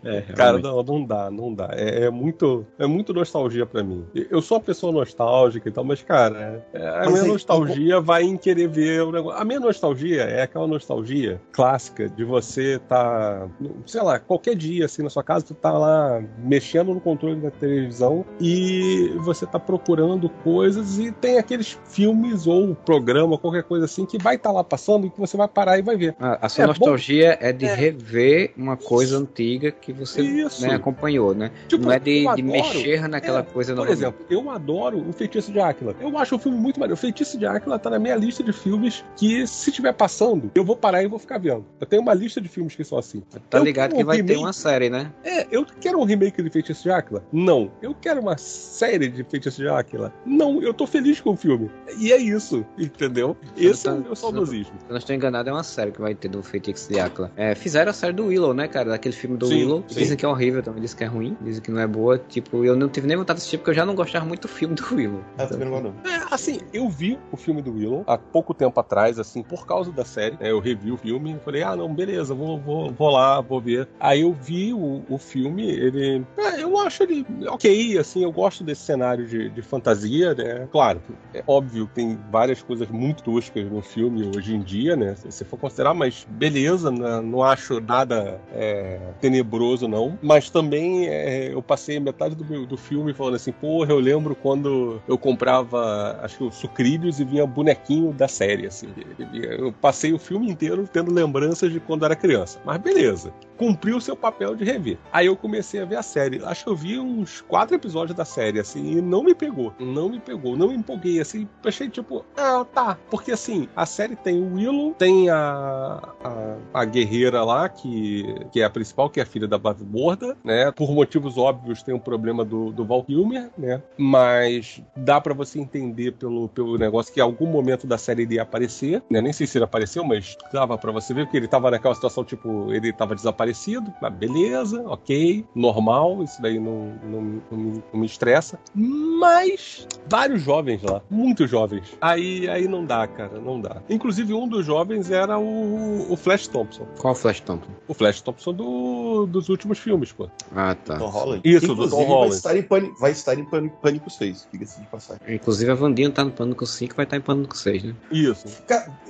é, 0.05 0.21
Cara, 0.35 0.59
não, 0.59 0.83
não 0.83 1.05
dá, 1.05 1.31
não 1.31 1.55
dá. 1.55 1.71
É, 1.73 2.05
é, 2.05 2.11
muito, 2.11 2.67
é 2.79 2.87
muito 2.87 3.13
nostalgia 3.13 3.67
para 3.67 3.83
mim. 3.83 4.05
Eu 4.15 4.41
sou 4.41 4.59
uma 4.59 4.65
pessoa 4.65 4.93
nostálgica 4.93 5.69
e 5.69 5.73
tal, 5.73 5.85
mas, 5.85 6.03
cara, 6.03 6.65
é, 6.73 6.89
a 6.89 7.01
mas 7.01 7.13
minha 7.13 7.25
é, 7.25 7.29
nostalgia 7.29 7.95
eu... 7.95 8.03
vai 8.03 8.23
em 8.23 8.37
querer 8.37 8.69
ver 8.69 9.03
o 9.03 9.13
negócio. 9.13 9.41
A 9.41 9.45
minha 9.45 9.61
nostalgia 9.61 10.23
é 10.23 10.43
aquela 10.43 10.67
nostalgia 10.67 11.41
clássica 11.53 12.09
de 12.09 12.25
você 12.25 12.79
tá, 12.89 13.49
sei 13.87 14.03
lá, 14.03 14.19
qualquer 14.19 14.55
dia, 14.55 14.87
assim, 14.87 15.03
na 15.03 15.11
sua 15.11 15.23
casa, 15.23 15.45
tu 15.45 15.55
tá 15.55 15.73
lá 15.73 16.23
mexendo 16.39 16.95
no 16.95 17.01
controle 17.01 17.41
da 17.41 17.51
televisão 17.51 18.25
e 18.41 19.13
você 19.19 19.47
tá 19.47 19.59
procurando 19.59 20.29
coisas 20.29 20.99
e 20.99 21.13
tem 21.13 21.39
aqueles 21.39 21.79
filmes 21.89 22.47
ou 22.47 22.75
programa, 22.75 23.39
qualquer 23.39 23.50
coisa 23.63 23.85
assim, 23.85 24.07
que 24.07 24.19
vai 24.19 24.37
estar 24.37 24.51
tá 24.51 24.55
lá 24.55 24.65
passando 24.65 25.07
e 25.07 25.11
que 25.11 25.19
você 25.19 25.37
vai 25.37 25.49
parar 25.49 25.79
e 25.79 25.83
vai 25.83 25.97
ver. 25.97 26.15
A, 26.19 26.47
a 26.47 26.49
sua 26.49 26.65
é 26.65 26.67
nostalgia 26.67 27.39
bom... 27.41 27.47
é 27.47 27.53
de 27.53 27.67
é. 27.67 27.75
rever 27.75 28.53
uma 28.57 28.77
coisa 28.77 29.19
antiga 29.19 29.71
que 29.71 29.93
você 29.93 30.23
né, 30.23 30.75
acompanhou, 30.75 31.35
né? 31.35 31.51
Tipo, 31.69 31.85
Não 31.85 31.93
é 31.93 31.99
de, 31.99 32.21
adoro, 32.21 32.37
de 32.37 32.43
mexer 32.43 33.09
naquela 33.09 33.41
é, 33.41 33.43
coisa 33.43 33.75
Por 33.75 33.89
exemplo, 33.89 34.25
eu 34.31 34.51
adoro 34.51 35.09
o 35.09 35.13
Feitiço 35.13 35.53
de 35.53 35.61
Áquila. 35.61 35.95
Eu 36.01 36.17
acho 36.19 36.37
o 36.37 36.39
filme 36.39 36.59
muito 36.59 36.79
maneiro. 36.79 36.95
O 36.95 37.01
Feitiço 37.01 37.39
de 37.39 37.47
Áquila 37.47 37.79
tá 37.79 37.91
na 37.91 37.99
minha 37.99 38.17
lista 38.17 38.43
de 38.43 38.53
filmes 38.53 39.05
que, 39.17 39.47
se 39.47 39.71
estiver 39.71 39.93
passando, 39.93 40.51
eu 40.55 40.65
vou 40.65 40.77
parar 40.77 41.03
e 41.03 41.09
vou 41.09 41.19
ficar 41.19 41.39
vendo. 41.39 41.65
Eu 41.81 41.87
tenho 41.87 42.03
uma 42.03 42.15
lista 42.15 42.41
de 42.41 42.49
filmes 42.49 42.75
que 42.75 42.85
são 42.85 42.99
assim. 42.99 43.23
Tá 43.49 43.59
eu 43.59 43.65
ligado 43.65 43.95
que 43.95 44.03
um 44.03 44.07
vai 44.07 44.17
remake... 44.17 44.35
ter 44.35 44.41
uma 44.41 44.53
série, 44.53 44.91
né? 44.91 45.13
É, 45.25 45.47
eu 45.51 45.65
quero 45.81 45.99
um 45.99 46.05
remake 46.05 46.43
de 46.43 46.51
Feitiço 46.51 46.83
de 46.83 46.91
Áquila? 46.91 47.25
Não. 47.33 47.71
Eu 47.83 47.95
quero 47.95 48.21
uma 48.21 48.37
série 48.37 49.09
de 49.09 49.25
Feitiço 49.25 49.63
de 49.63 49.69
Áquila? 49.69 50.13
Não. 50.25 50.63
Eu 50.63 50.73
tô 50.75 50.87
feliz 50.87 51.21
com 51.21 51.31
o 51.31 51.37
filme. 51.37 51.71
E 51.99 52.13
é 52.13 52.17
isso, 52.17 52.65
entendeu? 52.79 53.37
Esse 53.57 53.89
é 53.89 53.93
o 53.93 54.01
meu 54.01 54.17
saudosismo. 54.17 54.73
Se 54.79 54.87
eu 54.87 54.91
não 54.91 54.99
estou 54.99 55.15
enganado, 55.15 55.49
é 55.49 55.53
uma 55.53 55.63
série 55.63 55.91
que 55.91 56.01
vai 56.01 56.15
ter 56.15 56.29
do 56.29 56.43
Feitiço 56.43 56.93
de 56.93 56.99
Áquila. 56.99 57.31
É, 57.37 57.55
fizeram 57.55 57.91
a 57.91 57.93
série 57.93 58.13
do 58.13 58.27
Willow, 58.27 58.55
né, 58.55 58.69
cara? 58.69 58.91
Daquele 58.91 59.15
filme 59.15 59.37
do 59.37 59.47
sim, 59.47 59.57
Willow. 59.57 59.85
Sim. 59.89 60.01
Dizem 60.01 60.17
que 60.17 60.25
é 60.25 60.29
horrível 60.29 60.63
também, 60.63 60.81
dizem 60.81 60.97
que 60.97 61.05
é 61.05 61.07
ruim, 61.07 61.37
dizem 61.41 61.63
que 61.63 61.71
não 61.71 61.81
é 61.81 61.87
boa. 61.87 62.19
Tipo, 62.19 62.65
eu 62.65 62.77
não 62.77 62.89
tive 62.89 63.07
nem 63.07 63.17
vontade 63.17 63.39
de 63.39 63.43
assistir 63.43 63.59
porque 63.59 63.71
eu 63.71 63.75
já 63.75 63.85
não 63.85 63.95
gostava 63.95 64.25
muito 64.25 64.43
do 64.43 64.49
filme 64.49 64.75
do 64.75 64.95
Willow. 64.95 65.23
É, 65.39 65.45
então, 65.45 65.59
não 65.59 65.95
é, 66.05 66.27
assim, 66.31 66.61
eu 66.73 66.89
vi 66.89 67.19
o 67.31 67.37
filme 67.37 67.63
do 67.63 67.73
Willow 67.73 68.05
há 68.07 68.17
pouco 68.17 68.55
tempo 68.55 68.79
atrás, 68.79 69.19
assim, 69.19 69.43
por 69.43 69.67
causa 69.67 69.93
da 69.93 70.05
série. 70.05 70.37
Né, 70.41 70.51
eu 70.51 70.61
revi 70.61 70.91
o 70.93 70.97
filme 70.97 71.35
e 71.35 71.39
falei, 71.41 71.63
ah, 71.63 71.77
não, 71.77 71.93
beleza, 71.93 72.35
vou, 72.35 72.59
vou, 72.59 72.91
vou 72.93 73.11
lá, 73.11 73.41
vou 73.41 73.61
ver. 73.61 73.89
Aí 73.99 74.23
eu 74.23 74.33
vi 74.33 74.73
o, 74.73 75.03
o 75.09 75.19
filme, 75.19 75.69
ele. 75.71 76.25
É, 76.39 76.63
eu 76.63 76.79
acho 76.79 77.03
ele 77.03 77.27
ok, 77.49 77.99
assim, 77.99 78.23
eu 78.23 78.33
gosto 78.33 78.65
desse 78.65 78.83
cenário 78.83 79.27
de, 79.27 79.49
de 79.51 79.63
fantasia, 79.63 80.35
né? 80.35 80.69
Claro, 80.71 81.01
é 81.35 81.43
óbvio 81.47 81.87
que 81.89 81.95
tem 81.95 82.19
várias 82.31 82.63
coisas 82.63 82.89
muito 82.89 83.23
toscas 83.31 83.71
no 83.71 83.81
filme 83.81 84.29
hoje 84.37 84.55
em 84.55 84.61
dia, 84.61 84.97
né? 84.97 85.15
Se 85.15 85.31
você 85.31 85.45
for 85.45 85.59
considerar, 85.59 85.95
mas 85.95 86.27
beleza, 86.29 86.91
né? 86.91 87.21
não 87.21 87.43
acho 87.43 87.81
nada 87.81 88.41
é, 88.53 88.99
tenebroso, 89.21 89.87
não. 89.87 90.19
Mas 90.21 90.51
também 90.51 91.07
é, 91.07 91.53
eu 91.53 91.63
passei 91.63 92.01
metade 92.01 92.35
do, 92.35 92.67
do 92.67 92.77
filme 92.77 93.15
falando 93.15 93.37
assim, 93.37 93.53
porra, 93.53 93.93
eu 93.93 94.01
lembro 94.01 94.35
quando 94.35 95.01
eu 95.07 95.17
comprava, 95.17 96.19
acho 96.23 96.39
que 96.39 96.45
o 96.45 96.51
sucrilhos 96.51 97.21
e 97.21 97.25
vinha 97.25 97.47
bonequinho 97.47 98.13
da 98.13 98.27
série, 98.27 98.67
assim. 98.67 98.89
Eu 99.33 99.73
passei 99.73 100.13
o 100.13 100.19
filme 100.19 100.51
inteiro 100.51 100.89
tendo 100.93 101.13
lembranças 101.13 101.73
de 101.73 101.79
quando 101.79 102.05
era 102.05 102.17
criança. 102.17 102.61
Mas 102.65 102.79
beleza 102.79 103.33
cumpriu 103.61 103.99
o 103.99 104.01
seu 104.01 104.17
papel 104.17 104.57
de 104.57 104.65
rever. 104.65 104.97
Aí 105.13 105.27
eu 105.27 105.37
comecei 105.37 105.83
a 105.83 105.85
ver 105.85 105.97
a 105.97 106.03
série. 106.03 106.43
Acho 106.43 106.65
que 106.65 106.71
eu 106.71 106.75
vi 106.75 106.99
uns 106.99 107.43
quatro 107.43 107.77
episódios 107.77 108.17
da 108.17 108.25
série, 108.25 108.59
assim, 108.59 108.93
e 108.93 109.03
não 109.03 109.23
me 109.23 109.35
pegou. 109.35 109.75
Não 109.79 110.09
me 110.09 110.19
pegou, 110.19 110.57
não 110.57 110.69
me 110.69 110.77
empolguei, 110.77 111.21
assim. 111.21 111.47
Achei 111.63 111.91
tipo, 111.91 112.25
ah, 112.39 112.65
tá. 112.73 112.97
Porque 113.11 113.33
assim, 113.33 113.69
a 113.75 113.85
série 113.87 114.17
tem 114.17 114.41
o 114.41 114.55
Willow, 114.55 114.95
tem 114.95 115.29
a, 115.29 116.01
a, 116.23 116.57
a 116.75 116.85
guerreira 116.85 117.43
lá, 117.45 117.69
que, 117.69 118.25
que 118.53 118.61
é 118.61 118.65
a 118.65 118.71
principal, 118.71 119.11
que 119.11 119.21
é 119.21 119.23
a 119.23 119.27
filha 119.27 119.47
da 119.47 119.61
Morda, 119.89 120.37
né? 120.43 120.71
Por 120.73 120.91
motivos 120.93 121.39
óbvios, 121.39 121.83
tem 121.83 121.95
o 121.95 121.99
um 121.99 122.01
problema 122.01 122.45
do, 122.45 122.73
do 122.73 122.85
Val 122.85 123.05
Kilmer, 123.05 123.51
né? 123.57 123.83
Mas 123.97 124.83
dá 124.97 125.21
para 125.21 125.35
você 125.35 125.61
entender 125.61 126.13
pelo, 126.13 126.49
pelo 126.49 126.79
negócio 126.79 127.13
que 127.13 127.21
em 127.21 127.23
algum 127.23 127.47
momento 127.47 127.87
da 127.87 127.99
série 127.99 128.23
ele 128.23 128.35
ia 128.37 128.43
aparecer, 128.43 129.03
né? 129.11 129.21
Nem 129.21 129.33
sei 129.33 129.47
se 129.47 129.59
ele 129.59 129.65
apareceu, 129.65 130.05
mas 130.05 130.37
dava 130.53 130.77
para 130.79 130.93
você 130.93 131.13
ver, 131.13 131.25
porque 131.25 131.37
ele 131.37 131.49
tava 131.49 131.71
naquela 131.71 131.95
situação, 131.95 132.25
tipo, 132.25 132.73
ele 132.73 132.93
tava 132.93 133.15
desaparecido 133.15 133.51
parecido, 133.51 133.93
mas 134.01 134.13
beleza, 134.15 134.83
ok, 134.87 135.45
normal, 135.55 136.23
isso 136.23 136.41
daí 136.41 136.59
não, 136.59 136.95
não, 137.05 137.43
não, 137.51 137.59
me, 137.59 137.83
não 137.93 138.01
me 138.01 138.07
estressa. 138.07 138.59
Mas 138.75 139.87
vários 140.09 140.43
jovens 140.43 140.83
lá, 140.83 141.03
muitos 141.11 141.51
jovens. 141.51 141.97
Aí, 142.01 142.49
aí 142.49 142.69
não 142.69 142.85
dá, 142.85 143.00
cara, 143.07 143.39
não 143.41 143.61
dá. 143.61 143.83
Inclusive, 143.89 144.33
um 144.35 144.49
dos 144.49 144.65
jovens 144.65 145.11
era 145.11 145.39
o, 145.39 146.13
o 146.13 146.17
Flash 146.17 146.47
Thompson. 146.47 146.87
Qual 146.99 147.13
o 147.13 147.17
Flash 147.17 147.41
Thompson? 147.41 147.71
O 147.89 147.95
Flash 147.95 148.21
Thompson 148.21 148.53
do, 148.53 149.27
dos 149.27 149.49
últimos 149.49 149.79
filmes, 149.79 150.13
pô. 150.13 150.29
Ah, 150.55 150.75
tá. 150.75 150.97
Tom 150.97 151.09
Holland. 151.09 151.43
Isso, 151.45 151.67
Inclusive, 151.67 151.89
do 151.89 151.97
Tom 151.97 152.05
Holland. 152.05 152.29
Vai 152.29 152.37
estar 152.37 152.57
em 152.57 152.63
Pânico, 152.63 153.01
vai 153.01 153.11
estar 153.11 153.39
em 153.39 153.45
Pânico, 153.45 153.77
Pânico 153.81 154.11
6, 154.11 154.49
diga-se 154.53 154.81
de 154.81 154.87
passagem. 154.87 155.23
Inclusive 155.29 155.71
a 155.71 155.75
Vandinha 155.75 156.11
tá 156.11 156.25
no 156.25 156.31
Pânico 156.31 156.67
5, 156.67 156.95
vai 156.95 157.05
estar 157.05 157.17
em 157.17 157.21
Pânico 157.21 157.57
6, 157.57 157.85
né? 157.85 157.95
Isso. 158.11 158.47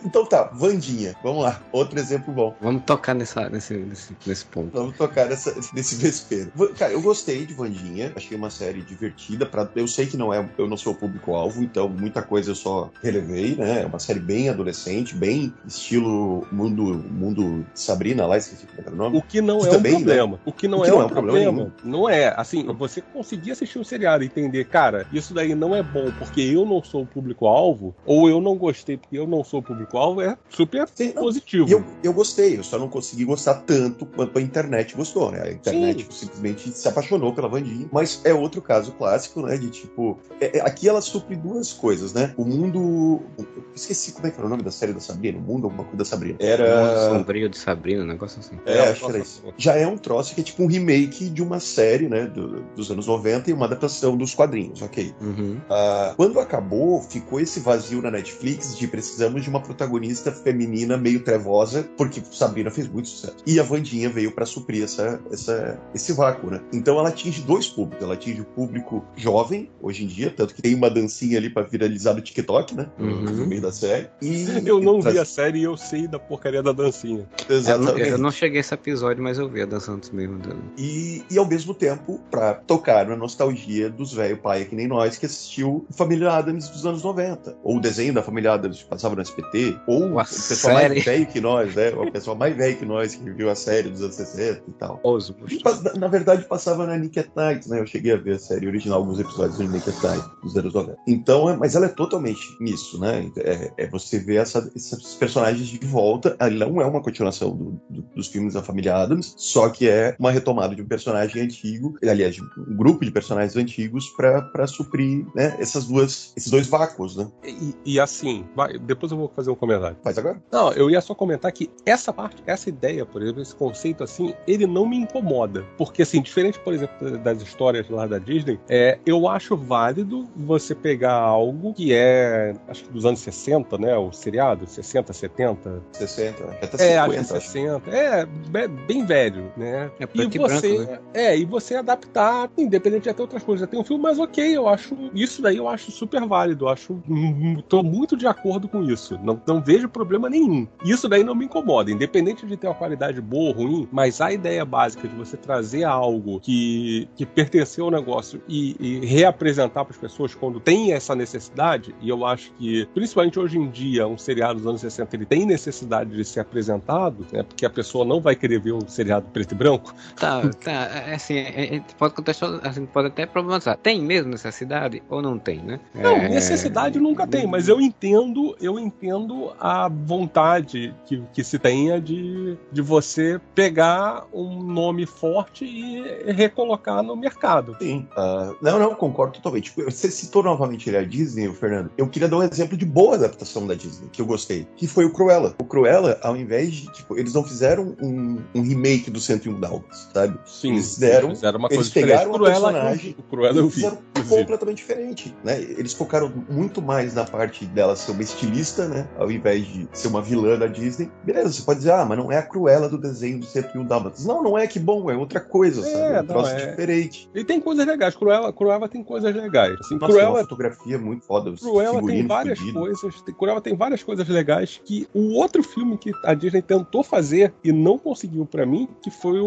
Então 0.04 0.26
tá, 0.26 0.44
Vandinha, 0.54 1.14
vamos 1.22 1.42
lá, 1.42 1.60
outro 1.72 1.98
exemplo 1.98 2.32
bom. 2.32 2.54
Vamos 2.60 2.82
tocar 2.84 3.14
nessa, 3.14 3.48
nesse, 3.48 3.74
nesse, 3.74 4.16
nesse 4.26 4.44
ponto. 4.46 4.70
Vamos 4.72 4.96
tocar 4.96 5.26
nessa, 5.26 5.54
nesse 5.72 5.96
vespeiro. 5.96 6.52
Cara, 6.76 6.92
eu 6.92 7.00
gostei 7.00 7.44
de 7.44 7.54
Vandinha, 7.54 8.12
achei 8.16 8.36
uma 8.36 8.50
série 8.50 8.82
divertida. 8.82 9.46
Pra, 9.46 9.68
eu 9.74 9.86
sei 9.88 10.06
que 10.06 10.16
não 10.16 10.32
é, 10.32 10.48
eu 10.58 10.68
não 10.68 10.76
sou 10.76 10.92
o 10.92 10.96
público-alvo, 10.96 11.62
então 11.62 11.88
muita 11.88 12.22
coisa 12.22 12.50
eu 12.50 12.54
só 12.54 12.90
relevei, 13.02 13.54
né? 13.56 13.79
É 13.82 13.86
uma 13.86 13.98
série 13.98 14.20
bem 14.20 14.48
adolescente, 14.48 15.14
bem 15.14 15.54
estilo 15.66 16.46
mundo, 16.52 17.04
mundo 17.10 17.64
Sabrina 17.74 18.26
lá, 18.26 18.36
esqueci 18.36 18.66
como 18.66 18.82
era 18.86 18.94
o 18.94 18.96
nome. 18.96 19.18
O 19.18 19.22
que 19.22 19.40
não 19.40 19.60
Que 19.60 19.66
é 19.66 19.70
também, 19.70 19.92
um 19.92 19.96
problema. 19.96 20.40
O 20.44 20.52
que 20.52 20.68
não 20.68 20.78
O 20.78 20.82
que 20.82 20.88
é 20.88 20.92
não 20.92 20.98
um 20.98 21.02
é 21.02 21.08
problema 21.08 21.30
problema. 21.30 21.74
Não 21.84 22.08
é. 22.08 22.34
Assim, 22.36 22.64
você 22.74 23.00
conseguir 23.00 23.52
assistir 23.52 23.78
um 23.78 23.84
seriado 23.84 24.22
e 24.22 24.26
entender, 24.26 24.64
cara, 24.66 25.06
isso 25.12 25.32
daí 25.34 25.54
não 25.54 25.74
é 25.74 25.82
bom 25.82 26.10
porque 26.18 26.40
eu 26.40 26.64
não 26.64 26.82
sou 26.82 27.02
o 27.02 27.06
público-alvo, 27.06 27.94
ou 28.04 28.28
eu 28.28 28.40
não 28.40 28.56
gostei 28.56 28.96
porque 28.96 29.18
eu 29.18 29.26
não 29.26 29.42
sou 29.44 29.60
o 29.60 29.62
público-alvo, 29.62 30.20
é 30.20 30.36
super 30.48 30.88
Sim, 30.94 31.12
positivo. 31.12 31.68
Eu, 31.68 31.84
eu 32.02 32.12
gostei, 32.12 32.58
eu 32.58 32.64
só 32.64 32.78
não 32.78 32.88
consegui 32.88 33.24
gostar 33.24 33.54
tanto 33.54 34.06
quanto 34.06 34.38
a 34.38 34.42
internet 34.42 34.96
gostou, 34.96 35.30
né? 35.30 35.42
A 35.42 35.52
internet 35.52 36.04
Sim. 36.04 36.10
simplesmente 36.10 36.72
se 36.72 36.88
apaixonou 36.88 37.32
pela 37.32 37.48
Vandinha. 37.48 37.88
Mas 37.92 38.20
é 38.24 38.32
outro 38.34 38.60
caso 38.60 38.92
clássico, 38.92 39.42
né? 39.42 39.56
De 39.56 39.70
tipo. 39.70 40.18
é- 40.40 40.58
é- 40.58 40.60
aqui 40.60 40.88
ela 40.88 41.00
supre 41.00 41.36
duas 41.36 41.72
coisas, 41.72 42.12
né? 42.12 42.34
O 42.36 42.44
mundo. 42.44 43.22
Eu 43.70 43.76
esqueci 43.76 44.12
como 44.12 44.26
é 44.26 44.30
que 44.30 44.36
era 44.38 44.46
o 44.46 44.50
nome 44.50 44.62
da 44.62 44.70
série 44.70 44.92
da 44.92 45.00
Sabrina. 45.00 45.38
O 45.38 45.42
mundo, 45.42 45.64
alguma 45.64 45.84
coisa 45.84 45.98
da 45.98 46.04
Sabrina. 46.04 46.34
Mundo 46.34 46.44
Era. 46.44 47.08
Sombrio 47.08 47.48
de 47.48 47.58
Sabrina, 47.58 48.02
um 48.02 48.06
negócio 48.06 48.40
assim. 48.40 48.58
É, 48.66 48.76
É, 48.78 48.88
acho 48.90 49.00
que 49.00 49.06
era 49.06 49.18
isso. 49.18 49.42
Já 49.56 49.76
é 49.76 49.86
um 49.86 49.96
troço 49.96 50.34
que 50.34 50.40
é 50.40 50.44
tipo 50.44 50.62
um 50.62 50.66
remake 50.66 51.28
de 51.30 51.42
uma 51.42 51.60
série, 51.60 52.08
né? 52.08 52.26
do- 52.26 52.60
dos 52.76 52.90
anos 52.90 53.06
90 53.06 53.50
e 53.50 53.52
uma 53.52 53.66
adaptação 53.66 54.16
dos 54.16 54.34
quadrinhos, 54.34 54.82
ok. 54.82 55.14
Uhum. 55.20 55.58
Ah, 55.70 56.12
quando 56.16 56.38
acabou, 56.38 57.00
ficou 57.02 57.40
esse 57.40 57.60
vazio 57.60 58.02
na 58.02 58.10
Netflix 58.10 58.76
de 58.78 58.86
precisamos 58.86 59.42
de 59.42 59.48
uma 59.50 59.60
protagonista 59.60 60.30
feminina 60.32 60.96
meio 60.96 61.22
trevosa, 61.24 61.88
porque 61.96 62.22
Sabrina 62.30 62.70
fez 62.70 62.88
muito 62.88 63.08
sucesso. 63.08 63.36
E 63.46 63.58
a 63.58 63.62
Vandinha 63.62 64.08
veio 64.10 64.32
pra 64.32 64.44
suprir 64.46 64.84
essa, 64.84 65.20
essa, 65.30 65.80
esse 65.94 66.12
vácuo, 66.12 66.50
né? 66.50 66.60
Então 66.72 66.98
ela 66.98 67.08
atinge 67.08 67.42
dois 67.42 67.68
públicos. 67.68 68.02
Ela 68.04 68.14
atinge 68.14 68.40
o 68.40 68.44
público 68.44 69.04
jovem, 69.16 69.70
hoje 69.80 70.04
em 70.04 70.06
dia, 70.06 70.32
tanto 70.34 70.54
que 70.54 70.62
tem 70.62 70.74
uma 70.74 70.90
dancinha 70.90 71.38
ali 71.38 71.48
pra 71.50 71.62
viralizar 71.62 72.14
no 72.14 72.20
TikTok, 72.20 72.74
né? 72.74 72.88
Uhum. 72.98 73.46
Meio 73.60 73.62
da 73.62 73.72
série. 73.72 74.08
E 74.22 74.46
Eu 74.66 74.80
não 74.80 75.00
vi 75.00 75.18
a 75.18 75.24
série 75.24 75.60
e 75.60 75.62
eu 75.64 75.76
sei 75.76 76.08
da 76.08 76.18
porcaria 76.18 76.62
da 76.62 76.72
dancinha. 76.72 77.28
Eu 77.48 77.54
não, 77.54 77.58
Exatamente. 77.58 78.08
eu 78.10 78.18
não 78.18 78.30
cheguei 78.30 78.58
a 78.58 78.60
esse 78.60 78.72
episódio, 78.74 79.22
mas 79.22 79.38
eu 79.38 79.48
vi 79.48 79.62
a 79.62 79.66
dança 79.66 79.92
antes 79.92 80.10
mesmo. 80.10 80.38
dela. 80.38 80.58
E, 80.78 81.22
e 81.30 81.38
ao 81.38 81.46
mesmo 81.46 81.74
tempo, 81.74 82.20
pra 82.30 82.54
tocar 82.54 83.06
na 83.06 83.16
nostalgia 83.16 83.90
dos 83.90 84.12
velho 84.12 84.38
pai 84.38 84.64
que 84.64 84.74
nem 84.74 84.88
nós 84.88 85.18
que 85.18 85.26
assistiu 85.26 85.86
Família 85.90 86.30
Adams 86.32 86.68
dos 86.68 86.86
anos 86.86 87.02
90. 87.02 87.56
Ou 87.62 87.76
o 87.76 87.80
desenho 87.80 88.14
da 88.14 88.22
Família 88.22 88.52
Adams 88.52 88.82
que 88.82 88.88
passava 88.88 89.14
no 89.14 89.22
SPT. 89.22 89.76
Ou 89.86 90.18
a 90.18 90.24
pessoal 90.24 90.76
série. 90.78 90.88
mais 90.94 91.04
velho 91.04 91.26
que 91.26 91.40
nós, 91.40 91.74
né? 91.74 91.90
O 91.90 92.10
pessoal 92.10 92.36
mais 92.36 92.56
velho 92.56 92.76
que 92.76 92.86
nós 92.86 93.14
que 93.14 93.30
viu 93.30 93.50
a 93.50 93.54
série 93.54 93.90
dos 93.90 94.02
anos 94.02 94.14
60 94.14 94.62
e 94.68 94.72
tal. 94.72 95.00
Osmos. 95.04 95.62
Pas- 95.62 95.82
na, 95.82 95.94
na 95.94 96.08
verdade, 96.08 96.44
passava 96.44 96.86
na 96.86 96.96
Nick 96.96 97.18
at 97.18 97.28
Night, 97.36 97.68
né? 97.68 97.80
Eu 97.80 97.86
cheguei 97.86 98.12
a 98.12 98.16
ver 98.16 98.36
a 98.36 98.38
série 98.38 98.66
original, 98.66 98.98
alguns 99.00 99.18
episódios 99.20 99.58
do 99.58 99.64
Nick 99.68 99.88
at 99.88 100.02
Night, 100.02 100.24
dos 100.42 100.56
anos 100.56 100.72
90. 100.72 100.96
Então, 101.06 101.50
é- 101.50 101.56
mas 101.56 101.74
ela 101.74 101.86
é 101.86 101.88
totalmente 101.88 102.40
nisso, 102.60 102.98
né? 103.00 103.20
É, 103.50 103.72
é 103.84 103.86
você 103.88 104.18
ver 104.18 104.36
essa- 104.36 104.70
esses 104.76 105.14
personagens 105.14 105.66
de 105.68 105.78
volta. 105.86 106.36
Ela 106.38 106.66
não 106.66 106.80
é 106.80 106.86
uma 106.86 107.02
continuação 107.02 107.50
do- 107.56 107.80
do- 107.90 108.02
dos 108.14 108.28
filmes 108.28 108.54
da 108.54 108.62
família 108.62 108.94
Adams, 108.96 109.34
só 109.36 109.68
que 109.68 109.88
é 109.88 110.14
uma 110.18 110.30
retomada 110.30 110.74
de 110.74 110.82
um 110.82 110.86
personagem 110.86 111.42
antigo, 111.42 111.98
aliás, 112.02 112.34
de 112.36 112.42
um 112.42 112.76
grupo 112.76 113.04
de 113.04 113.10
personagens 113.10 113.56
antigos 113.56 114.08
para 114.10 114.66
suprir 114.66 115.26
né, 115.34 115.56
essas 115.58 115.86
duas, 115.86 116.32
esses 116.36 116.50
dois 116.50 116.66
vácuos, 116.66 117.16
né? 117.16 117.28
E, 117.44 117.74
e 117.84 118.00
assim, 118.00 118.44
vai- 118.54 118.78
depois 118.78 119.10
eu 119.10 119.18
vou 119.18 119.32
fazer 119.34 119.50
um 119.50 119.54
comentário. 119.54 119.96
Faz 120.02 120.16
agora? 120.18 120.40
Não, 120.52 120.72
eu 120.72 120.88
ia 120.90 121.00
só 121.00 121.14
comentar 121.14 121.50
que 121.52 121.68
essa 121.84 122.12
parte, 122.12 122.42
essa 122.46 122.68
ideia, 122.68 123.04
por 123.04 123.22
exemplo, 123.22 123.42
esse 123.42 123.54
conceito 123.54 124.04
assim, 124.04 124.32
ele 124.46 124.66
não 124.66 124.86
me 124.88 124.96
incomoda. 124.96 125.64
Porque, 125.76 126.02
assim, 126.02 126.20
diferente, 126.22 126.58
por 126.60 126.72
exemplo, 126.72 127.18
das 127.18 127.42
histórias 127.42 127.88
lá 127.88 128.06
da 128.06 128.18
Disney, 128.18 128.58
é, 128.68 128.98
eu 129.04 129.26
acho 129.28 129.56
válido 129.56 130.28
você 130.36 130.74
pegar 130.74 131.14
algo 131.14 131.74
que 131.74 131.92
é, 131.92 132.54
acho 132.68 132.84
que 132.84 132.92
dos 132.92 133.04
anos 133.04 133.20
60, 133.20 133.39
né? 133.78 133.96
O 133.96 134.12
seriado, 134.12 134.66
60, 134.66 135.12
70. 135.12 135.82
60, 135.92 136.44
até 136.62 136.92
É, 136.92 136.98
acho 136.98 137.10
que 137.10 137.16
50. 137.24 137.36
acho. 137.36 137.46
60. 137.48 137.90
É, 137.90 138.26
be- 138.26 138.68
bem 138.68 139.04
velho, 139.04 139.50
né? 139.56 139.90
É 139.98 140.04
E 140.14 140.38
você, 140.38 140.76
branco, 140.76 140.92
né? 140.92 140.98
é, 141.14 141.38
e 141.38 141.44
você 141.44 141.74
adaptar, 141.76 142.50
independente 142.58 143.04
de 143.04 143.10
até 143.10 143.22
outras 143.22 143.42
coisas. 143.42 143.60
Já 143.60 143.66
tem 143.66 143.80
um 143.80 143.84
filme, 143.84 144.02
mas 144.02 144.18
ok, 144.18 144.56
eu 144.56 144.68
acho. 144.68 144.96
Isso 145.14 145.42
daí 145.42 145.56
eu 145.56 145.68
acho 145.68 145.90
super 145.90 146.24
válido. 146.26 146.64
Eu 146.64 146.68
acho. 146.68 146.92
hum, 147.08 147.62
Tô 147.68 147.82
muito 147.82 148.16
de 148.16 148.26
acordo 148.26 148.68
com 148.68 148.82
isso. 148.82 149.18
Não, 149.22 149.40
não 149.46 149.60
vejo 149.62 149.88
problema 149.88 150.28
nenhum. 150.28 150.66
Isso 150.84 151.08
daí 151.08 151.22
não 151.24 151.34
me 151.34 151.44
incomoda. 151.46 151.90
Independente 151.90 152.46
de 152.46 152.56
ter 152.56 152.66
uma 152.66 152.74
qualidade 152.74 153.20
boa 153.20 153.48
ou 153.50 153.52
ruim, 153.54 153.88
mas 153.90 154.20
a 154.20 154.32
ideia 154.32 154.64
básica 154.64 155.06
de 155.08 155.14
você 155.14 155.36
trazer 155.36 155.84
algo 155.84 156.40
que, 156.40 157.08
que 157.16 157.24
pertenceu 157.26 157.84
ao 157.86 157.90
negócio 157.90 158.42
e, 158.48 158.76
e 158.78 159.06
reapresentar 159.06 159.84
para 159.84 159.94
as 159.94 159.98
pessoas 160.00 160.34
quando 160.34 160.60
tem 160.60 160.92
essa 160.92 161.14
necessidade, 161.14 161.94
e 162.00 162.08
eu 162.08 162.24
acho 162.24 162.52
que, 162.52 162.86
principalmente 162.94 163.29
hoje 163.38 163.58
em 163.58 163.68
dia, 163.68 164.06
um 164.06 164.18
seriado 164.18 164.54
dos 164.54 164.66
anos 164.66 164.80
60 164.80 165.16
ele 165.16 165.26
tem 165.26 165.46
necessidade 165.46 166.10
de 166.10 166.24
ser 166.24 166.40
apresentado, 166.40 167.26
né, 167.32 167.42
porque 167.42 167.64
a 167.64 167.70
pessoa 167.70 168.04
não 168.04 168.20
vai 168.20 168.34
querer 168.34 168.60
ver 168.60 168.72
um 168.72 168.88
seriado 168.88 169.26
preto 169.32 169.52
e 169.52 169.54
branco. 169.54 169.94
Tá, 170.16 170.42
tá. 170.62 170.70
É, 170.70 171.14
assim, 171.14 171.36
é- 171.36 171.76
é- 171.76 171.82
pode 171.98 172.14
contextualizar, 172.14 172.66
assim, 172.68 172.86
pode 172.86 173.08
até 173.08 173.26
problematizar. 173.26 173.76
Tem 173.76 174.00
mesmo 174.00 174.30
necessidade 174.30 175.02
ou 175.08 175.22
não 175.22 175.38
tem, 175.38 175.58
né? 175.60 175.80
Não, 175.94 176.16
É, 176.16 176.28
necessidade 176.28 176.98
nunca 176.98 177.26
tem, 177.26 177.46
mas 177.46 177.68
eu 177.68 177.80
entendo, 177.80 178.56
eu 178.60 178.78
entendo 178.78 179.52
a 179.58 179.88
vontade 179.88 180.94
que, 181.06 181.22
que 181.32 181.44
se 181.44 181.58
tenha 181.58 182.00
de, 182.00 182.56
de 182.72 182.82
você 182.82 183.40
pegar 183.54 184.24
um 184.32 184.62
nome 184.62 185.06
forte 185.06 185.64
e 185.64 186.32
recolocar 186.32 187.02
no 187.02 187.16
mercado. 187.16 187.76
Sim. 187.80 188.06
Ah, 188.16 188.52
não, 188.60 188.78
não, 188.78 188.94
concordo 188.94 189.34
totalmente. 189.34 189.72
Você 189.76 190.10
citou 190.10 190.42
novamente 190.42 190.88
ele 190.88 190.96
a 190.96 191.04
Disney, 191.04 191.48
o 191.48 191.54
Fernando. 191.54 191.90
Eu 191.96 192.08
queria 192.08 192.28
dar 192.28 192.38
um 192.38 192.42
exemplo 192.42 192.76
de 192.76 192.84
boa 192.84 193.18
adaptação 193.20 193.66
da 193.66 193.74
Disney, 193.74 194.08
que 194.12 194.20
eu 194.20 194.26
gostei, 194.26 194.66
que 194.76 194.86
foi 194.86 195.04
o 195.04 195.12
Cruella. 195.12 195.54
O 195.60 195.64
Cruella, 195.64 196.18
ao 196.22 196.36
invés 196.36 196.72
de, 196.74 196.92
tipo, 196.92 197.18
eles 197.18 197.32
não 197.34 197.44
fizeram 197.44 197.96
um, 198.02 198.38
um 198.54 198.62
remake 198.62 199.10
do 199.10 199.20
101 199.20 199.58
Dálmatas, 199.60 200.08
sabe? 200.12 200.38
Sim, 200.46 200.72
Eles 200.72 200.94
fizeram- 200.94 201.30
fizeram 201.30 201.58
uma 201.58 201.68
eles 201.68 201.76
coisa 201.76 201.88
diferente. 201.90 202.10
pegaram 202.10 202.30
a 202.30 202.34
Cruella, 202.38 202.72
personagem 202.72 203.16
o 203.18 203.22
Cruella 203.22 203.58
eu 203.58 203.64
E 203.64 203.68
vi. 203.68 203.74
fizeram 203.74 203.98
inclusive. 204.16 204.40
completamente 204.40 204.76
diferente, 204.78 205.34
né? 205.44 205.60
Eles 205.60 205.92
focaram 205.92 206.32
muito 206.48 206.80
mais 206.82 207.14
na 207.14 207.24
parte 207.24 207.64
dela 207.66 207.94
ser 207.96 208.12
uma 208.12 208.22
estilista, 208.22 208.86
né? 208.88 209.08
Ao 209.18 209.30
invés 209.30 209.66
de 209.66 209.88
ser 209.92 210.08
uma 210.08 210.22
vilã 210.22 210.58
da 210.58 210.66
Disney. 210.66 211.10
Beleza, 211.24 211.52
você 211.52 211.62
pode 211.62 211.78
dizer, 211.80 211.92
ah, 211.92 212.04
mas 212.04 212.18
não 212.18 212.30
é 212.32 212.38
a 212.38 212.42
Cruella 212.42 212.88
do 212.88 212.98
desenho 212.98 213.38
do 213.40 213.46
101 213.46 213.84
Dálmatas. 213.84 214.24
Não, 214.24 214.42
não 214.42 214.56
é 214.58 214.66
que 214.66 214.78
bom, 214.78 215.10
é 215.10 215.16
outra 215.16 215.40
coisa, 215.40 215.80
É, 215.86 215.92
sabe? 215.92 216.14
É 216.14 216.20
um 216.20 216.26
troço 216.26 216.50
é- 216.50 216.66
diferente. 216.70 217.30
E 217.34 217.44
tem 217.44 217.60
coisas 217.60 217.86
legais. 217.86 218.14
Cruella, 218.14 218.52
Cruella 218.52 218.88
tem 218.88 219.02
coisas 219.02 219.34
legais. 219.34 219.78
Assim, 219.80 219.96
Nossa, 219.96 220.12
Cruella, 220.12 220.40
fotografia 220.40 220.98
muito 220.98 221.24
foda, 221.24 221.52
Cruella 221.58 222.02
tem 222.04 222.26
várias 222.26 222.60
coisas. 222.72 223.09
Tem- 223.22 223.34
Cruella 223.34 223.60
tem 223.60 223.74
várias 223.74 224.02
coisas 224.02 224.28
legais 224.28 224.80
que 224.84 225.06
o 225.14 225.34
outro 225.34 225.62
filme 225.62 225.96
que 225.98 226.12
a 226.24 226.34
Disney 226.34 226.62
tentou 226.62 227.02
fazer 227.02 227.52
e 227.64 227.72
não 227.72 227.98
conseguiu 227.98 228.46
pra 228.46 228.64
mim, 228.66 228.88
que 229.02 229.10
foi 229.10 229.40
o, 229.40 229.46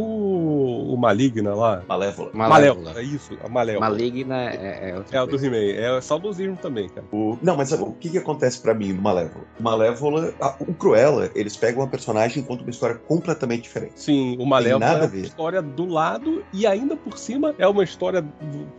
o 0.93 0.97
Maligna 0.97 1.54
lá. 1.54 1.84
Malévola. 1.88 2.32
Malévola. 2.34 2.93
É 2.99 3.04
isso, 3.04 3.38
a 3.43 3.49
Malévola. 3.49 3.89
Maligna 3.89 4.43
é, 4.52 4.89
é 4.91 4.97
outra 4.97 5.17
É 5.17 5.21
o 5.21 5.26
do 5.26 5.30
coisa. 5.32 5.47
He-Man. 5.47 5.97
É 5.97 6.02
saudosismo 6.02 6.58
também, 6.58 6.88
cara. 6.89 7.06
O- 7.12 7.38
Não, 7.41 7.56
mas 7.56 7.71
o 7.71 7.91
que, 7.93 8.10
que 8.10 8.17
acontece 8.17 8.62
pra 8.62 8.73
mim 8.73 8.93
no 8.93 9.02
Malévola? 9.02 9.45
Malévola, 9.60 10.34
a- 10.41 10.56
o 10.60 10.73
Cruella, 10.73 11.30
eles 11.36 11.56
pegam 11.58 11.82
uma 11.82 11.88
personagem 11.89 12.41
e 12.43 12.45
contam 12.45 12.65
uma 12.65 12.71
história 12.71 12.95
completamente 12.95 13.63
diferente. 13.63 13.93
Sim, 13.99 14.38
o 14.39 14.45
Malévola 14.45 14.80
nada 14.80 14.93
é 14.93 15.02
a 15.02 15.04
uma 15.04 15.08
ver. 15.08 15.21
história 15.21 15.62
do 15.62 15.86
lado 15.86 16.43
e 16.54 16.65
ainda 16.65 16.95
por 16.95 17.17
cima 17.17 17.54
é 17.58 17.67
uma 17.67 17.84
história 17.84 18.23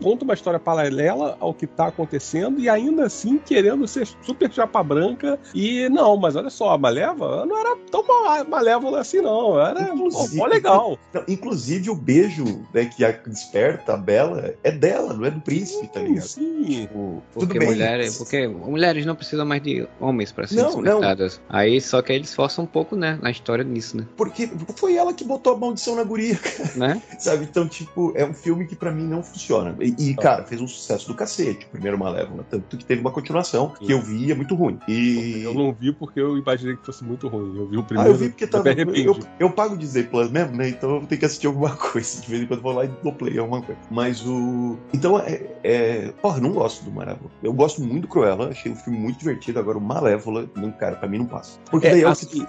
conta 0.02 0.24
uma 0.24 0.34
história 0.34 0.58
paralela 0.60 1.36
ao 1.40 1.52
que 1.54 1.66
tá 1.66 1.86
acontecendo 1.88 2.60
e 2.60 2.68
ainda 2.68 3.04
assim 3.06 3.38
querendo 3.38 3.86
ser 3.86 4.06
super 4.22 4.48
chapa 4.74 4.82
branca 4.82 5.38
e 5.54 5.88
não, 5.88 6.16
mas 6.16 6.34
olha 6.34 6.50
só, 6.50 6.70
a 6.72 6.78
Malévola 6.78 7.46
não 7.46 7.58
era 7.58 7.76
tão 7.90 8.04
ma- 8.06 8.44
malévola 8.44 9.00
assim 9.00 9.20
não, 9.20 9.60
era 9.60 9.82
Inclusive- 9.94 10.36
mó 10.36 10.46
legal. 10.46 10.98
Não, 11.12 11.22
inclusive 11.28 11.90
o 11.90 11.94
beijo 11.94 12.44
né, 12.74 12.86
que 12.86 13.04
a 13.04 13.12
desperta 13.12 13.94
a 13.94 13.96
Bela 13.96 14.54
é 14.64 14.72
dela, 14.72 15.14
não 15.14 15.24
é 15.24 15.30
do 15.30 15.40
príncipe, 15.40 15.86
tá 15.88 16.00
ligado? 16.00 16.26
Sim. 16.26 16.64
Tipo, 16.64 17.22
tudo 17.32 17.46
Porque 17.46 17.58
bem. 17.58 17.68
mulheres, 17.68 18.18
porque 18.18 18.48
mulheres 18.48 19.06
não 19.06 19.14
precisam 19.14 19.46
mais 19.46 19.62
de 19.62 19.86
homens 20.00 20.32
para 20.32 20.46
serem 20.46 20.64
Não, 20.64 20.72
não. 20.72 20.82
despertadas. 20.82 21.40
Aí 21.48 21.80
só 21.80 22.02
que 22.02 22.12
eles 22.12 22.34
forçam 22.34 22.64
um 22.64 22.66
pouco, 22.66 22.96
né, 22.96 23.18
na 23.22 23.30
história 23.30 23.62
nisso, 23.64 23.96
né? 23.96 24.06
Porque 24.16 24.48
foi 24.76 24.96
ela 24.96 25.12
que 25.12 25.24
botou 25.24 25.54
a 25.54 25.56
maldição 25.58 25.94
na 25.96 26.02
guria, 26.02 26.36
cara. 26.36 26.70
Né? 26.76 27.02
Sabe? 27.18 27.44
Então, 27.44 27.68
tipo, 27.68 28.12
é 28.16 28.24
um 28.24 28.34
filme 28.34 28.66
que 28.66 28.74
pra 28.74 28.90
mim 28.90 29.04
não 29.04 29.22
funciona. 29.22 29.74
E, 29.80 29.94
e, 30.10 30.14
cara, 30.16 30.44
fez 30.44 30.60
um 30.60 30.66
sucesso 30.68 31.06
do 31.08 31.14
cacete, 31.14 31.66
o 31.66 31.68
primeiro 31.70 31.98
Malévola. 31.98 32.44
Tanto 32.50 32.76
que 32.76 32.84
teve 32.84 33.00
uma 33.00 33.10
continuação 33.10 33.68
que 33.78 33.92
eu 33.92 34.00
vi 34.00 34.30
é 34.32 34.34
muito 34.34 34.53
ruim. 34.54 34.78
E... 34.88 35.42
Eu 35.42 35.54
não 35.54 35.72
vi 35.72 35.92
porque 35.92 36.20
eu 36.20 36.36
imaginei 36.38 36.76
que 36.76 36.86
fosse 36.86 37.04
muito 37.04 37.28
ruim. 37.28 37.56
Eu 37.56 37.68
vi 37.68 37.76
o 37.76 37.82
primeiro. 37.82 38.10
Ah, 38.10 38.12
eu 38.12 38.18
vi 38.18 38.28
porque 38.28 38.46
tava. 38.46 38.70
Eu, 38.70 39.18
eu, 39.38 39.50
pago 39.50 39.76
Disney 39.76 40.04
Plus 40.04 40.30
mesmo, 40.30 40.56
né? 40.56 40.68
Então 40.68 40.96
eu 40.96 41.06
tenho 41.06 41.18
que 41.18 41.24
assistir 41.24 41.46
alguma 41.46 41.70
coisa. 41.76 42.20
De 42.20 42.28
vez 42.28 42.42
em 42.42 42.46
quando 42.46 42.58
eu 42.58 42.62
vou 42.62 42.72
lá 42.72 42.84
e 42.84 42.88
dou 43.02 43.12
play 43.12 43.38
alguma 43.38 43.62
coisa. 43.62 43.80
Mas 43.90 44.24
o. 44.26 44.78
Então 44.92 45.18
é. 45.18 45.42
é... 45.62 46.12
Porra, 46.22 46.40
não 46.40 46.52
gosto 46.52 46.84
do 46.84 46.90
Malévola. 46.90 47.30
Eu 47.42 47.52
gosto 47.52 47.82
muito 47.82 48.02
do 48.02 48.08
Cruella. 48.08 48.48
Achei 48.48 48.72
o 48.72 48.76
filme 48.76 48.98
muito 48.98 49.18
divertido. 49.18 49.58
Agora 49.58 49.78
o 49.78 49.80
Malévola, 49.80 50.48
não, 50.56 50.70
cara, 50.72 50.96
pra 50.96 51.08
mim 51.08 51.18
não 51.18 51.26
passa. 51.26 51.58
Porque 51.70 51.86
é, 51.86 51.90
daí 51.90 52.02
é 52.02 52.06
assim, 52.06 52.46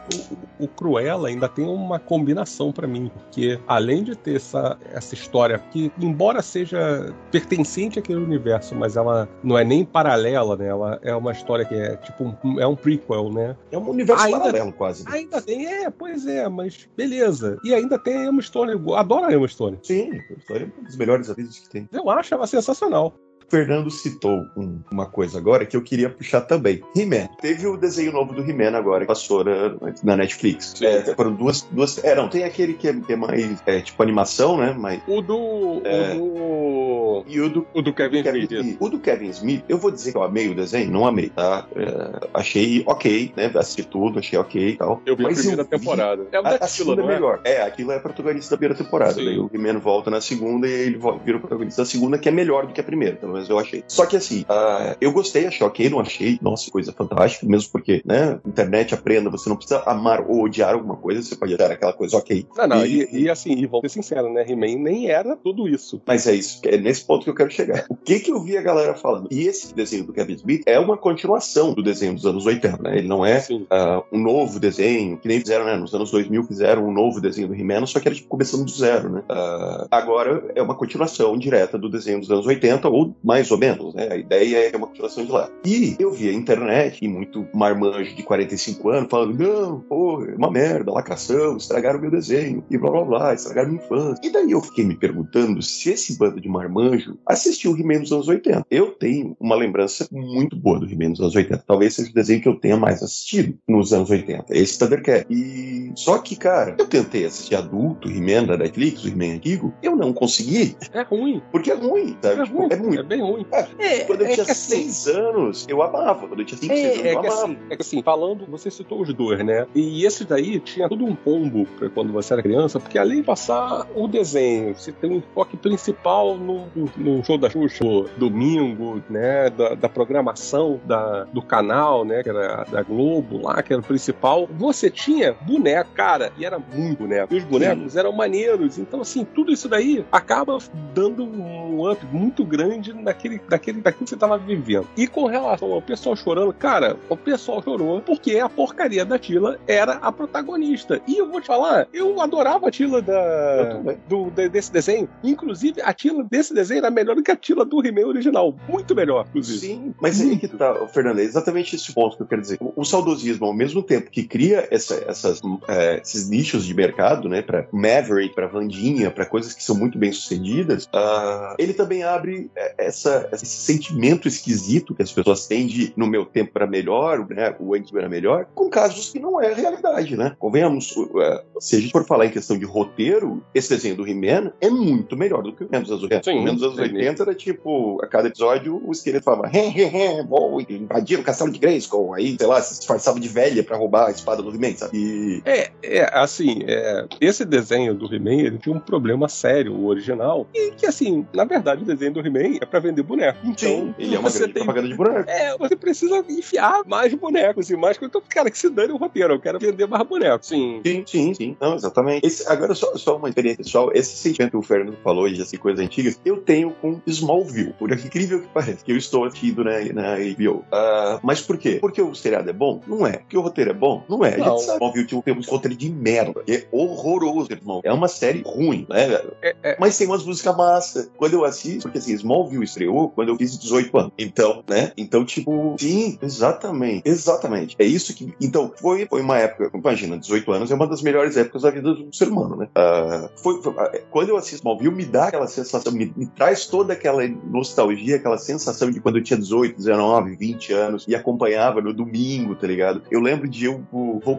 o, 0.60 0.66
o 0.66 0.68
Cruella 0.68 1.28
ainda 1.28 1.48
tem 1.48 1.66
uma 1.66 2.00
combinação 2.00 2.72
para 2.72 2.88
mim. 2.88 3.12
Porque 3.14 3.60
além 3.68 4.04
de 4.04 4.16
ter 4.16 4.36
essa, 4.36 4.78
essa 4.92 5.14
história 5.14 5.60
que, 5.72 5.92
embora 6.00 6.42
seja 6.42 7.14
pertencente 7.32 8.00
àquele 8.00 8.20
universo, 8.20 8.76
mas 8.76 8.96
ela 8.96 9.28
não 9.44 9.58
é 9.58 9.64
nem 9.64 9.84
paralela, 9.84 10.56
né? 10.56 10.68
Ela 10.68 11.00
é 11.02 11.16
uma 11.16 11.32
história 11.32 11.66
que 11.66 11.76
é 11.76 11.95
tipo 11.98 12.36
um, 12.44 12.60
é 12.60 12.68
um 12.68 12.76
prequel, 12.76 13.32
né? 13.32 13.56
É 13.72 13.78
um 13.78 13.90
universo 13.90 14.24
ainda, 14.24 14.40
paralelo 14.40 14.74
quase. 14.74 15.06
Né? 15.06 15.12
Ainda 15.14 15.42
tem, 15.42 15.66
é, 15.66 15.90
pois 15.90 16.26
é, 16.26 16.48
mas 16.50 16.88
beleza. 16.96 17.60
E 17.64 17.74
ainda 17.74 17.98
tem 17.98 18.18
a 18.18 18.26
Emma 18.26 18.42
Stone. 18.42 18.74
Eu 18.74 18.96
adoro 18.96 19.26
a 19.26 19.34
Emma 19.34 19.48
Stone. 19.48 19.80
Sim, 19.84 20.12
a 20.30 20.34
história 20.34 20.64
é 20.64 20.80
uma 20.80 20.84
das 20.88 20.96
melhores 20.96 21.30
atrizes 21.30 21.60
que 21.60 21.70
tem. 21.70 21.90
Eu 21.92 22.10
acho 22.10 22.34
ela 22.34 22.48
sensacional. 22.48 23.14
Fernando 23.48 23.90
citou 23.90 24.46
um, 24.56 24.80
uma 24.92 25.06
coisa 25.06 25.38
agora 25.38 25.66
que 25.66 25.76
eu 25.76 25.82
queria 25.82 26.10
puxar 26.10 26.42
também. 26.42 26.82
He-Man. 26.96 27.28
Teve 27.42 27.68
o 27.68 27.78
desenho 27.78 28.12
novo 28.12 28.34
do 28.34 28.42
He-Man 28.42 28.78
agora, 28.78 29.02
que 29.02 29.08
passou 29.08 29.44
na, 29.44 29.76
na 30.04 30.18
Netflix. 30.18 30.82
É, 30.82 31.16
foram 31.16 31.34
duas, 31.34 31.62
duas. 31.72 32.04
É, 32.04 32.16
não, 32.16 32.28
tem 32.28 32.44
aquele 32.44 32.74
que 32.74 32.88
é, 32.88 32.94
que 32.94 33.14
é 33.14 33.16
mais 33.16 33.58
é, 33.66 33.82
tipo 33.82 34.02
animação, 34.02 34.58
né? 34.58 34.76
Mas, 34.78 35.02
o 35.08 35.22
do. 35.22 35.82
É, 35.84 36.14
o 36.14 37.24
do. 37.24 37.26
E 37.28 37.40
o 37.40 37.50
do, 37.50 37.68
o 37.74 37.82
do 37.82 37.94
Kevin, 37.94 38.24
Kevin 38.24 38.44
Smith. 38.44 38.78
O 38.80 38.90
do 38.90 39.00
Kevin 39.00 39.30
Smith, 39.30 39.64
eu 39.70 39.78
vou 39.78 39.92
dizer 39.92 40.12
que 40.12 40.18
eu 40.18 40.24
amei 40.24 40.50
o 40.50 40.56
desenho, 40.56 40.92
não 40.92 41.06
amei, 41.06 41.30
tá? 41.30 41.66
É, 41.76 42.28
achei 42.34 42.84
ok, 42.86 43.34
né? 43.36 43.52
Assisti 43.56 43.84
tudo, 43.84 44.20
achei 44.20 44.38
ok 44.38 44.70
e 44.70 44.78
tal. 44.78 45.02
Eu 45.06 45.16
vi 45.16 45.24
mas 45.24 45.38
a 45.38 45.42
primeira 45.42 45.66
temporada. 45.66 46.28
É 46.32 46.40
o 46.40 46.46
a, 46.46 46.50
a 46.56 46.68
segunda 46.68 47.02
é 47.02 47.06
melhor. 47.08 47.42
É, 47.44 47.62
aquilo 47.62 47.92
é 47.92 48.00
protagonista 48.00 48.56
da 48.56 48.58
primeira 48.58 48.84
temporada. 48.84 49.14
Sim. 49.14 49.26
Daí 49.26 49.40
o 49.40 49.50
He-Man 49.54 49.80
volta 49.80 50.10
na 50.10 50.22
segunda 50.22 50.68
e 50.68 50.72
ele 50.72 51.00
vira 51.24 51.38
o 51.38 51.40
protagonista 51.40 51.82
da 51.82 51.86
segunda, 51.86 52.18
que 52.18 52.30
é 52.30 52.32
melhor 52.32 52.66
do 52.68 52.74
que 52.74 52.82
a 52.82 52.84
primeira, 52.84 53.16
pelo 53.16 53.35
menos 53.36 53.50
eu 53.50 53.60
achei. 53.60 53.84
Só 53.88 54.06
que 54.06 54.16
assim, 54.16 54.42
uh, 54.42 54.96
eu 55.00 55.12
gostei, 55.12 55.46
achei 55.46 55.66
ok, 55.66 55.90
não 55.90 56.00
achei, 56.00 56.40
nossa, 56.42 56.70
coisa 56.72 56.92
fantástica, 56.92 57.46
mesmo 57.46 57.72
porque, 57.72 58.02
né, 58.06 58.40
internet 58.46 58.94
aprenda, 58.94 59.30
você 59.30 59.50
não 59.50 59.56
precisa 59.56 59.84
amar 59.86 60.22
ou 60.28 60.44
odiar 60.44 60.74
alguma 60.74 60.96
coisa, 60.96 61.22
você 61.22 61.36
pode 61.36 61.54
achar 61.54 61.72
aquela 61.72 61.94
coisa 61.94 62.18
ok. 62.18 62.46
Não, 62.58 62.68
não, 62.68 62.86
e, 62.86 63.08
e, 63.12 63.24
e 63.24 63.30
assim, 63.30 63.54
e 63.54 63.66
vou 63.66 63.82
ser 63.82 63.90
sincero, 63.90 64.32
né, 64.32 64.46
He-Man 64.48 64.80
nem 64.80 65.10
era 65.10 65.36
tudo 65.36 65.68
isso. 65.68 66.02
Mas 66.06 66.28
é 66.28 66.34
isso, 66.34 66.60
é 66.64 66.78
nesse 66.78 67.06
ponto 67.06 67.24
que 67.24 67.30
eu 67.30 67.36
quero 67.36 67.52
chegar. 67.52 67.86
O 67.90 67.96
que 67.96 68.20
que 68.20 68.32
eu 68.32 68.42
vi 68.42 68.58
a 68.58 68.62
galera 68.62 68.96
falando? 68.96 69.28
E 69.32 69.48
esse 69.48 69.74
desenho 69.74 70.06
do 70.06 70.14
Kevin 70.14 70.34
Smith 70.34 70.64
é 70.66 70.80
uma 70.80 70.98
continuação 70.98 71.74
do 71.74 71.84
desenho 71.84 72.14
dos 72.14 72.26
anos 72.26 72.46
80, 72.46 72.82
né? 72.82 72.98
Ele 72.98 73.08
não 73.08 73.26
é 73.26 73.46
uh, 73.50 74.04
um 74.12 74.20
novo 74.20 74.60
desenho, 74.60 75.18
que 75.18 75.28
nem 75.28 75.40
fizeram, 75.40 75.66
né, 75.66 75.76
nos 75.76 75.94
anos 75.94 76.12
2000 76.12 76.44
fizeram 76.44 76.88
um 76.88 76.92
novo 76.92 77.20
desenho 77.20 77.48
do 77.48 77.56
He-Man, 77.56 77.86
só 77.86 78.00
que 78.00 78.08
era 78.08 78.16
tipo 78.16 78.28
começando 78.28 78.66
do 78.66 78.72
zero, 78.72 79.10
né? 79.10 79.24
Uh, 79.30 79.88
agora 79.92 80.52
é 80.56 80.62
uma 80.62 80.76
continuação 80.76 81.38
direta 81.38 81.78
do 81.78 81.90
desenho 81.90 82.20
dos 82.20 82.32
anos 82.32 82.46
80, 82.46 82.88
ou 82.90 83.16
mais 83.26 83.50
ou 83.50 83.58
menos, 83.58 83.94
né? 83.96 84.08
A 84.12 84.18
ideia 84.18 84.70
é 84.72 84.78
uma 84.78 84.88
continuação 84.88 85.26
de 85.26 85.32
lá. 85.32 85.50
E 85.66 85.96
eu 86.00 86.12
vi 86.12 86.30
a 86.30 86.34
internet 86.34 87.04
e 87.04 87.08
muito 87.08 87.46
marmanjo 87.54 88.16
de 88.16 88.24
45 88.24 88.90
anos 88.90 89.10
falando: 89.10 89.38
não, 89.38 89.80
pô, 89.82 90.24
é 90.24 90.36
uma 90.36 90.52
merda, 90.52 90.92
lacração, 90.92 91.58
estragaram 91.58 92.00
meu 92.00 92.12
desenho, 92.12 92.64
e 92.70 92.78
blá 92.78 92.92
blá 92.92 93.04
blá, 93.04 93.34
estragaram 93.34 93.70
minha 93.72 93.84
infância. 93.84 94.22
E 94.24 94.32
daí 94.32 94.52
eu 94.52 94.62
fiquei 94.62 94.86
me 94.86 94.96
perguntando 94.96 95.62
se 95.62 95.90
esse 95.90 96.18
bando 96.18 96.40
de 96.40 96.48
marmanjo 96.48 97.18
assistiu 97.26 97.72
o 97.72 97.78
He-Man 97.78 98.00
nos 98.00 98.12
anos 98.12 98.28
80. 98.28 98.66
Eu 98.70 98.92
tenho 98.92 99.36
uma 99.40 99.56
lembrança 99.56 100.08
muito 100.12 100.56
boa 100.56 100.80
do 100.80 100.86
He-Man 100.86 101.10
nos 101.10 101.20
anos 101.20 101.36
80. 101.36 101.64
Talvez 101.66 101.96
seja 101.96 102.12
o 102.12 102.14
desenho 102.14 102.42
que 102.42 102.48
eu 102.48 102.60
tenha 102.60 102.78
mais 102.78 103.02
assistido 103.02 103.58
nos 103.68 103.92
anos 103.92 104.10
80. 104.10 104.46
Esse 104.50 104.78
Thundercat. 104.78 105.26
E 105.30 105.92
só 105.96 106.20
que, 106.20 106.36
cara, 106.36 106.76
eu 106.78 106.86
tentei 106.86 107.26
assistir 107.26 107.56
adulto, 107.56 108.10
He-Man 108.10 108.46
da 108.46 108.58
Netflix, 108.58 109.04
o 109.04 109.08
He-Man 109.08 109.36
antigo, 109.36 109.74
eu 109.82 109.96
não 109.96 110.14
consegui. 110.14 110.76
É 110.94 111.02
ruim. 111.02 111.42
Porque 111.52 111.72
é 111.72 111.76
ruim, 111.76 112.16
sabe? 112.22 112.42
É, 112.42 112.44
tipo, 112.44 112.58
ruim. 112.58 112.68
é 112.72 112.76
muito. 112.76 113.14
É 113.14 113.15
bem 113.16 113.22
ruim. 113.22 113.46
É, 113.52 113.68
é, 113.80 114.00
quando 114.06 114.22
eu 114.22 114.28
é 114.28 114.32
tinha 114.32 114.44
assim, 114.44 114.90
seis 114.90 115.08
anos, 115.08 115.66
eu 115.68 115.82
amava. 115.82 116.28
Quando 116.28 116.40
eu 116.40 116.46
tinha 116.46 116.58
cinco, 116.58 116.74
é, 116.74 116.76
seis 116.76 117.00
anos, 117.00 117.06
eu 117.06 117.08
é 117.08 117.14
amava. 117.14 117.28
Assim, 117.28 117.58
é 117.70 117.76
que 117.76 117.82
assim, 117.82 118.04
falando, 118.04 118.46
você 118.48 118.70
citou 118.70 119.02
os 119.02 119.14
dois, 119.14 119.44
né? 119.46 119.66
E 119.74 120.06
esse 120.06 120.26
daí 120.26 120.60
tinha 120.60 120.90
todo 120.90 121.06
um 121.06 121.16
combo 121.16 121.66
pra 121.78 121.90
quando 121.90 122.12
você 122.12 122.34
era 122.34 122.42
criança, 122.42 122.80
porque 122.80 122.98
além 122.98 123.18
de 123.18 123.24
passar 123.24 123.88
o 123.96 124.08
desenho, 124.08 124.76
você 124.76 124.92
tem 124.92 125.12
um 125.12 125.18
enfoque 125.18 125.58
principal 125.58 126.38
no, 126.38 126.68
no 126.98 127.24
show 127.24 127.38
da 127.38 127.50
Xuxa, 127.50 127.84
no 127.84 128.04
domingo, 128.18 129.02
né? 129.10 129.50
Da, 129.50 129.76
da 129.76 129.90
programação 129.90 130.80
da, 130.86 131.24
do 131.26 131.42
canal, 131.42 132.04
né? 132.04 132.24
Que 132.24 132.30
era 132.30 132.64
da 132.66 132.82
Globo 132.82 133.42
lá, 133.42 133.62
que 133.62 133.74
era 133.74 133.82
o 133.82 133.86
principal. 133.86 134.48
Você 134.58 134.90
tinha 134.90 135.34
boneco, 135.34 135.92
cara, 135.94 136.32
e 136.38 136.46
era 136.46 136.60
muito 136.60 137.00
boneco. 137.00 137.34
E 137.34 137.38
os 137.38 137.44
bonecos 137.44 137.94
Sim. 137.94 138.00
eram 138.00 138.12
maneiros. 138.12 138.78
Então, 138.78 139.02
assim, 139.02 139.24
tudo 139.24 139.52
isso 139.52 139.70
daí 139.70 140.06
acaba 140.12 140.58
dando 140.94 141.24
um 141.24 141.90
up 141.90 142.06
muito 142.12 142.44
grande 142.44 142.94
naquele, 143.06 143.40
naquele, 143.50 143.82
naquilo 143.82 144.04
que 144.04 144.10
você 144.10 144.18
tava 144.18 144.38
vivendo. 144.38 144.88
E 144.98 145.08
com 145.08 145.26
relação 145.26 145.72
ao 145.72 145.82
pessoal 145.82 146.16
chorando, 146.16 146.52
cara, 146.54 146.98
o 147.08 147.16
pessoal 147.16 147.62
chorou 147.64 148.02
porque 148.02 148.40
a 148.40 148.50
porcaria 148.50 149.06
da 149.06 149.18
Tila 149.18 149.60
era 149.68 149.94
a 149.94 150.12
protagonista. 150.12 151.02
E 151.08 151.18
eu 151.18 151.30
vou 151.30 151.40
te 151.40 151.48
falar, 151.48 151.88
eu 151.94 152.20
adorava 152.20 152.68
a 152.68 152.72
Tila 152.72 153.02
da, 153.02 153.82
do, 154.10 154.30
de, 154.32 154.50
desse 154.50 154.72
desenho. 154.72 155.08
Inclusive, 155.24 155.82
a 155.82 155.94
Tila 155.94 156.24
desse 156.24 156.54
desenho 156.54 156.80
era 156.80 156.92
melhor 156.92 157.16
do 157.16 157.24
que 157.24 157.32
a 157.32 157.36
Tila 157.36 157.64
do 157.64 157.86
He-Man 157.86 158.08
original. 158.08 158.56
Muito 158.68 158.96
melhor, 158.96 159.26
inclusive. 159.30 159.60
Sim, 159.60 159.94
mas 160.02 160.20
aí 160.20 160.38
que 160.38 160.48
tá, 160.48 160.88
Fernando, 160.88 161.20
é 161.20 161.24
exatamente 161.24 161.76
esse 161.76 161.94
ponto 161.94 162.18
que 162.18 162.24
eu 162.24 162.28
quero 162.28 162.42
dizer. 162.42 162.58
O, 162.60 162.74
o 162.82 162.84
saudosismo, 162.84 163.46
ao 163.46 163.54
mesmo 163.54 163.84
tempo 163.84 164.10
que 164.10 164.24
cria 164.24 164.68
essa, 164.72 164.96
essas, 165.08 165.42
é, 165.68 166.02
esses 166.02 166.28
nichos 166.30 166.66
de 166.66 166.74
mercado, 166.74 167.30
né, 167.30 167.42
pra 167.42 167.68
Maverick, 167.72 168.34
pra 168.34 168.48
Vandinha, 168.48 169.12
pra 169.12 169.26
coisas 169.26 169.54
que 169.54 169.64
são 169.64 169.76
muito 169.76 169.98
bem 169.98 170.12
sucedidas, 170.12 170.86
uh, 170.86 171.56
ele 171.60 171.74
também 171.74 172.04
abre 172.04 172.50
é, 172.56 172.88
essa, 172.96 173.30
esse 173.32 173.46
sentimento 173.46 174.28
esquisito 174.28 174.96
que 174.96 175.04
as 175.04 175.12
pessoas 175.12 175.46
têm 175.46 175.68
de 175.68 175.94
no 175.96 176.08
meu 176.08 176.26
tempo 176.26 176.52
era 176.56 176.66
melhor, 176.66 177.28
né, 177.30 177.56
o 177.60 177.76
antes 177.76 177.94
era 177.94 178.08
melhor, 178.08 178.48
com 178.56 178.70
casos 178.70 179.12
que 179.12 179.20
não 179.20 179.42
é 179.42 179.54
realidade, 179.54 180.16
né? 180.16 180.36
Convenhamos, 180.40 180.96
uh, 180.96 181.12
se 181.60 181.76
a 181.76 181.80
gente 181.80 181.92
for 181.92 182.06
falar 182.06 182.26
em 182.26 182.30
questão 182.30 182.58
de 182.58 182.66
roteiro, 182.66 183.44
esse 183.54 183.70
desenho 183.70 183.96
do 183.96 184.08
He-Man 184.08 184.52
é 184.62 184.70
muito 184.70 185.18
melhor 185.18 185.44
do 185.44 185.54
que 185.54 185.64
o 185.64 185.70
menos 185.70 185.90
dos 185.90 185.98
anos 185.98 186.04
80. 186.04 186.24
Sim, 186.24 186.40
o 186.40 186.44
menos 186.44 186.62
dos 186.62 186.78
anos 186.78 186.80
80 186.80 187.24
era 187.24 187.36
tipo, 187.36 188.02
a 188.02 188.08
cada 188.08 188.28
episódio 188.28 188.82
o 188.86 188.92
esqueleto 188.92 189.26
falava, 189.26 189.50
he, 189.56 189.68
he, 189.70 189.84
he, 189.84 190.24
bom, 190.24 190.60
invadiram 190.70 191.22
o 191.22 191.26
castelo 191.26 191.52
de 191.52 191.60
Grayskull, 191.60 192.14
aí, 192.14 192.36
sei 192.38 192.48
lá, 192.48 192.62
se 192.62 192.78
disfarçava 192.78 193.20
de 193.20 193.28
velha 193.28 193.64
pra 193.64 193.78
roubar 193.78 194.08
a 194.08 194.12
espada 194.12 194.42
do 194.42 194.54
He-Man, 194.54 194.76
sabe? 194.78 194.98
E... 194.98 195.42
É, 195.46 195.72
é, 195.84 196.18
assim, 196.18 196.64
é, 196.68 197.06
esse 197.20 197.46
desenho 197.46 197.94
do 197.94 198.14
He-Man, 198.14 198.42
ele 198.42 198.58
tinha 198.58 198.76
um 198.76 198.80
problema 198.80 199.28
sério, 199.28 199.74
o 199.74 199.88
original, 199.88 200.48
e 200.54 200.72
que, 200.72 200.86
assim, 200.86 201.26
na 201.34 201.46
verdade, 201.46 201.84
o 201.84 201.86
desenho 201.86 202.14
do 202.14 202.20
He-Man 202.20 202.58
é 202.62 202.66
pra 202.66 202.80
vender 202.86 203.04
boneco. 203.04 203.40
Então, 203.44 203.56
Sim, 203.56 203.96
ele 203.98 204.16
é 204.16 204.20
uma 204.20 204.30
grande 204.30 204.54
tem... 204.54 204.64
propaganda 204.64 204.88
de 204.88 204.96
boneco. 204.96 205.30
É, 205.30 205.58
você 205.58 205.76
precisa 205.76 206.24
enfiar 206.30 206.84
mais 206.86 207.14
bonecos 207.14 207.70
e 207.70 207.76
mais. 207.76 207.98
Então, 208.02 208.22
cara, 208.28 208.50
que 208.50 208.58
se 208.58 208.70
dane 208.70 208.92
o 208.92 208.98
roteiro, 208.98 209.34
eu 209.34 209.40
quero 209.40 209.60
vender 209.60 209.88
mais 209.88 210.08
bonecos. 210.08 210.48
Sim. 210.48 210.82
Sim, 210.86 211.04
sim, 211.06 211.34
sim. 211.34 211.58
Não, 211.60 211.76
exatamente. 211.76 212.26
Esse, 212.26 212.48
agora, 212.48 212.74
só, 212.76 212.96
só 212.98 213.18
uma 213.18 213.30
experiência 213.30 213.64
pessoal, 213.64 213.92
esse 213.94 214.16
sentimento 214.18 214.52
que 214.52 214.58
o 214.58 214.62
Fernando 214.62 214.98
falou 215.04 215.30
de 215.30 215.42
assim, 215.42 215.58
coisas 215.58 215.84
antigas, 215.84 216.20
eu 216.26 216.38
tenho 216.38 216.72
com 216.72 217.02
Smallville, 217.08 217.74
por 217.74 217.92
incrível 217.92 218.42
que 218.42 218.48
pareça, 218.48 218.84
que 218.84 218.92
eu 218.92 218.98
estou 218.98 219.26
assistindo 219.26 219.64
na, 219.64 219.80
na 219.94 220.16
HBO. 220.18 220.58
Uh, 220.58 221.20
mas 221.24 221.42
por 221.42 221.58
quê? 221.58 221.78
Porque 221.82 222.02
o 222.02 222.14
seriado 222.14 222.50
é 222.50 222.54
bom? 222.54 222.82
Não 222.88 223.06
é. 223.06 223.18
Porque 223.18 223.38
o 223.38 223.42
roteiro 223.42 223.72
é 223.72 223.74
bom? 223.74 224.04
Não 224.10 224.24
é. 224.24 224.38
Não. 224.38 224.46
A 224.46 224.50
gente 224.50 224.66
sabe 224.66 224.78
Smallville 224.78 225.08
tinha 225.08 225.20
um 225.20 225.42
roteiro 225.42 225.76
de 225.76 225.90
merda. 225.90 226.44
É 226.48 226.66
horroroso, 226.72 227.52
irmão. 227.52 227.82
É 227.84 227.92
uma 227.92 228.08
série 228.08 228.44
ruim, 228.46 228.86
né? 228.90 229.22
É, 229.42 229.56
é. 229.64 229.78
Mas 229.80 229.98
tem 229.98 230.08
umas 230.08 230.24
músicas 230.24 230.56
massa. 230.56 231.10
Quando 231.18 231.34
eu 231.34 231.46
assisto, 231.46 231.84
porque 231.84 231.98
assim, 231.98 232.14
Smallville 232.14 232.68
estreou 232.76 233.10
quando 233.10 233.30
eu 233.30 233.38
fiz 233.38 233.58
18 233.58 233.98
anos. 233.98 234.12
Então, 234.18 234.64
né? 234.68 234.92
Então, 234.98 235.26
tipo, 235.26 235.76
sim, 235.80 236.20
exatamente. 236.22 237.04
Exatamente. 237.06 237.76
É 237.80 237.86
isso 237.86 238.14
que. 238.14 238.34
Então, 238.42 238.72
foi, 238.80 239.06
foi 239.08 239.22
uma 239.22 239.38
época, 239.38 239.72
imagina, 239.74 240.18
18 240.18 240.52
anos 240.52 240.72
é 240.72 240.76
uma 240.76 240.88
das 240.88 241.02
melhores 241.02 241.38
épocas 241.38 241.62
da 241.62 241.72
vida 241.72 241.94
do 241.94 242.14
ser 242.14 242.28
humano, 242.28 242.58
né? 242.58 242.68
Uh, 242.78 243.30
foi, 243.42 243.62
foi, 243.62 243.74
quando 244.12 244.30
eu 244.30 244.38
assisto 244.38 244.56
Smallville, 244.58 244.94
me 244.94 245.06
dá 245.06 245.28
aquela 245.28 245.48
sensação, 245.48 245.92
me, 245.92 246.14
me 246.16 246.26
traz 246.28 246.66
toda 246.68 246.94
aquela 246.94 247.28
nostalgia, 247.28 248.18
aquela 248.18 248.38
sensação 248.38 248.92
de 248.92 249.00
quando 249.00 249.18
eu 249.18 249.24
tinha 249.24 249.38
18, 249.38 249.78
19, 249.78 250.36
20 250.36 250.74
anos 250.74 251.06
e 251.08 251.16
acompanhava 251.16 251.82
no 251.82 251.94
domingo, 251.94 252.56
tá 252.56 252.68
ligado? 252.68 253.02
Eu 253.10 253.22
lembro 253.22 253.48
de 253.48 253.66
eu 253.66 253.84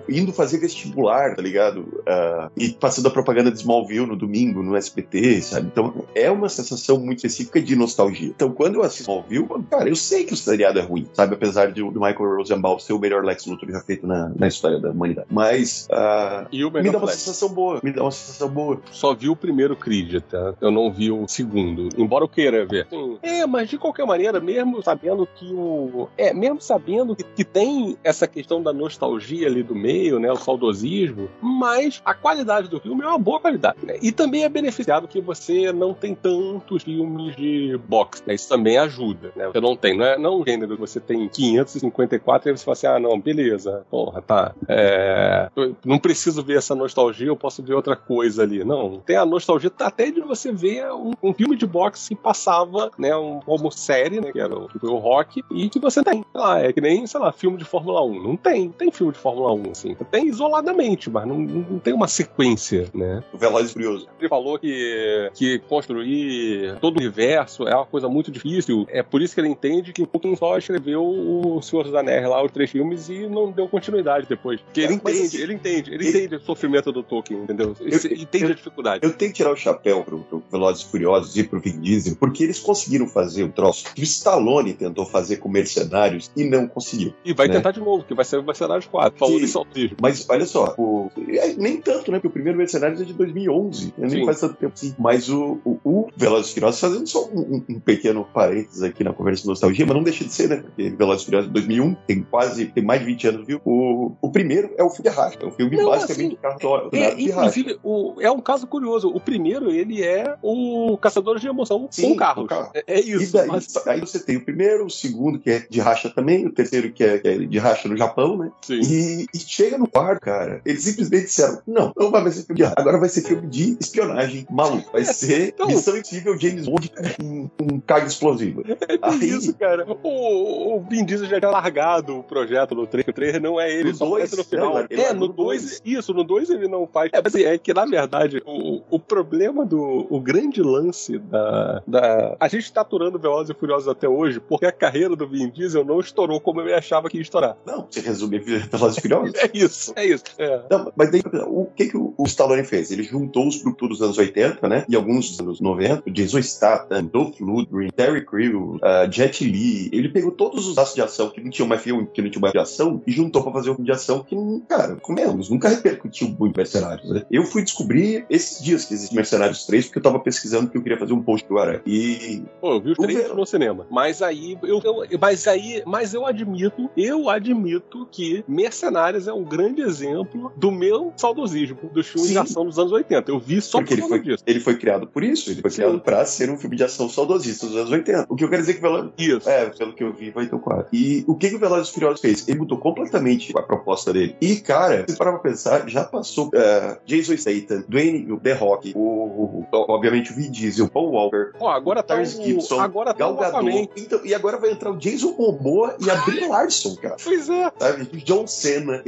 indo 0.09 0.33
fazer 0.33 0.59
vestibular, 0.59 1.35
tá 1.35 1.43
ligado? 1.43 1.81
Uh, 1.81 2.51
e 2.57 2.71
passando 2.71 3.07
a 3.09 3.11
propaganda 3.11 3.51
de 3.51 3.59
Smallville 3.59 4.07
no 4.07 4.17
domingo, 4.17 4.63
no 4.63 4.77
SBT, 4.77 5.43
sabe? 5.43 5.69
Então 5.69 6.05
é 6.15 6.31
uma 6.31 6.49
sensação 6.49 6.99
muito 6.99 7.19
específica 7.19 7.61
de 7.61 7.77
nostalgia. 7.77 8.26
Então 8.29 8.51
quando 8.51 8.77
eu 8.77 8.83
assisto 8.83 9.03
Smallville, 9.03 9.49
cara, 9.71 9.89
eu 9.89 9.97
sei 9.97 10.25
que 10.25 10.35
o 10.35 10.37
seriado 10.37 10.79
é 10.79 10.83
ruim, 10.83 11.09
sabe? 11.13 11.35
Apesar 11.35 11.73
de, 11.73 11.83
do 11.83 12.01
Michael 12.01 12.37
Rosenbaum 12.37 12.79
ser 12.79 12.93
o 12.93 12.99
melhor 12.99 13.25
Lex 13.25 13.47
Luthor 13.47 13.71
já 13.71 13.81
feito 13.81 14.07
na, 14.07 14.33
na 14.37 14.49
história 14.49 14.79
da 14.79 14.91
humanidade. 14.91 15.27
Mas 15.31 15.89
uh, 15.91 16.73
me 16.83 16.91
dá 16.91 16.99
uma 16.99 17.09
sensação 17.09 17.49
boa, 17.49 17.81
me 17.83 17.93
dá 17.93 18.03
uma 18.03 18.11
sensação 18.11 18.49
boa. 18.49 18.81
Só 18.91 19.15
vi 19.15 19.29
o 19.29 19.37
primeiro 19.37 19.77
Creed, 19.77 20.23
tá? 20.23 20.55
Eu 20.61 20.71
não 20.71 20.93
vi 20.93 21.11
o 21.11 21.27
segundo, 21.29 21.89
embora 21.97 22.25
eu 22.25 22.29
queira 22.29 22.67
ver. 22.67 22.87
Sim. 22.89 23.19
É, 23.23 23.47
mas 23.47 23.69
de 23.69 23.79
qualquer 23.79 24.07
maneira, 24.07 24.41
mesmo 24.41 24.83
sabendo 24.83 25.27
que 25.27 25.53
o... 25.53 26.09
É, 26.17 26.33
mesmo 26.33 26.61
sabendo 26.61 27.15
que, 27.15 27.25
que 27.25 27.45
tem 27.45 27.97
essa 28.03 28.27
questão 28.27 28.63
da 28.63 28.73
nostalgia 28.73 29.47
ali 29.47 29.63
do 29.63 29.75
meio, 29.75 30.19
né? 30.19 30.31
O 30.31 30.37
saudosismo, 30.37 31.29
mas 31.41 32.01
a 32.05 32.15
qualidade 32.15 32.69
do 32.69 32.81
filme 32.81 33.03
é 33.03 33.07
uma 33.07 33.19
boa 33.19 33.41
qualidade, 33.41 33.79
né? 33.83 33.97
E 34.01 34.13
também 34.13 34.45
é 34.45 34.49
beneficiado 34.49 35.09
que 35.09 35.21
você 35.21 35.73
não 35.73 35.95
tem 35.95 36.15
tantos 36.15 36.83
filmes 36.83 37.37
de 37.37 37.79
boxe, 37.89 38.06
né? 38.27 38.35
Isso 38.35 38.49
também 38.49 38.79
ajuda, 38.79 39.33
né? 39.37 39.47
Você 39.49 39.61
não 39.61 39.77
tem, 39.77 39.97
não 39.97 40.05
é, 40.05 40.19
não 40.19 40.33
é 40.33 40.37
um 40.37 40.45
gênero 40.45 40.75
que 40.75 40.81
você 40.81 41.01
tem 41.01 41.29
554 41.29 42.51
e 42.51 42.57
você 42.57 42.65
fala 42.65 42.73
assim, 42.73 42.87
ah, 42.87 42.99
não, 42.99 43.21
beleza, 43.21 43.85
porra, 43.91 44.23
tá. 44.23 44.55
É, 44.69 45.49
não 45.85 45.99
preciso 45.99 46.43
ver 46.43 46.59
essa 46.59 46.75
nostalgia, 46.75 47.29
eu 47.29 47.37
posso 47.37 47.63
ver 47.63 47.75
outra 47.75 47.97
coisa 47.97 48.43
ali. 48.43 48.65
Não, 48.65 49.01
tem 49.01 49.17
a 49.17 49.27
nostalgia 49.27 49.71
até 49.79 50.11
de 50.11 50.21
você 50.21 50.53
ver 50.53 50.91
um, 50.93 51.13
um 51.23 51.33
filme 51.33 51.57
de 51.57 51.67
boxe 51.67 52.09
que 52.11 52.15
passava, 52.15 52.91
né, 52.99 53.17
um, 53.17 53.41
como 53.41 53.71
série, 53.71 54.21
né, 54.21 54.33
que 54.33 54.41
era 54.41 54.55
o, 54.55 54.69
o 54.83 54.97
rock, 54.97 55.43
e 55.51 55.69
que 55.69 55.79
você 55.79 56.03
tem. 56.03 56.25
Ah, 56.35 56.61
é 56.61 56.73
que 56.73 56.81
nem, 56.81 57.07
sei 57.07 57.21
lá, 57.21 57.33
filme 57.33 57.57
de 57.57 57.65
Fórmula 57.65 58.05
1. 58.05 58.23
Não 58.23 58.37
tem, 58.37 58.71
tem 58.71 58.91
filme 58.91 59.13
de 59.13 59.19
Fórmula 59.19 59.53
1, 59.53 59.71
assim. 59.71 59.97
Tem 60.11 60.29
isoladamente, 60.29 61.11
mas 61.11 61.27
não, 61.27 61.39
não 61.39 61.79
tem 61.79 61.95
uma 61.95 62.09
sequência, 62.09 62.89
né? 62.95 63.23
Velozes 63.35 63.73
Furioso. 63.73 64.09
Ele 64.19 64.29
falou 64.29 64.59
que, 64.59 65.31
que 65.35 65.59
construir 65.61 66.77
todo 66.81 66.97
o 66.97 67.01
universo 67.01 67.67
é 67.67 67.75
uma 67.75 67.87
coisa 67.87 67.96
muito 68.05 68.31
difícil. 68.31 68.87
É 68.89 69.03
por 69.03 69.23
isso 69.23 69.35
que 69.35 69.41
ele 69.41 69.49
entende 69.49 69.93
que 69.93 70.07
Tolkien 70.07 70.37
só 70.37 70.57
escreveu 70.59 71.03
o 71.03 71.61
Senhor 71.63 71.85
dos 71.85 71.95
Anéis 71.95 72.29
lá, 72.29 72.45
os 72.45 72.53
três 72.53 72.71
filmes, 72.71 73.09
e 73.09 73.27
não 73.27 73.51
deu 73.51 73.69
continuidade 73.69 74.27
depois. 74.29 74.61
Porque 74.61 74.81
ele 74.81 74.95
é, 74.95 74.97
entende, 74.97 75.21
assim, 75.21 75.43
ele 75.43 75.55
entende, 75.55 75.95
ele, 75.95 76.07
ele 76.07 76.19
entende 76.19 76.37
o 76.37 76.41
sofrimento 76.41 76.93
do 76.93 77.03
Tolkien, 77.03 77.43
entendeu? 77.43 77.75
Ele, 77.81 77.95
eu, 77.95 78.23
entende 78.23 78.45
eu, 78.45 78.51
a 78.51 78.55
dificuldade. 78.55 79.05
Eu 79.05 79.13
tenho 79.13 79.31
que 79.31 79.37
tirar 79.37 79.53
o 79.53 79.57
chapéu 79.57 80.03
pro, 80.03 80.21
pro 80.21 80.43
Velozes 80.51 80.83
Furiosos 80.83 81.37
e 81.37 81.45
pro 81.45 81.61
Vin 81.61 81.81
Diesel, 81.81 82.17
porque 82.17 82.45
eles 82.45 82.59
conseguiram 82.59 83.07
fazer 83.07 83.45
o 83.45 83.49
troço 83.49 83.93
que 83.95 84.03
o 84.03 84.05
Stallone 84.05 84.75
tentou 84.75 85.05
fazer 85.07 85.37
com 85.37 85.49
Mercenários 85.49 86.31
e 86.37 86.45
não 86.45 86.67
conseguiu. 86.67 87.15
E 87.25 87.33
vai 87.33 87.49
né? 87.49 87.55
tentar 87.55 87.71
de 87.71 87.81
novo, 87.81 88.05
que 88.05 88.15
vai 88.15 88.25
ser 88.25 88.39
o 88.39 88.43
Mercenários 88.43 88.87
4. 88.87 89.19
Falou 89.19 89.39
de 89.39 89.49
saltismo. 89.49 89.97
Mas 90.01 90.27
olha 90.29 90.47
só, 90.47 90.75
o, 90.79 91.11
é, 91.29 91.55
nem 91.55 91.81
tanto, 91.81 92.11
né? 92.11 92.19
Porque 92.19 92.29
o 92.29 92.31
primeiro 92.31 92.59
Mercenários 92.59 93.01
é 93.01 93.05
de 93.05 93.13
2011, 93.13 93.95
né? 93.97 94.09
nem 94.09 94.25
faz 94.25 94.41
tanto 94.41 94.55
tempo 94.55 94.73
assim. 94.75 94.95
Mas 94.99 95.29
o, 95.29 95.59
o, 95.65 95.79
o 95.85 96.09
Velozes 96.17 96.53
Furiosos, 96.53 96.81
fazendo 96.81 97.07
só 97.07 97.27
um, 97.27 97.63
um, 97.69 97.81
pequeno 97.87 98.25
parênteses 98.25 98.83
aqui 98.83 99.05
na 99.05 99.13
conversa 99.13 99.43
de 99.43 99.49
nostalgia, 99.49 99.87
mas 99.87 99.95
não 99.95 100.03
deixa 100.03 100.25
de 100.25 100.33
ser, 100.33 100.49
né? 100.49 100.57
Porque 100.57 100.91
Velozes 100.91 101.25
Furiosos 101.25 101.47
de 101.47 101.55
2001 101.55 101.95
tem 102.07 102.23
quase, 102.23 102.67
tem 102.67 102.85
mais 102.85 103.01
de 103.01 103.07
20 103.07 103.29
anos, 103.29 103.47
viu? 103.47 103.61
O, 103.65 104.13
o 104.21 104.31
primeiro 104.31 104.75
é 104.77 104.83
o 104.83 104.91
filme 104.91 105.09
de 105.09 105.17
Racha, 105.17 105.39
é 105.41 105.47
um 105.47 105.53
filme 105.53 105.77
não, 105.77 105.91
basicamente 105.91 106.37
assim, 106.43 106.59
carro 106.59 106.91
é, 106.93 107.21
Inclusive, 107.21 107.79
o, 107.85 108.17
é 108.21 108.31
um 108.31 108.41
caso 108.41 108.67
curioso. 108.67 109.09
O 109.09 109.21
primeiro, 109.21 109.71
ele 109.71 110.03
é 110.03 110.37
o 110.43 110.99
Caçador 111.01 111.39
de 111.39 111.47
Emoção 111.47 111.87
Sim, 111.89 112.11
com 112.11 112.17
carro. 112.17 112.47
carro. 112.47 112.71
É, 112.75 112.99
é, 112.99 113.01
isso. 113.01 113.33
Daí, 113.33 113.47
mas... 113.47 113.87
Aí 113.87 114.01
você 114.01 114.19
tem 114.19 114.37
o 114.37 114.45
primeiro, 114.45 114.87
o 114.87 114.91
segundo, 114.91 115.39
que 115.39 115.51
é 115.51 115.67
de 115.71 115.79
racha 115.79 116.11
também, 116.11 116.45
o 116.45 116.53
terceiro, 116.53 116.93
que 116.93 117.05
é, 117.05 117.19
que 117.19 117.29
é 117.29 117.39
de 117.39 117.59
racha 117.59 117.89
no 117.89 117.97
Japão, 117.97 118.37
né? 118.37 118.51
Sim. 118.63 118.81
E, 118.81 119.27
e, 119.33 119.39
chega 119.39 119.79
no 119.79 119.87
quarto, 119.87 120.23
cara, 120.23 120.61
eles 120.65 120.83
simplesmente 120.83 121.27
disseram: 121.27 121.63
não, 121.65 121.93
não 121.97 122.11
vai 122.11 122.29
ser 122.33 122.43
filme 122.43 122.57
de 122.57 122.65
racha, 122.65 122.81
agora 122.81 122.99
vai 122.99 123.09
ser 123.09 123.23
filme 123.23 123.47
de 123.47 123.77
espionagem 123.81 124.45
maluco. 124.51 124.91
Vai 124.91 125.03
é, 125.03 125.05
ser 125.05 125.49
então... 125.49 125.69
Missão 125.69 125.97
Impossível 125.97 126.39
James 126.39 126.67
Bond 126.67 126.93
com 127.17 127.51
um 127.61 127.76
carga 127.81 128.07
explosivo. 128.07 128.63
É 128.89 128.99
aí... 129.03 129.29
isso, 129.29 129.55
cara. 129.55 129.87
O, 130.03 130.77
o 130.77 130.81
Vin 130.89 131.05
Diesel 131.05 131.27
já 131.27 131.41
tinha 131.41 131.51
largado 131.51 132.19
o 132.19 132.23
projeto 132.23 132.75
no 132.75 132.87
3, 132.87 133.09
o 133.09 133.13
3 133.13 133.41
não 133.41 133.61
é 133.61 133.73
ele, 133.73 133.91
no 133.91 133.97
só 133.97 134.07
dois, 134.07 134.37
no 134.37 134.45
final. 134.45 134.79
É, 134.79 134.87
é 134.91 135.13
no 135.13 135.29
2, 135.29 135.83
isso, 135.85 136.15
no 136.15 136.23
2 136.23 136.51
ele 136.51 136.69
não 136.69 136.87
faz. 136.87 137.11
É, 137.13 137.21
assim, 137.25 137.43
é 137.43 137.59
que, 137.59 137.75
na 137.75 137.85
verdade, 137.85 138.43
o, 138.47 138.83
o 138.91 138.99
problema 139.01 139.65
do. 139.65 140.07
O 140.09 140.21
grande 140.21 140.63
lance 140.63 141.19
da. 141.19 141.83
da 141.87 142.37
a 142.39 142.49
gente 142.49 142.73
tá 142.73 142.83
aturando 142.83 143.19
Velozes 143.19 143.51
e 143.51 143.59
Furiosos 143.59 143.89
até 143.89 144.09
hoje 144.09 144.41
porque 144.41 144.67
a 144.67 144.73
carreira 144.73 145.17
do 145.17 145.27
Vin 145.27 145.51
Diesel 145.51 145.85
não 145.85 146.01
estourou 146.01 146.41
como 146.41 146.61
eu 146.61 146.77
achava 146.77 147.09
que 147.09 147.17
ia 147.17 147.23
estourar. 147.23 147.57
Não, 147.67 147.87
você 147.91 148.01
resume 148.01 148.39
Velozes 148.71 148.99
e 148.99 149.01
Furiosos? 149.01 149.35
é 149.41 149.51
isso, 149.53 149.93
é 149.97 150.07
isso. 150.07 150.25
É. 150.39 150.63
Não, 150.71 150.93
mas 150.95 151.11
daí, 151.11 151.23
o 151.47 151.67
que, 151.67 151.87
que 151.89 151.97
o, 151.97 152.15
o 152.17 152.25
Stallone 152.25 152.65
fez? 152.65 152.91
Ele 152.91 153.03
juntou 153.03 153.49
os 153.49 153.63
grupos 153.63 153.89
dos 153.89 154.03
anos 154.03 154.19
80, 154.19 154.69
né? 154.69 154.85
E 154.89 154.97
alguns 154.97 155.31
dos 155.31 155.41
anos 155.41 155.61
90, 155.61 156.11
Jason 156.11 156.43
Statham, 156.43 157.05
Dolph 157.05 157.41
Lundgren, 157.41 157.66
Terry 157.95 158.25
Crew, 158.25 158.77
uh, 158.77 159.11
Jet 159.11 159.45
Li. 159.45 159.89
Ele 159.93 160.09
pegou 160.09 160.31
todos 160.31 160.67
os 160.67 160.79
aços 160.79 160.95
de 160.95 161.03
ação 161.03 161.31
que 161.31 161.41
não 161.41 161.51
tinham 161.51 161.69
mais 161.69 161.83
filme, 161.83 162.07
que 162.13 162.23
não 162.23 162.31
tinha 162.31 162.41
mais 162.41 162.53
de 162.53 162.59
ação, 162.59 163.03
e 163.07 163.13
juntou 163.13 163.43
pra 163.43 163.53
fazer 163.53 163.71
um 163.71 163.75
filme 163.75 163.87
de 163.87 163.93
ação 163.93 164.23
que, 164.23 164.37
cara, 164.69 164.97
comemos, 164.97 165.51
nunca 165.51 165.69
repercutiu 165.69 166.29
muito 166.39 166.57
Mercenários, 166.57 167.09
né? 167.11 167.25
Eu 167.31 167.45
fui 167.45 167.63
descobrir 167.63 168.27
esses 168.31 168.63
dias 168.63 168.85
que 168.85 168.95
existe 168.95 169.15
Mercenários 169.15 169.67
3, 169.67 169.87
porque 169.87 169.99
eu 169.99 170.03
tava 170.03 170.19
pesquisando 170.19 170.71
que 170.71 170.77
eu 170.77 170.83
queria 170.83 170.99
fazer 170.99 171.13
um 171.13 171.23
post 171.23 171.47
do 171.49 171.59
Aranha. 171.59 171.83
E. 171.87 172.43
Pô, 172.61 172.75
eu 172.75 172.81
vi 172.81 172.93
o 172.93 172.95
3 172.95 173.35
no 173.35 173.47
cinema. 173.47 173.87
Mas 173.91 174.23
aí, 174.23 174.59
eu, 174.63 174.81
eu, 174.83 175.19
mas 175.21 175.47
aí, 175.47 175.83
mas 175.87 176.15
eu 176.15 176.27
admito, 176.27 176.91
eu 176.97 177.29
admito 177.29 178.07
que 178.11 178.45
Mercenários 178.49 179.29
é 179.29 179.33
um 179.33 179.45
grande 179.45 179.83
exemplo 179.83 180.53
do 180.57 180.71
meu 180.71 181.13
saudosismo 181.17 181.91
dos 181.93 182.07
filmes 182.07 182.29
Sim. 182.29 182.35
de 182.35 182.39
ação 182.39 182.65
dos 182.65 182.79
anos 182.79 182.93
80. 182.93 183.31
Eu 183.31 183.39
vi 183.39 183.61
só 183.61 183.79
porque 183.79 183.95
por 183.95 184.01
ele 184.01 184.09
foi, 184.09 184.21
disso. 184.21 184.45
Ele 184.47 184.61
foi 184.61 184.77
criado 184.77 185.07
por 185.07 185.23
isso, 185.23 185.51
ele 185.51 185.61
foi 185.61 185.71
Sim. 185.71 185.83
criado 185.83 186.01
pra 186.01 186.25
ser 186.25 186.51
um 186.51 186.59
filme 186.59 186.77
de 186.77 186.85
ação 186.85 187.09
saudosista 187.09 187.56
dos 187.61 187.77
anos 187.77 187.91
80. 187.91 188.27
O 188.29 188.37
que 188.37 188.45
eu 188.45 188.49
quero 188.49 188.63
dizer 188.63 188.75
que 188.75 188.79
o 188.81 188.83
Velozes... 188.83 189.13
Isso. 189.19 189.49
É, 189.49 189.67
pelo 189.67 189.95
que 189.95 190.05
eu 190.05 190.13
vi, 190.13 190.31
vai 190.31 190.47
ter 190.47 190.59
quatro. 190.59 190.89
E 190.93 191.25
o 191.27 191.35
que, 191.35 191.49
que 191.49 191.57
o 191.57 191.59
Velozes 191.59 191.91
Furiosos 191.91 192.21
fez? 192.21 192.47
Ele 192.49 192.59
mudou 192.59 192.79
completamente 192.79 193.53
a 193.57 193.63
proposta 193.63 194.13
dele. 194.13 194.37
E, 194.41 194.57
cara, 194.57 195.05
se 195.09 195.17
parar 195.17 195.33
pra 195.33 195.41
pensar, 195.41 195.89
já 195.89 196.05
passou 196.05 196.49
uh, 196.49 196.97
Jason 197.05 197.37
Statham, 197.37 197.85
Dwayne, 197.89 198.31
o 198.33 198.39
The 198.39 198.53
Rock, 198.55 198.93
o, 198.95 199.01
o, 199.01 199.67
obviamente 199.73 200.33
o 200.33 200.35
Vin 200.35 200.51
Diesel, 200.51 200.89
Paul 200.89 201.11
Walker, 201.11 201.53
Pô, 201.59 201.69
agora 201.69 202.03
tá 202.03 202.17
Tars 202.17 202.33
Gibson, 202.33 202.81
agora 202.81 203.13
tá 203.13 203.19
Gal 203.19 203.37
Gadot. 203.37 203.91
Então, 203.97 204.21
e 204.25 204.35
agora 204.35 204.59
vai 204.59 204.71
entrar 204.71 204.91
o 204.91 204.97
Jason 204.97 205.35
Momoa 205.37 205.97
e 206.01 206.11
a 206.11 206.17
Brie 206.17 206.47
Larson, 206.47 206.97
cara. 206.97 207.17
Pois 207.23 207.49
é. 207.49 207.73
Sabe? 207.79 208.05
John 208.25 208.47
Cena. 208.47 209.03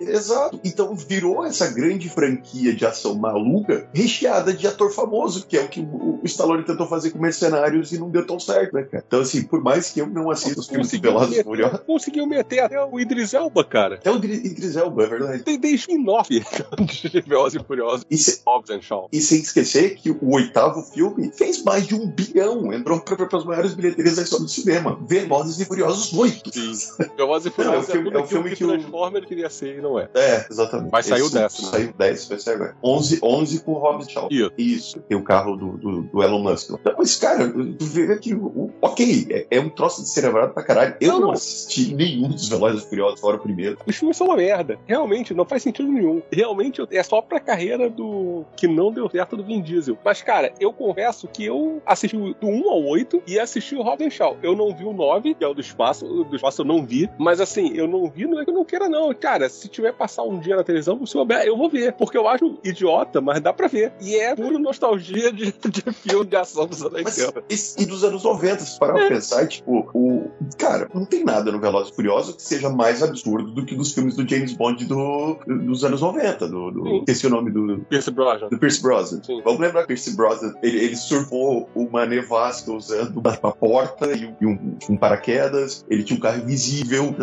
Exato. 0.00 0.60
Então 0.64 0.94
virou 0.94 1.44
essa 1.44 1.68
grande 1.68 2.08
franquia 2.08 2.74
de 2.74 2.86
ação 2.86 3.14
maluca 3.14 3.88
recheada 3.92 4.52
de 4.52 4.66
ator 4.66 4.90
famoso, 4.90 5.46
que 5.46 5.56
é 5.56 5.62
o 5.62 5.68
que 5.68 5.80
o 5.80 6.20
Stallone 6.24 6.64
tentou 6.64 6.86
fazer 6.86 7.10
com 7.10 7.18
Mercenários 7.18 7.87
e 7.92 7.98
não 7.98 8.10
deu 8.10 8.26
tão 8.26 8.38
certo, 8.38 8.74
né, 8.74 8.82
cara? 8.82 9.04
Então, 9.06 9.20
assim, 9.20 9.42
por 9.42 9.62
mais 9.62 9.90
que 9.90 10.00
eu 10.00 10.06
não 10.06 10.30
assista 10.30 10.60
os 10.60 10.68
filmes 10.68 10.90
de 10.90 10.98
Velozes 10.98 11.42
Furiosos... 11.42 11.80
Conseguiu 11.80 12.26
meter 12.26 12.60
até 12.60 12.82
o 12.82 12.98
Idris 12.98 13.34
Elba, 13.34 13.64
cara. 13.64 13.96
Até 13.96 14.10
o 14.10 14.16
Idris 14.16 14.76
Elba, 14.76 15.04
é 15.04 15.06
verdade. 15.06 15.42
Tem 15.42 15.58
desde 15.58 15.78
spin-off 15.80 16.28
de 16.30 17.20
Velozes 17.20 17.60
e 17.60 17.64
Furiosos. 17.64 18.06
E, 18.10 18.16
se... 18.16 18.42
e 19.12 19.20
sem 19.20 19.40
esquecer 19.40 19.96
que 19.96 20.10
o 20.10 20.34
oitavo 20.34 20.82
filme 20.82 21.30
fez 21.32 21.62
mais 21.62 21.86
de 21.86 21.94
um 21.94 22.06
bilhão, 22.06 22.72
entrou 22.72 23.00
para 23.00 23.38
as 23.38 23.44
maiores 23.44 23.74
bilheterias 23.74 24.16
da 24.16 24.22
história 24.22 24.44
do 24.44 24.50
cinema. 24.50 24.98
Velozes 25.06 25.58
e 25.60 25.64
Furiosos 25.64 26.12
8. 26.12 26.50
Sim. 26.52 27.04
Velozes 27.16 27.46
e 27.46 27.50
Furiosos 27.54 27.88
não, 27.88 27.94
é, 27.94 27.98
um 27.98 28.02
filme, 28.02 28.10
é, 28.10 28.22
um 28.22 28.26
filme 28.26 28.50
que, 28.50 28.56
que 28.56 28.64
o 28.64 28.68
Transformer 28.68 29.26
queria 29.26 29.50
ser 29.50 29.78
e 29.78 29.80
não 29.80 29.98
é. 29.98 30.08
É, 30.14 30.46
exatamente. 30.50 30.90
Mas 30.92 31.06
saiu 31.06 31.30
10, 31.30 31.32
né? 31.34 31.48
Saiu 31.48 31.92
10, 31.96 32.28
vai 32.28 32.38
sair 32.38 32.54
agora. 32.54 32.76
11, 32.82 33.20
11 33.22 33.60
com 33.60 33.72
o 33.72 33.78
Hobbs 33.78 34.10
Shaw. 34.10 34.28
Isso. 34.30 34.52
Isso. 34.58 35.00
Tem 35.00 35.16
o 35.16 35.22
carro 35.22 35.56
do, 35.56 35.76
do, 35.76 36.02
do 36.02 36.22
Elon 36.22 36.42
Musk. 36.42 36.70
Então, 36.70 36.94
mas, 36.98 37.16
cara, 37.16 37.52
tu 37.78 37.84
vê 37.84 38.18
que, 38.18 38.34
ok, 38.80 39.26
é, 39.30 39.46
é, 39.50 39.60
um 39.60 39.68
troço 39.68 40.02
de 40.02 40.08
cerebrado 40.08 40.52
pra 40.52 40.62
caralho. 40.62 40.96
Eu 41.00 41.12
não, 41.12 41.20
não 41.20 41.30
assisti 41.30 41.94
nenhum 41.94 42.28
dos 42.28 42.48
Velozes 42.48 42.84
Furiosos, 42.84 43.20
fora 43.20 43.36
o 43.36 43.40
primeiro. 43.40 43.78
Os 43.86 43.96
filmes 43.96 44.16
são 44.16 44.26
uma 44.26 44.36
merda. 44.36 44.78
Realmente, 44.86 45.32
não 45.34 45.44
faz 45.44 45.62
sentido 45.62 45.90
nenhum. 45.90 46.22
Realmente, 46.30 46.82
é 46.90 47.02
só 47.02 47.22
pra 47.22 47.40
carreira 47.40 47.88
do... 47.88 48.44
que 48.56 48.66
não 48.66 48.92
deu 48.92 49.08
certo 49.08 49.36
do 49.36 49.44
Vin 49.44 49.62
Diesel. 49.62 49.96
Mas, 50.04 50.22
cara, 50.22 50.52
eu 50.58 50.72
confesso 50.72 51.28
que 51.28 51.44
eu 51.44 51.80
assisti 51.86 52.16
do 52.16 52.46
1 52.46 52.70
ao 52.70 52.84
8 52.84 53.22
e 53.26 53.38
assisti 53.38 53.76
o 53.76 53.82
Robin 53.82 54.10
Shaw. 54.10 54.36
Eu 54.42 54.56
não 54.56 54.74
vi 54.74 54.84
o 54.84 54.92
9, 54.92 55.34
que 55.34 55.44
é 55.44 55.48
o 55.48 55.54
do 55.54 55.60
espaço. 55.60 56.06
O 56.06 56.24
do 56.24 56.36
espaço 56.36 56.62
eu 56.62 56.66
não 56.66 56.84
vi. 56.84 57.08
Mas, 57.18 57.40
assim, 57.40 57.72
eu 57.74 57.86
não 57.86 58.10
vi, 58.10 58.26
não 58.26 58.40
é 58.40 58.44
que 58.44 58.50
eu 58.50 58.54
não 58.54 58.64
queira, 58.64 58.88
não. 58.88 59.14
Cara, 59.14 59.48
se 59.48 59.68
tiver 59.68 59.92
passar 59.92 60.22
um 60.22 60.38
dia 60.38 60.56
na 60.56 60.64
televisão, 60.64 61.04
souber, 61.06 61.42
eu 61.42 61.56
vou 61.56 61.68
ver. 61.68 61.92
Porque 61.92 62.16
eu 62.16 62.26
acho 62.26 62.58
idiota, 62.64 63.20
mas 63.20 63.40
dá 63.40 63.52
pra 63.52 63.68
ver. 63.68 63.92
E 64.00 64.16
é 64.16 64.34
puro 64.34 64.58
nostalgia 64.58 65.32
de, 65.32 65.52
de 65.52 65.92
filme 65.92 66.26
de 66.26 66.36
ação 66.36 66.66
dos 66.66 66.82
anos 66.82 66.94
80. 66.94 67.44
E, 67.78 67.86
dos 67.86 68.04
anos 68.04 68.24
90, 68.24 68.64
se 68.64 68.78
parar 68.78 68.98
é. 68.98 69.00
pra 69.00 69.16
pensar, 69.16 69.46
tipo, 69.46 69.88
o. 69.94 70.30
Cara, 70.56 70.88
não 70.94 71.04
tem 71.04 71.24
nada 71.24 71.52
no 71.52 71.60
Velozes 71.60 71.92
e 71.92 71.94
Furiosos 71.94 72.36
que 72.36 72.42
seja 72.42 72.68
mais 72.68 73.02
absurdo 73.02 73.50
do 73.50 73.64
que 73.64 73.74
dos 73.74 73.92
filmes 73.92 74.16
do 74.16 74.28
James 74.28 74.52
Bond 74.54 74.84
do, 74.84 75.38
dos 75.46 75.84
anos 75.84 76.00
90. 76.00 76.48
Do, 76.48 76.70
do, 76.70 76.98
esqueci 76.98 77.26
o 77.26 77.30
nome 77.30 77.50
do. 77.50 77.84
Pierce 77.88 78.10
Brosnan. 78.10 78.48
Do 78.48 78.58
Pierce 78.58 78.82
Brosnan. 78.82 79.22
Sim. 79.22 79.42
Vamos 79.44 79.60
lembrar 79.60 79.82
que 79.82 79.88
Pierce 79.88 80.16
Brosnan, 80.16 80.54
ele, 80.62 80.78
ele, 80.78 80.96
sur, 80.96 81.18
observou 81.18 81.68
uma 81.74 82.06
nevasca 82.06 82.72
usando 82.72 83.18
uma, 83.18 83.38
uma 83.42 83.52
porta 83.52 84.12
e, 84.12 84.26
um, 84.26 84.36
e 84.40 84.46
um, 84.46 84.76
um, 84.90 84.96
paraquedas. 84.96 85.84
Ele 85.88 86.02
tinha 86.02 86.16
um 86.16 86.20
carro 86.20 86.42
invisível. 86.42 87.14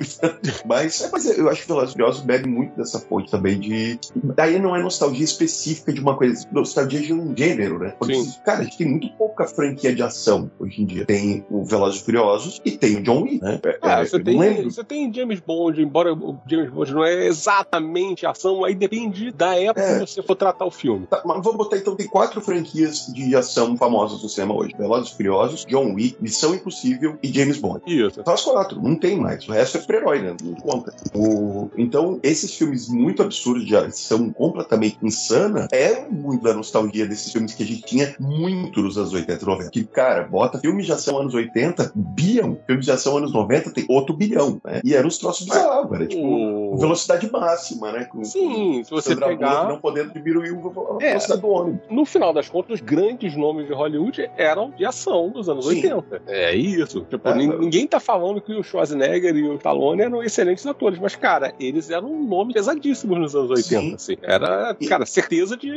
mas, 0.66 1.08
mas 1.12 1.38
eu 1.38 1.48
acho 1.48 1.62
que 1.62 1.68
Velozes 1.68 1.92
Furiosos 1.92 2.22
bebe 2.22 2.48
muito 2.48 2.76
dessa 2.76 2.98
fonte 2.98 3.30
também 3.30 3.58
de... 3.58 3.98
Daí 4.14 4.58
não 4.58 4.74
é 4.74 4.82
nostalgia 4.82 5.24
específica 5.24 5.92
de 5.92 6.00
uma 6.00 6.16
coisa, 6.16 6.46
nostalgia 6.50 7.00
de 7.00 7.12
um 7.12 7.36
gênero, 7.36 7.78
né? 7.78 7.94
Porque, 7.98 8.14
Sim. 8.14 8.34
cara, 8.44 8.60
a 8.60 8.64
gente 8.64 8.78
tem 8.78 8.88
muito 8.88 9.10
pouca 9.16 9.46
franquia 9.74 9.94
de 9.94 10.02
ação 10.02 10.50
hoje 10.58 10.82
em 10.82 10.86
dia. 10.86 11.04
Tem 11.04 11.44
o 11.50 11.64
Velozes 11.64 12.00
Furiosos 12.00 12.60
e 12.64 12.72
tem 12.72 12.96
o 12.96 13.02
John 13.02 13.22
Wick, 13.22 13.42
né? 13.42 13.60
Ah, 13.82 14.00
é, 14.00 14.06
você, 14.06 14.22
tem, 14.22 14.62
você 14.62 14.84
tem 14.84 15.12
James 15.12 15.40
Bond, 15.40 15.82
embora 15.82 16.14
o 16.14 16.38
James 16.46 16.70
Bond 16.70 16.94
não 16.94 17.04
é 17.04 17.26
exatamente 17.26 18.26
ação, 18.26 18.64
aí 18.64 18.74
depende 18.74 19.32
da 19.32 19.58
época 19.58 19.80
é. 19.80 19.98
que 20.00 20.06
você 20.06 20.22
for 20.22 20.36
tratar 20.36 20.64
o 20.64 20.70
filme. 20.70 21.06
Tá, 21.06 21.22
mas 21.24 21.42
vamos 21.42 21.56
botar 21.56 21.76
então, 21.76 21.96
tem 21.96 22.06
quatro 22.06 22.40
franquias 22.40 23.06
de 23.12 23.34
ação 23.34 23.76
famosas 23.76 24.22
no 24.22 24.28
cinema 24.28 24.54
hoje: 24.54 24.74
Velozes 24.78 25.10
Furiosos, 25.10 25.64
John 25.66 25.94
Wick, 25.94 26.16
Missão 26.20 26.54
Impossível 26.54 27.18
e 27.22 27.32
James 27.32 27.58
Bond. 27.58 27.82
Isso. 27.86 28.22
São 28.24 28.34
as 28.34 28.42
quatro, 28.42 28.80
não 28.80 28.96
tem 28.96 29.18
mais. 29.18 29.46
O 29.48 29.52
resto 29.52 29.78
é 29.78 29.80
super-herói, 29.80 30.22
né? 30.22 30.36
Não 30.42 30.54
conta. 30.54 30.94
O... 31.14 31.70
Então, 31.76 32.20
esses 32.22 32.54
filmes 32.54 32.88
muito 32.88 33.22
absurdos 33.22 33.66
de 33.66 33.76
ação 33.76 34.32
completamente 34.32 34.98
insana 35.02 35.68
é 35.72 36.06
muito 36.08 36.42
da 36.42 36.54
nostalgia 36.54 37.06
desses 37.06 37.32
filmes 37.32 37.54
que 37.54 37.62
a 37.62 37.66
gente 37.66 37.82
tinha 37.82 38.14
muito 38.18 38.82
nos 38.82 38.96
anos 38.96 39.12
80 39.12 39.42
e 39.42 39.46
90. 39.46 39.63
Que, 39.70 39.84
cara, 39.84 40.24
bota 40.24 40.58
filmes 40.58 40.86
de 40.86 40.92
ação 40.92 41.18
anos 41.18 41.34
80, 41.34 41.92
bilhão. 41.94 42.58
Filmes 42.66 42.86
de 42.86 42.92
ação 42.92 43.16
anos 43.16 43.32
90 43.32 43.70
tem 43.70 43.84
outro 43.88 44.14
bilhão, 44.14 44.60
né? 44.64 44.80
E 44.84 44.94
eram 44.94 45.08
os 45.08 45.18
troços 45.18 45.46
bizarros, 45.46 45.92
era 45.92 46.06
tipo 46.06 46.24
o... 46.24 46.76
velocidade 46.76 47.30
máxima, 47.30 47.92
né? 47.92 48.04
Com, 48.04 48.24
Sim, 48.24 48.82
se 48.84 48.90
você 48.90 49.14
pegar... 49.16 49.68
não 49.68 49.78
podendo 49.78 50.12
diminuir 50.12 50.50
a 50.50 51.04
é, 51.04 51.08
velocidade 51.08 51.40
do 51.40 51.48
ônibus. 51.48 51.80
No 51.90 52.04
final 52.04 52.32
das 52.32 52.48
contas, 52.48 52.74
os 52.74 52.80
grandes 52.80 53.36
nomes 53.36 53.66
de 53.66 53.72
Hollywood 53.72 54.30
eram 54.36 54.70
de 54.70 54.84
ação 54.84 55.30
dos 55.30 55.48
anos 55.48 55.66
Sim. 55.66 55.92
80. 55.92 56.22
É 56.26 56.54
isso. 56.54 57.06
Tipo, 57.08 57.28
é, 57.28 57.34
ninguém 57.34 57.86
tá 57.86 58.00
falando 58.00 58.40
que 58.40 58.52
o 58.52 58.62
Schwarzenegger 58.62 59.34
e 59.36 59.48
o 59.48 59.54
Stallone 59.54 60.02
eram 60.02 60.22
excelentes 60.22 60.66
atores, 60.66 60.98
mas, 60.98 61.14
cara, 61.14 61.52
eles 61.58 61.90
eram 61.90 62.22
nomes 62.22 62.54
pesadíssimos 62.54 63.18
nos 63.18 63.34
anos 63.34 63.50
80. 63.50 63.96
Assim. 63.96 64.16
Era, 64.22 64.76
cara, 64.88 65.06
certeza 65.06 65.56
de, 65.56 65.70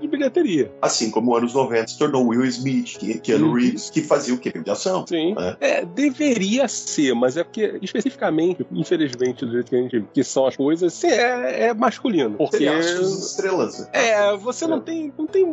de 0.00 0.08
bilheteria. 0.08 0.70
Assim 0.80 1.10
como 1.10 1.34
anos 1.34 1.54
90 1.54 1.88
se 1.88 1.98
tornou 1.98 2.28
Will 2.28 2.44
Smith, 2.44 2.98
Keanu 3.28 3.52
Reeves, 3.52 3.90
que 3.90 4.00
fazia 4.00 4.34
o 4.34 4.38
quê? 4.38 4.50
De 4.50 4.70
ação. 4.70 5.06
Sim. 5.06 5.34
É. 5.60 5.80
é. 5.80 5.84
deveria 5.84 6.66
ser, 6.66 7.14
mas 7.14 7.36
é 7.36 7.44
porque, 7.44 7.78
especificamente, 7.82 8.66
infelizmente, 8.72 9.44
do 9.44 9.52
jeito 9.52 9.68
que, 9.68 9.76
a 9.76 9.82
gente, 9.82 10.04
que 10.14 10.24
são 10.24 10.46
as 10.46 10.56
coisas, 10.56 11.04
é, 11.04 11.66
é 11.66 11.74
masculino. 11.74 12.36
Porque. 12.36 12.64
estrelas. 12.64 13.88
É, 13.92 14.34
você 14.36 14.64
é. 14.64 14.68
não 14.68 14.80
tem, 14.80 15.12
não 15.16 15.26
tem 15.26 15.44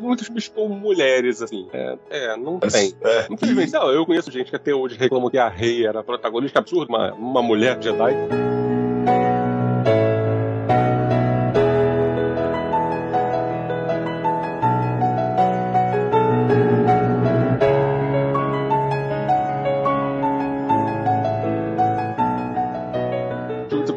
muitos 0.00 0.28
bichos 0.28 0.52
como 0.54 0.74
mulheres, 0.74 1.40
assim. 1.40 1.66
É, 1.72 1.98
é 2.10 2.36
não 2.36 2.58
tem. 2.58 2.94
É. 3.02 3.26
Infelizmente, 3.30 3.72
não, 3.72 3.90
eu 3.90 4.04
conheço 4.04 4.30
gente 4.30 4.50
que 4.50 4.56
até 4.56 4.74
hoje 4.74 4.96
reclama 4.98 5.30
que 5.30 5.38
a 5.38 5.48
Rei 5.48 5.86
era 5.86 6.02
protagonista, 6.02 6.58
absurdo, 6.58 6.90
uma, 6.90 7.12
uma 7.14 7.42
mulher 7.42 7.80
Jedi. 7.82 8.14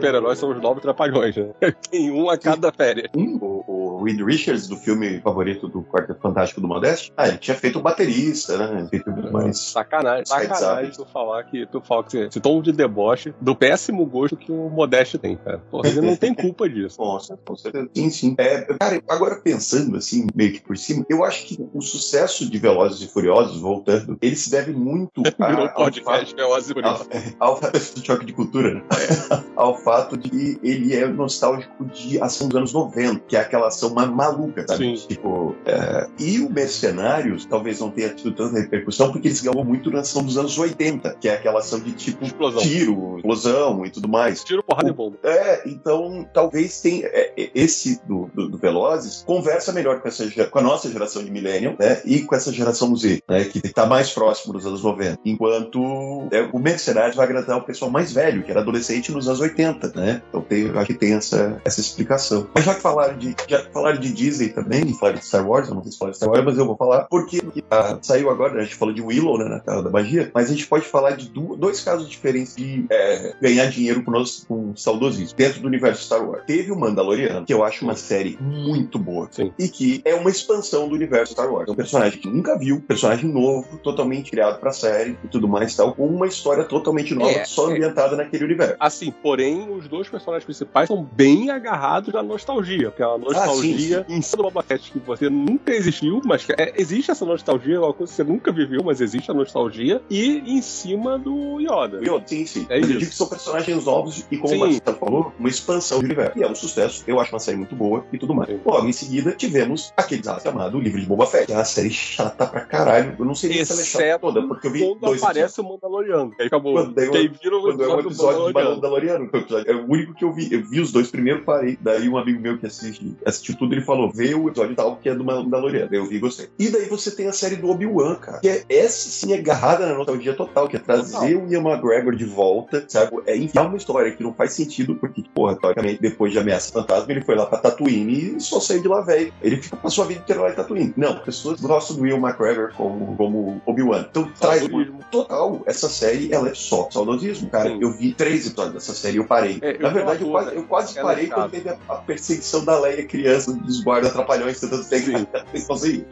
Super-heróis 0.05 0.39
são 0.39 0.51
os 0.51 0.61
novos 0.61 0.81
trapalhões, 0.81 1.35
né? 1.35 1.49
Tem 1.89 2.11
um 2.11 2.29
a 2.29 2.37
cada 2.37 2.71
férias. 2.71 3.09
Um, 3.15 3.37
o, 3.41 3.63
o 4.05 4.07
Reed 4.07 4.21
Richards, 4.21 4.67
do 4.67 4.77
filme 4.77 5.19
favorito 5.21 5.67
do 5.67 5.81
Quarteto 5.81 6.19
Fantástico 6.21 6.61
do 6.61 6.67
Modeste, 6.67 7.11
ah, 7.17 7.27
ele 7.27 7.37
tinha 7.37 7.57
feito 7.57 7.79
o 7.79 7.81
baterista, 7.81 8.57
né? 8.57 8.87
Feito 8.89 9.09
mais. 9.31 9.57
Sacanagem, 9.57 10.25
sacanagem 10.25 10.91
tu 10.91 11.05
falar 11.05 11.43
que 11.43 11.65
tu 11.65 11.81
fala 11.81 12.03
que 12.03 12.17
esse 12.17 12.39
tom 12.39 12.61
de 12.61 12.71
deboche 12.71 13.33
do 13.41 13.55
péssimo 13.55 14.05
gosto 14.05 14.37
que 14.37 14.51
o 14.51 14.69
Modeste 14.69 15.17
tem, 15.17 15.35
cara. 15.35 15.57
Porra, 15.71 15.89
ele 15.89 16.01
não 16.01 16.15
tem 16.15 16.33
culpa 16.33 16.69
disso. 16.69 16.97
Nossa, 17.01 17.37
com 17.37 17.55
certeza. 17.55 17.89
Sim, 17.95 18.09
sim. 18.09 18.35
É, 18.37 18.61
cara, 18.61 19.01
agora 19.09 19.35
pensando 19.37 19.97
assim, 19.97 20.27
meio 20.35 20.53
que 20.53 20.61
por 20.61 20.77
cima, 20.77 21.05
eu 21.09 21.23
acho 21.23 21.45
que 21.45 21.69
o 21.73 21.81
sucesso 21.81 22.49
de 22.49 22.57
Velozes 22.59 23.01
e 23.01 23.11
Furiosos, 23.11 23.59
voltando, 23.59 24.17
ele 24.21 24.35
se 24.35 24.51
deve 24.51 24.71
muito 24.71 25.23
a, 25.39 25.47
Virou 25.49 25.69
podcast 25.69 26.03
fato, 26.03 26.35
Velozes 26.35 26.69
e 26.69 26.73
Furiosos. 26.73 27.07
Ao, 27.39 27.55
ao, 27.55 27.61
ao 27.63 28.03
choque 28.03 28.25
de 28.25 28.33
cultura, 28.33 28.75
né? 28.75 28.83
É. 28.91 29.43
ao 29.55 29.77
fato 29.77 30.17
de 30.17 30.59
ele 30.63 30.95
é 30.95 31.07
nostálgico 31.07 31.85
de 31.85 32.21
ação 32.21 32.47
dos 32.47 32.57
anos 32.57 32.73
90, 32.73 33.21
que 33.21 33.35
é 33.35 33.39
aquela 33.39 33.67
ação 33.67 33.93
maluca, 34.05 34.65
sabe? 34.67 34.97
Sim. 34.97 35.07
Tipo, 35.07 35.55
é... 35.65 36.07
e 36.19 36.39
o 36.39 36.49
Mercenários 36.49 37.45
talvez 37.45 37.79
não 37.79 37.89
tenha 37.89 38.09
tido 38.09 38.31
tanta 38.33 38.59
repercussão 38.59 39.11
porque 39.11 39.27
eles 39.27 39.41
ganhou 39.41 39.63
muito 39.63 39.91
na 39.91 39.99
ação 39.99 40.23
dos 40.23 40.37
anos 40.37 40.57
80, 40.57 41.17
que 41.19 41.29
é 41.29 41.33
aquela 41.33 41.59
ação 41.59 41.79
de 41.79 41.91
tipo 41.93 42.23
explosão. 42.23 42.61
tiro, 42.61 43.17
explosão 43.17 43.85
e 43.85 43.89
tudo 43.89 44.07
mais. 44.07 44.43
Tiro, 44.43 44.63
porrada 44.63 44.89
o... 44.89 44.91
e 44.91 44.93
bomba. 44.93 45.17
É, 45.23 45.67
então 45.67 46.27
talvez 46.33 46.81
tenha 46.81 47.07
é, 47.07 47.33
é, 47.37 47.51
esse 47.53 48.01
do, 48.05 48.29
do, 48.33 48.49
do, 48.49 48.57
Velozes 48.57 49.23
conversa 49.25 49.71
melhor 49.71 50.01
com, 50.01 50.07
essa, 50.07 50.25
com 50.47 50.59
a 50.59 50.61
nossa 50.61 50.91
geração 50.91 51.23
de 51.23 51.31
Millennium, 51.31 51.75
né? 51.79 52.01
E 52.05 52.21
com 52.21 52.35
essa 52.35 52.51
geração 52.51 52.95
Z, 52.95 53.21
né? 53.29 53.45
Que 53.45 53.59
está 53.59 53.85
mais 53.85 54.11
próximo 54.11 54.53
dos 54.53 54.65
anos 54.65 54.83
90. 54.83 55.19
Enquanto 55.25 56.27
é, 56.31 56.47
o 56.51 56.59
Mercenários 56.59 57.15
vai 57.15 57.25
agradar 57.25 57.57
o 57.57 57.63
pessoal 57.63 57.91
mais 57.91 58.11
velho, 58.11 58.43
que 58.43 58.51
era 58.51 58.61
adolescente 58.61 59.11
nos 59.11 59.27
anos 59.27 59.39
80, 59.39 59.93
né? 59.95 60.21
Então 60.29 60.41
tem, 60.41 60.69
acho 60.69 60.85
que 60.87 60.93
tem 60.93 61.13
essa, 61.13 61.61
essa 61.63 61.79
explicação. 61.79 62.47
Mas 62.53 62.65
já 62.65 62.73
que 62.73 62.81
falaram 62.81 63.17
de, 63.17 63.35
já 63.47 63.63
falaram 63.71 63.84
de 63.93 64.11
Disney 64.11 64.49
também, 64.49 64.93
falaram 64.93 65.19
de 65.19 65.25
Star 65.25 65.47
Wars, 65.47 65.69
eu 65.69 65.75
não 65.75 65.83
sei 65.83 65.91
se 65.91 65.97
falaram 65.97 66.11
de 66.11 66.17
Star 66.17 66.29
Wars, 66.29 66.45
mas 66.45 66.57
eu 66.57 66.65
vou 66.65 66.75
falar, 66.75 67.03
porque 67.05 67.41
ah, 67.69 67.97
saiu 68.01 68.29
agora, 68.29 68.59
a 68.59 68.63
gente 68.63 68.75
falou 68.75 68.93
de 68.93 69.01
Willow, 69.01 69.37
né, 69.37 69.45
na 69.45 69.59
tela 69.59 69.81
da 69.81 69.89
magia, 69.89 70.31
mas 70.33 70.49
a 70.49 70.53
gente 70.53 70.67
pode 70.67 70.85
falar 70.85 71.11
de 71.11 71.29
dois 71.29 71.81
casos 71.81 72.09
diferentes 72.09 72.55
de 72.55 72.85
é, 72.89 73.33
ganhar 73.41 73.65
dinheiro 73.67 74.03
com, 74.03 74.11
nosso, 74.11 74.45
com 74.47 74.75
saudosismo 74.75 75.35
dentro 75.37 75.61
do 75.61 75.67
universo 75.67 76.03
Star 76.03 76.27
Wars. 76.27 76.43
Teve 76.45 76.71
o 76.71 76.79
Mandaloriano, 76.79 77.45
que 77.45 77.53
eu 77.53 77.63
acho 77.63 77.83
uma 77.83 77.95
série 77.95 78.37
muito 78.39 78.97
boa, 78.97 79.27
Sim. 79.31 79.51
e 79.57 79.67
que 79.67 80.01
é 80.05 80.15
uma 80.15 80.29
expansão 80.29 80.87
do 80.87 80.95
universo 80.95 81.33
Star 81.33 81.51
Wars. 81.51 81.67
É 81.67 81.71
um 81.71 81.75
personagem 81.75 82.19
que 82.19 82.29
nunca 82.29 82.57
viu, 82.57 82.81
personagem 82.81 83.29
novo, 83.29 83.77
totalmente 83.77 84.31
criado 84.31 84.59
pra 84.59 84.71
série 84.71 85.17
e 85.23 85.27
tudo 85.27 85.47
mais 85.47 85.75
tal, 85.75 85.93
com 85.93 86.07
uma 86.07 86.27
história 86.27 86.63
totalmente 86.63 87.13
nova, 87.13 87.31
é, 87.31 87.45
só 87.45 87.69
é. 87.69 87.73
ambientada 87.73 88.15
naquele 88.15 88.45
universo. 88.45 88.75
Assim, 88.79 89.11
porém, 89.11 89.69
os 89.69 89.87
dois 89.87 90.07
personagens 90.09 90.45
principais 90.45 90.87
são 90.87 91.03
bem 91.03 91.49
agarrados 91.49 92.13
na 92.13 92.23
nostalgia, 92.23 92.89
porque 92.89 93.03
é 93.03 93.07
uma 93.07 93.17
nostalgia 93.17 93.64
sim. 93.73 94.05
em 94.07 94.21
cima 94.21 94.37
do 94.37 94.43
Boba 94.43 94.63
Fett 94.63 94.91
que 94.91 94.99
você 94.99 95.29
nunca 95.29 95.73
existiu, 95.73 96.21
mas 96.25 96.47
é, 96.57 96.73
existe 96.77 97.11
essa 97.11 97.25
nostalgia, 97.25 97.75
é 97.75 97.79
uma 97.79 97.93
coisa 97.93 98.11
que 98.11 98.15
você 98.15 98.23
nunca 98.23 98.51
viveu, 98.51 98.81
mas 98.83 99.01
existe 99.01 99.29
a 99.31 99.33
nostalgia, 99.33 100.01
e 100.09 100.37
em 100.45 100.61
cima 100.61 101.17
do 101.17 101.59
Yoda. 101.59 101.99
Yoda, 102.01 102.23
sim, 102.27 102.45
sim. 102.45 102.65
É 102.69 102.79
mas 102.79 102.89
eu 102.89 102.97
digo 102.97 103.11
que 103.11 103.15
são 103.17 103.27
personagens 103.27 103.85
novos 103.85 104.25
e, 104.31 104.37
como 104.37 104.49
sim. 104.49 104.57
o 104.57 104.59
Batista 104.59 104.93
falou, 104.93 105.33
uma 105.39 105.49
expansão 105.49 105.99
do 105.99 106.05
universo. 106.05 106.37
E 106.37 106.43
é 106.43 106.47
um 106.47 106.55
sucesso, 106.55 107.03
eu 107.07 107.19
acho 107.19 107.33
uma 107.33 107.39
série 107.39 107.57
muito 107.57 107.75
boa 107.75 108.05
e 108.11 108.17
tudo 108.17 108.33
mais. 108.33 108.49
Sim. 108.49 108.59
Logo 108.65 108.87
em 108.87 108.93
seguida, 108.93 109.31
tivemos 109.31 109.93
aquele 109.97 110.21
desastre 110.21 110.51
chamado 110.51 110.79
Livro 110.79 110.99
de 110.99 111.05
Boba 111.05 111.25
Fett, 111.25 111.47
que 111.47 111.53
é 111.53 111.55
uma 111.55 111.65
série 111.65 111.89
chata 111.89 112.45
pra 112.45 112.61
caralho. 112.61 113.15
Eu 113.17 113.25
não 113.25 113.35
sei 113.35 113.65
se 113.65 113.71
ela 113.71 113.81
é 113.81 113.85
chata 113.85 114.19
toda, 114.19 114.47
porque 114.47 114.67
eu 114.67 114.71
vi 114.71 114.79
quando 114.79 114.99
dois 114.99 115.23
aparece 115.23 115.59
episódios. 115.59 115.81
o 115.81 115.87
Mandaloriano. 115.87 116.31
Aí 116.39 116.47
acabou. 116.47 116.73
Quando, 116.73 116.99
aí, 116.99 117.07
quando 117.07 117.83
é 117.83 117.95
um 117.95 117.99
episódio 117.99 118.47
de 118.47 118.53
Mandaloriano. 118.53 119.29
É 119.65 119.73
o 119.73 119.85
único 119.89 120.13
que 120.13 120.23
eu 120.23 120.33
vi. 120.33 120.51
Eu 120.51 120.63
vi 120.63 120.79
os 120.79 120.91
dois 120.91 121.09
primeiro, 121.09 121.43
parei. 121.43 121.77
Daí 121.81 122.07
um 122.07 122.17
amigo 122.17 122.39
meu 122.39 122.57
que 122.57 122.65
assiste, 122.65 123.15
assistiu 123.25 123.54
tudo, 123.55 123.73
ele 123.73 123.81
falou: 123.81 124.11
vê 124.11 124.33
o 124.33 124.47
episódio 124.47 124.75
tal 124.75 124.97
que 124.97 125.09
é 125.09 125.15
do 125.15 125.23
Mandaloriano. 125.23 125.89
Eu 125.91 126.05
vi 126.05 126.17
e 126.17 126.19
gostei. 126.19 126.49
E 126.57 126.69
daí 126.69 126.85
você 126.85 127.11
tem 127.11 127.27
a 127.27 127.33
série 127.33 127.55
do 127.55 127.69
Obi-Wan, 127.69 128.15
cara. 128.15 128.39
Que 128.39 128.49
é, 128.49 128.65
essa 128.69 129.09
sim 129.09 129.33
é 129.33 129.37
agarrada 129.37 129.85
na 129.85 129.95
nostalgia 129.95 130.33
total, 130.33 130.67
que 130.67 130.75
é 130.75 130.79
trazer 130.79 131.13
total. 131.13 131.47
o 131.47 131.53
Ian 131.53 131.61
McGregor 131.61 132.15
de 132.15 132.25
volta, 132.25 132.85
sabe? 132.87 133.11
É 133.25 133.35
enviar 133.37 133.67
uma 133.67 133.77
história 133.77 134.11
que 134.11 134.23
não 134.23 134.33
faz 134.33 134.53
sentido, 134.53 134.95
porque, 134.95 135.23
porra, 135.33 135.55
teoricamente, 135.55 136.01
depois 136.01 136.31
de 136.31 136.39
Ameaça 136.39 136.71
Fantasma, 136.71 137.11
ele 137.11 137.21
foi 137.21 137.35
lá 137.35 137.45
pra 137.45 137.57
Tatooine 137.57 138.35
e 138.37 138.41
só 138.41 138.59
saiu 138.59 138.81
de 138.81 138.87
lá, 138.87 139.01
velho. 139.01 139.33
Ele 139.41 139.57
fica 139.57 139.75
passou 139.75 140.03
a 140.03 140.07
vida 140.07 140.21
inteira 140.21 140.41
lá 140.41 140.49
em 140.49 140.55
Tatooine. 140.55 140.93
Não, 140.95 141.17
pessoas 141.19 141.59
gostam 141.61 141.97
do 141.97 142.07
Ian 142.07 142.17
McGregor 142.17 142.73
como, 142.75 143.15
como 143.15 143.61
Obi-Wan. 143.65 144.05
Então 144.09 144.31
traz 144.39 144.67
total. 145.11 145.61
Essa 145.65 145.89
série, 145.89 146.33
ela 146.33 146.49
é 146.49 146.53
só 146.53 146.89
saudosismo, 146.91 147.49
cara. 147.49 147.69
Sim. 147.69 147.79
Eu 147.81 147.91
vi 147.91 148.13
três 148.13 148.47
episódios 148.47 148.73
dessa 148.73 148.93
série 148.93 149.17
e 149.17 149.19
eu 149.19 149.25
parei. 149.25 149.59
É, 149.61 149.75
eu 149.75 149.79
na 149.79 149.89
verdade, 149.89 150.23
eu 150.23 150.29
quase, 150.29 150.55
eu 150.55 150.63
quase 150.63 150.95
parei 150.95 151.27
quando 151.27 151.51
teve 151.51 151.69
a, 151.69 151.77
a, 151.87 151.95
perseguição 151.95 152.63
da 152.63 152.79
Leia 152.79 153.05
criança 153.05 153.44
dos 153.53 153.83
guardas 153.83 154.11
atrapalhões 154.11 154.59
tentando 154.59 154.85
pegar. 154.85 155.27
Sim. 155.77 156.05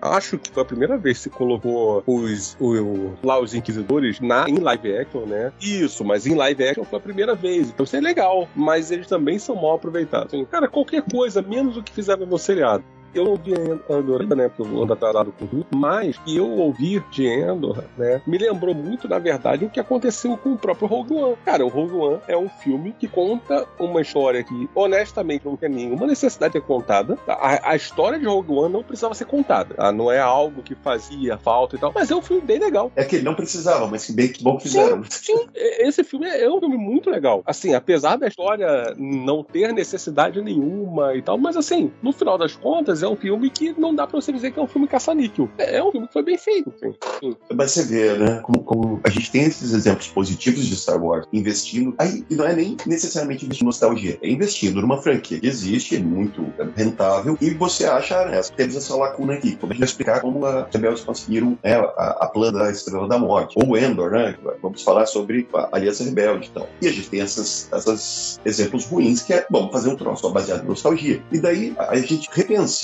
Acho 0.00 0.38
que 0.38 0.50
foi 0.50 0.62
a 0.62 0.66
primeira 0.66 0.96
vez 0.96 1.18
que 1.18 1.22
se 1.24 1.30
colocou 1.30 2.02
os, 2.06 2.56
o, 2.60 3.12
lá 3.22 3.40
os 3.40 3.54
inquisidores 3.54 4.20
na, 4.20 4.48
em 4.48 4.58
live 4.58 4.96
action, 4.96 5.26
né? 5.26 5.52
Isso, 5.60 6.04
mas 6.04 6.26
em 6.26 6.34
live 6.34 6.68
action 6.68 6.84
foi 6.84 6.98
a 6.98 7.02
primeira 7.02 7.34
vez. 7.34 7.68
Então 7.68 7.84
isso 7.84 7.96
é 7.96 8.00
legal. 8.00 8.48
Mas 8.54 8.90
eles 8.90 9.06
também 9.06 9.38
são 9.38 9.56
mal 9.56 9.74
aproveitados. 9.74 10.32
Cara, 10.50 10.68
qualquer 10.68 11.02
coisa, 11.02 11.42
menos 11.42 11.76
o 11.76 11.82
que 11.82 11.92
fizeram 11.92 12.26
no 12.26 12.38
seriado. 12.38 12.84
Eu 13.14 13.24
não 13.24 13.36
vi 13.36 13.54
Andor 13.88 14.20
ainda, 14.20 14.36
né? 14.36 14.48
Porque 14.48 14.62
eu 14.62 14.82
ando 14.82 14.92
atrasado 14.92 15.32
com 15.32 15.46
tudo, 15.46 15.66
mas 15.74 16.18
que 16.18 16.36
eu 16.36 16.48
ouvi 16.48 17.02
de 17.10 17.26
Endor, 17.26 17.84
né? 17.96 18.20
Me 18.26 18.38
lembrou 18.38 18.74
muito, 18.74 19.08
na 19.08 19.18
verdade, 19.18 19.64
o 19.64 19.70
que 19.70 19.80
aconteceu 19.80 20.36
com 20.36 20.52
o 20.52 20.58
próprio 20.58 20.88
Rogue 20.88 21.14
One. 21.14 21.36
Cara, 21.44 21.64
o 21.64 21.68
Rogue 21.68 21.94
One 21.94 22.20
é 22.26 22.36
um 22.36 22.48
filme 22.48 22.94
que 22.98 23.08
conta 23.08 23.66
uma 23.78 24.00
história 24.00 24.42
que, 24.42 24.68
honestamente, 24.74 25.44
não 25.44 25.56
tem 25.56 25.68
nenhuma 25.68 26.06
necessidade 26.06 26.54
de 26.54 26.60
ser 26.60 26.66
contada. 26.66 27.18
A, 27.26 27.72
a 27.72 27.76
história 27.76 28.18
de 28.18 28.26
Rogue 28.26 28.52
One 28.52 28.72
não 28.72 28.82
precisava 28.82 29.14
ser 29.14 29.24
contada. 29.24 29.74
Tá? 29.74 29.92
Não 29.92 30.10
é 30.10 30.18
algo 30.18 30.62
que 30.62 30.74
fazia 30.74 31.38
falta 31.38 31.76
e 31.76 31.78
tal, 31.78 31.92
mas 31.94 32.10
é 32.10 32.14
um 32.14 32.22
filme 32.22 32.42
bem 32.42 32.58
legal. 32.58 32.90
É 32.96 33.04
que 33.04 33.16
ele 33.16 33.24
não 33.24 33.34
precisava, 33.34 33.86
mas 33.86 34.06
que 34.06 34.12
bem 34.12 34.28
que 34.28 34.42
bom 34.42 34.56
que 34.56 34.64
fizeram. 34.64 35.02
Sim, 35.04 35.36
sim. 35.36 35.46
Esse 35.54 36.04
filme 36.04 36.28
é 36.28 36.48
um 36.48 36.58
filme 36.58 36.76
muito 36.76 37.10
legal. 37.10 37.42
Assim, 37.46 37.74
apesar 37.74 38.16
da 38.16 38.28
história 38.28 38.94
não 38.96 39.42
ter 39.42 39.72
necessidade 39.72 40.40
nenhuma 40.40 41.14
e 41.14 41.22
tal, 41.22 41.38
mas 41.38 41.56
assim, 41.56 41.90
no 42.02 42.12
final 42.12 42.36
das 42.38 42.54
contas, 42.56 42.97
é 43.02 43.08
um 43.08 43.16
filme 43.16 43.50
que 43.50 43.78
não 43.78 43.94
dá 43.94 44.06
pra 44.06 44.20
você 44.20 44.32
dizer 44.32 44.52
que 44.52 44.58
é 44.58 44.62
um 44.62 44.66
filme 44.66 44.86
caça-níquel. 44.86 45.48
É, 45.58 45.76
é 45.76 45.84
um 45.84 45.90
filme 45.90 46.06
que 46.06 46.12
foi 46.12 46.22
bem 46.22 46.38
feito. 46.38 46.72
Sim. 46.78 47.36
Mas 47.54 47.72
você 47.72 47.84
vê, 47.84 48.16
né? 48.16 48.40
Como, 48.42 48.62
como, 48.62 49.00
a 49.04 49.10
gente 49.10 49.30
tem 49.30 49.42
esses 49.42 49.72
exemplos 49.72 50.08
positivos 50.08 50.66
de 50.66 50.76
Star 50.76 51.02
Wars 51.02 51.26
investindo. 51.32 51.94
Aí, 51.98 52.24
e 52.28 52.34
não 52.34 52.46
é 52.46 52.54
nem 52.54 52.76
necessariamente 52.86 53.44
investir 53.44 53.62
em 53.62 53.66
nostalgia, 53.66 54.18
é 54.22 54.30
investindo 54.30 54.80
numa 54.80 55.00
franquia 55.00 55.40
que 55.40 55.46
existe, 55.46 55.96
é 55.96 56.00
muito 56.00 56.44
rentável, 56.76 57.36
e 57.40 57.50
você 57.50 57.84
acha, 57.84 58.24
né? 58.26 58.40
Temos 58.56 58.76
essa 58.76 58.94
lacuna 58.96 59.34
aqui. 59.34 59.56
Como 59.56 59.72
a 59.72 59.74
gente 59.74 59.80
vai 59.80 59.88
explicar 59.88 60.20
como 60.20 60.44
a 60.44 60.68
rebeldes 60.70 61.04
conseguiram 61.04 61.58
né, 61.62 61.76
a, 61.76 62.24
a 62.24 62.26
plana 62.28 62.58
da 62.58 62.70
Estrela 62.70 63.08
da 63.08 63.18
Morte, 63.18 63.54
ou 63.56 63.76
Endor, 63.76 64.10
né? 64.10 64.36
Vamos 64.62 64.82
falar 64.82 65.06
sobre 65.06 65.48
a 65.54 65.68
Aliança 65.72 66.04
Rebelde 66.04 66.48
e 66.48 66.50
tal. 66.50 66.68
E 66.80 66.88
a 66.88 66.92
gente 66.92 67.08
tem 67.08 67.20
esses 67.20 67.68
essas 67.72 68.40
exemplos 68.44 68.86
ruins 68.86 69.22
que 69.22 69.32
é, 69.32 69.46
bom, 69.50 69.70
fazer 69.70 69.88
um 69.88 69.96
troço 69.96 70.28
baseado 70.30 70.64
em 70.64 70.68
nostalgia. 70.68 71.22
E 71.32 71.40
daí, 71.40 71.74
a 71.78 71.96
gente 71.96 72.28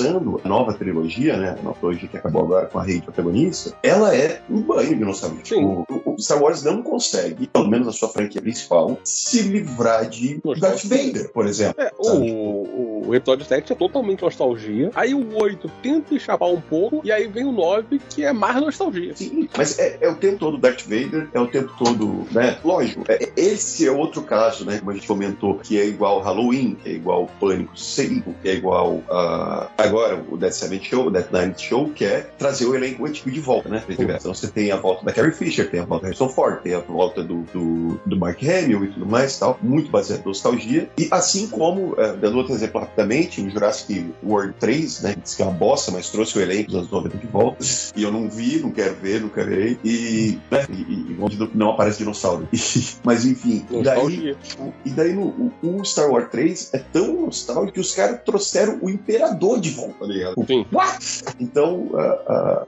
a 0.09 0.49
nova 0.49 0.75
trilogia, 0.75 1.37
né? 1.37 1.57
A 1.59 1.63
nova 1.63 1.79
trilogia 1.79 2.09
que 2.09 2.17
acabou 2.17 2.43
agora 2.43 2.67
com 2.67 2.79
a 2.79 2.83
rei 2.83 3.01
protagonista, 3.01 3.75
ela 3.83 4.15
é 4.15 4.41
um 4.51 4.61
banho 4.61 4.97
de 4.97 5.05
nostalgia. 5.05 5.59
O, 5.59 5.87
o, 6.05 6.17
Star 6.19 6.43
Wars 6.43 6.63
não 6.63 6.83
consegue, 6.83 7.47
pelo 7.47 7.69
menos 7.69 7.89
a 7.89 7.93
sua 7.93 8.09
franquia 8.09 8.41
principal, 8.41 8.99
se 9.05 9.43
livrar 9.43 10.09
de 10.09 10.41
Darth 10.59 10.85
Vader, 10.85 11.31
por 11.33 11.47
exemplo. 11.47 11.83
É, 11.83 11.93
o, 11.99 13.09
o, 13.09 13.15
episódio 13.15 13.45
7 13.45 13.73
é 13.73 13.77
totalmente 13.77 14.23
nostalgia. 14.23 14.91
Aí 14.95 15.15
o 15.15 15.37
8 15.37 15.71
tenta 15.83 16.15
escapar 16.15 16.49
um 16.49 16.61
pouco, 16.61 17.01
e 17.05 17.13
aí 17.13 17.27
vem 17.27 17.45
o 17.45 17.53
9, 17.53 18.01
que 18.11 18.25
é 18.25 18.33
mais 18.33 18.57
nostalgia. 18.57 19.15
Sim, 19.17 19.49
mas 19.57 19.79
é, 19.79 19.99
é 20.01 20.09
o 20.09 20.17
tempo 20.17 20.39
todo 20.39 20.59
Darth 20.59 20.83
Vader, 20.83 21.29
é 21.33 21.41
o 21.41 21.47
tempo 21.47 21.73
todo, 21.79 22.27
né? 22.33 22.59
Lógico, 22.65 23.05
é, 23.09 23.31
esse 23.37 23.87
é 23.87 23.91
outro 23.91 24.23
caso, 24.23 24.65
né? 24.65 24.79
Como 24.79 24.91
a 24.91 24.95
gente 24.95 25.07
comentou, 25.07 25.59
que 25.59 25.79
é 25.79 25.87
igual 25.87 26.21
Halloween, 26.21 26.77
que 26.83 26.91
é 26.91 26.93
igual 26.93 27.29
Pânico 27.41 27.79
5, 27.79 28.35
que 28.43 28.49
é 28.49 28.55
igual 28.55 28.95
uh, 28.95 29.69
agora 29.95 30.25
o 30.29 30.37
Death 30.37 30.53
Seven 30.53 30.83
Show, 30.83 31.07
o 31.07 31.11
Night 31.11 31.63
Show, 31.63 31.91
que 31.91 32.05
é 32.05 32.21
trazer 32.37 32.67
o 32.67 32.75
elenco 32.75 33.07
antigo 33.07 33.31
de 33.31 33.41
volta, 33.41 33.69
né? 33.69 33.85
Então 33.89 34.35
você 34.35 34.49
tem 34.49 34.73
a 34.73 34.77
volta 34.77 35.05
da 35.05 35.13
Carrie 35.13 35.33
Fisher, 35.33 35.71
tem 35.71 35.81
a 35.81 35.85
volta 35.85 36.03
do 36.03 36.07
Harrison 36.07 36.29
Ford, 36.29 36.61
tem 36.63 36.75
a 36.75 36.81
volta 36.81 37.23
do, 37.23 37.43
do, 37.53 38.01
do 38.05 38.17
Mark 38.17 38.43
Hamill 38.43 38.85
e 38.85 38.89
tudo 38.89 39.07
mais 39.07 39.39
tal, 39.39 39.59
muito 39.63 39.91
baseado 39.91 40.23
em 40.23 40.27
nostalgia. 40.27 40.91
E 40.99 41.09
assim 41.11 41.47
como, 41.47 41.93
uh, 41.93 42.17
dando 42.21 42.37
outro 42.37 42.53
exemplo 42.53 42.81
rapidamente, 42.81 43.41
o 43.41 43.49
Jurassic 43.49 44.13
World 44.25 44.55
3, 44.59 45.03
né? 45.03 45.17
Diz 45.23 45.35
que 45.35 45.43
é 45.43 45.45
uma 45.45 45.55
bosta, 45.55 45.93
mas 45.93 46.11
trouxe 46.11 46.39
o 46.39 46.43
elenco 46.43 46.71
dos 46.71 46.81
anos 46.81 46.91
90 46.91 47.17
de 47.19 47.27
volta. 47.27 47.65
E 47.97 48.03
eu 48.03 48.11
não 48.11 48.29
vi, 48.29 48.59
não 48.59 48.71
quero 48.71 48.95
ver, 48.97 49.21
nunca 49.21 49.45
verei. 49.45 49.79
E, 49.85 50.39
né? 50.51 50.67
e, 50.71 50.83
e 50.83 51.49
não 51.55 51.71
aparece 51.71 51.99
dinossauro. 51.99 52.49
mas 53.05 53.25
enfim, 53.25 53.65
daí, 53.83 54.37
e 54.85 54.91
daí 54.91 55.13
no, 55.13 55.27
o, 55.63 55.81
o, 55.81 55.85
Star 55.85 56.11
Wars 56.11 56.29
3 56.31 56.71
é 56.75 56.79
tão 56.79 57.27
nostálgico 57.27 57.75
que 57.75 57.81
os 57.81 57.95
caras 57.95 58.21
trouxeram 58.25 58.79
o 58.83 58.91
Imperador 58.91 59.61
de 59.61 59.71
volta, 59.71 59.84
tá 59.93 60.07
ligado? 60.07 60.35
Sim. 60.47 60.67
What? 60.73 61.25
Então, 61.41 61.89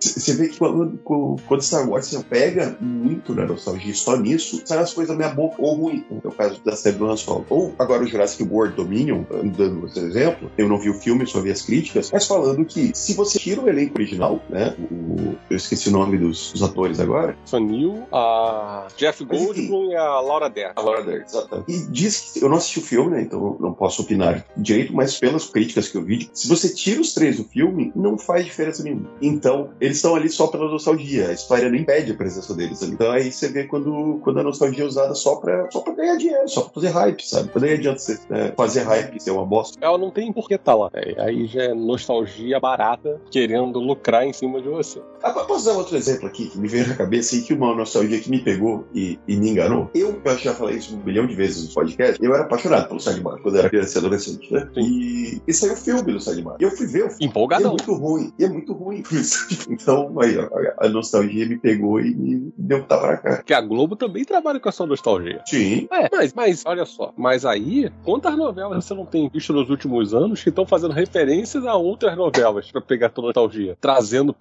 você 0.00 0.30
uh, 0.30 0.34
uh, 0.34 0.36
vê 0.38 0.48
que 0.48 0.58
quando, 0.58 0.98
quando 1.46 1.62
Star 1.62 1.88
Wars 1.88 2.06
você 2.06 2.22
pega 2.24 2.76
muito 2.80 3.34
na 3.34 3.46
nostalgia 3.46 3.94
só 3.94 4.16
nisso, 4.16 4.62
sai 4.64 4.78
as 4.78 4.92
coisas 4.92 5.16
da 5.16 5.16
minha 5.16 5.34
boca 5.34 5.56
ou 5.58 5.74
ruim, 5.74 6.04
como 6.08 6.20
é 6.24 6.28
o 6.28 6.32
caso 6.32 6.60
da 6.64 6.74
série 6.74 6.96
do 6.96 7.06
Han 7.06 7.16
Solo. 7.16 7.46
Ou 7.48 7.74
agora 7.78 8.02
o 8.02 8.06
Jurassic 8.06 8.42
World 8.42 8.76
Dominion, 8.76 9.24
dando 9.56 9.80
você 9.80 10.00
exemplo, 10.00 10.50
eu 10.56 10.68
não 10.68 10.78
vi 10.78 10.90
o 10.90 10.94
filme, 10.94 11.26
só 11.26 11.40
vi 11.40 11.50
as 11.50 11.62
críticas, 11.62 12.10
mas 12.10 12.26
falando 12.26 12.64
que 12.64 12.92
se 12.94 13.14
você 13.14 13.38
tira 13.38 13.60
o 13.60 13.68
elenco 13.68 13.94
original, 13.96 14.40
né, 14.48 14.74
o, 14.90 15.36
eu 15.50 15.56
esqueci 15.56 15.88
o 15.88 15.92
nome 15.92 16.18
dos, 16.18 16.52
dos 16.52 16.62
atores 16.62 17.00
agora. 17.00 17.36
Sonil, 17.44 18.06
a 18.12 18.86
Jeff 18.96 19.24
Goldblum 19.24 19.90
e 19.90 19.96
a 19.96 20.20
Laura 20.20 20.48
Dern. 20.48 20.72
A 20.76 20.80
Laura 20.80 21.02
Dern, 21.02 21.24
exatamente. 21.24 21.70
E 21.70 21.86
diz 21.90 22.32
que, 22.32 22.44
eu 22.44 22.48
não 22.48 22.56
assisti 22.56 22.78
o 22.78 22.82
filme, 22.82 23.10
né, 23.10 23.22
então 23.22 23.56
não 23.60 23.72
posso 23.72 24.02
opinar 24.02 24.44
direito, 24.56 24.94
mas 24.94 25.18
pelas 25.18 25.46
críticas 25.46 25.88
que 25.88 25.96
eu 25.96 26.02
vi, 26.02 26.30
se 26.32 26.48
você 26.48 26.72
tira 26.72 27.00
os 27.06 27.14
três 27.14 27.36
do 27.36 27.44
filme, 27.44 27.92
não 27.94 28.18
faz 28.18 28.44
diferença 28.44 28.82
nenhuma. 28.82 29.08
Então, 29.20 29.70
eles 29.80 29.96
estão 29.96 30.14
ali 30.14 30.28
só 30.28 30.46
pela 30.46 30.68
nostalgia, 30.68 31.28
a 31.28 31.32
história 31.32 31.68
não 31.68 31.76
impede 31.76 32.12
a 32.12 32.14
presença 32.14 32.54
deles 32.54 32.82
ali. 32.82 32.92
Então 32.92 33.10
aí 33.10 33.30
você 33.30 33.48
vê 33.48 33.64
quando, 33.64 34.20
quando 34.22 34.40
a 34.40 34.42
nostalgia 34.42 34.84
é 34.84 34.86
usada 34.86 35.14
só 35.14 35.36
pra, 35.36 35.70
só 35.70 35.80
pra 35.80 35.94
ganhar 35.94 36.16
dinheiro, 36.16 36.48
só 36.48 36.62
pra 36.62 36.74
fazer 36.74 36.88
hype, 36.88 37.26
sabe? 37.26 37.50
Aí 37.66 37.72
adianta 37.74 37.98
você 37.98 38.18
é, 38.30 38.52
fazer 38.52 38.82
hype 38.82 39.20
ser 39.20 39.30
uma 39.30 39.44
bosta. 39.44 39.78
Ela 39.80 39.98
não 39.98 40.10
tem 40.10 40.32
por 40.32 40.48
que 40.48 40.56
tá 40.56 40.74
lá. 40.74 40.90
É, 40.94 41.20
aí 41.20 41.46
já 41.46 41.64
é 41.64 41.74
nostalgia 41.74 42.60
barata 42.60 43.20
querendo 43.30 43.78
lucrar 43.78 44.24
em 44.24 44.32
cima 44.32 44.60
de 44.60 44.68
você. 44.68 45.00
Ah, 45.26 45.32
posso 45.32 45.64
dar 45.64 45.72
outro 45.72 45.96
exemplo 45.96 46.28
aqui 46.28 46.46
que 46.46 46.58
me 46.58 46.68
veio 46.68 46.86
na 46.86 46.94
cabeça 46.94 47.34
e 47.34 47.42
que 47.42 47.52
uma 47.52 47.74
nostalgia 47.74 48.20
que 48.20 48.30
me 48.30 48.38
pegou 48.38 48.86
e, 48.94 49.18
e 49.26 49.36
me 49.36 49.50
enganou? 49.50 49.90
Eu, 49.92 50.20
eu 50.24 50.38
já 50.38 50.54
falei 50.54 50.76
isso 50.76 50.94
um 50.94 51.02
milhão 51.02 51.26
de 51.26 51.34
vezes 51.34 51.68
no 51.68 51.74
podcast, 51.74 52.22
eu 52.22 52.32
era 52.32 52.44
apaixonado 52.44 52.86
pelo 52.86 53.00
Sidebar 53.00 53.40
quando 53.42 53.58
era 53.58 53.68
criança 53.68 53.96
e 53.96 54.00
adolescente, 54.00 54.52
né? 54.52 54.68
E, 54.76 55.42
e 55.46 55.52
saiu 55.52 55.72
o 55.72 55.76
filme 55.76 56.12
do 56.12 56.20
Sidebar. 56.20 56.56
E 56.60 56.62
eu 56.62 56.70
fui 56.70 56.86
ver 56.86 57.06
o 57.06 57.10
filme. 57.10 57.26
Empolgadão. 57.26 57.72
E 57.72 57.74
é 57.74 57.88
muito 57.88 57.94
ruim. 57.94 58.32
E 58.38 58.44
é 58.44 58.48
muito 58.48 58.72
ruim. 58.72 59.02
então, 59.68 60.14
aí, 60.20 60.38
ó, 60.38 60.48
a 60.78 60.88
nostalgia 60.88 61.46
me 61.48 61.58
pegou 61.58 62.00
e 62.00 62.14
me 62.14 62.52
deu 62.56 62.78
um 62.78 62.82
tapa 62.82 63.06
pra 63.06 63.16
cá. 63.16 63.42
Que 63.42 63.54
a 63.54 63.60
Globo 63.60 63.96
também 63.96 64.24
trabalha 64.24 64.60
com 64.60 64.68
essa 64.68 64.86
nostalgia. 64.86 65.42
Sim. 65.46 65.88
É, 65.90 66.08
mas, 66.12 66.32
mas 66.32 66.62
olha 66.64 66.84
só. 66.84 67.12
Mas 67.16 67.44
aí, 67.44 67.90
quantas 68.04 68.36
novelas 68.36 68.84
você 68.84 68.94
não 68.94 69.06
tem 69.06 69.28
visto 69.28 69.52
nos 69.52 69.68
últimos 69.70 70.14
anos 70.14 70.42
que 70.42 70.50
estão 70.50 70.66
fazendo 70.66 70.92
referências 70.92 71.66
a 71.66 71.74
outras 71.74 72.16
novelas 72.16 72.70
pra 72.70 72.80
pegar 72.80 73.08
tua 73.08 73.24
nostalgia? 73.24 73.76
Trazendo 73.80 74.32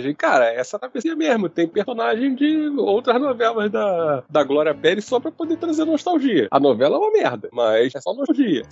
personagem. 0.00 0.14
Cara, 0.14 0.52
essa 0.52 0.78
travessia 0.78 1.14
mesmo. 1.14 1.48
Tem 1.48 1.68
personagem 1.68 2.34
de 2.34 2.68
outras 2.78 3.20
novelas 3.20 3.70
da, 3.70 4.24
da 4.28 4.42
Glória 4.42 4.74
Pérez 4.74 5.04
só 5.04 5.20
pra 5.20 5.30
poder 5.30 5.56
trazer 5.56 5.84
nostalgia. 5.84 6.48
A 6.50 6.58
novela 6.58 6.96
é 6.96 6.98
uma 6.98 7.12
merda, 7.12 7.48
mas 7.52 7.94
é 7.94 8.00
só 8.00 8.12
nostalgia. 8.14 8.62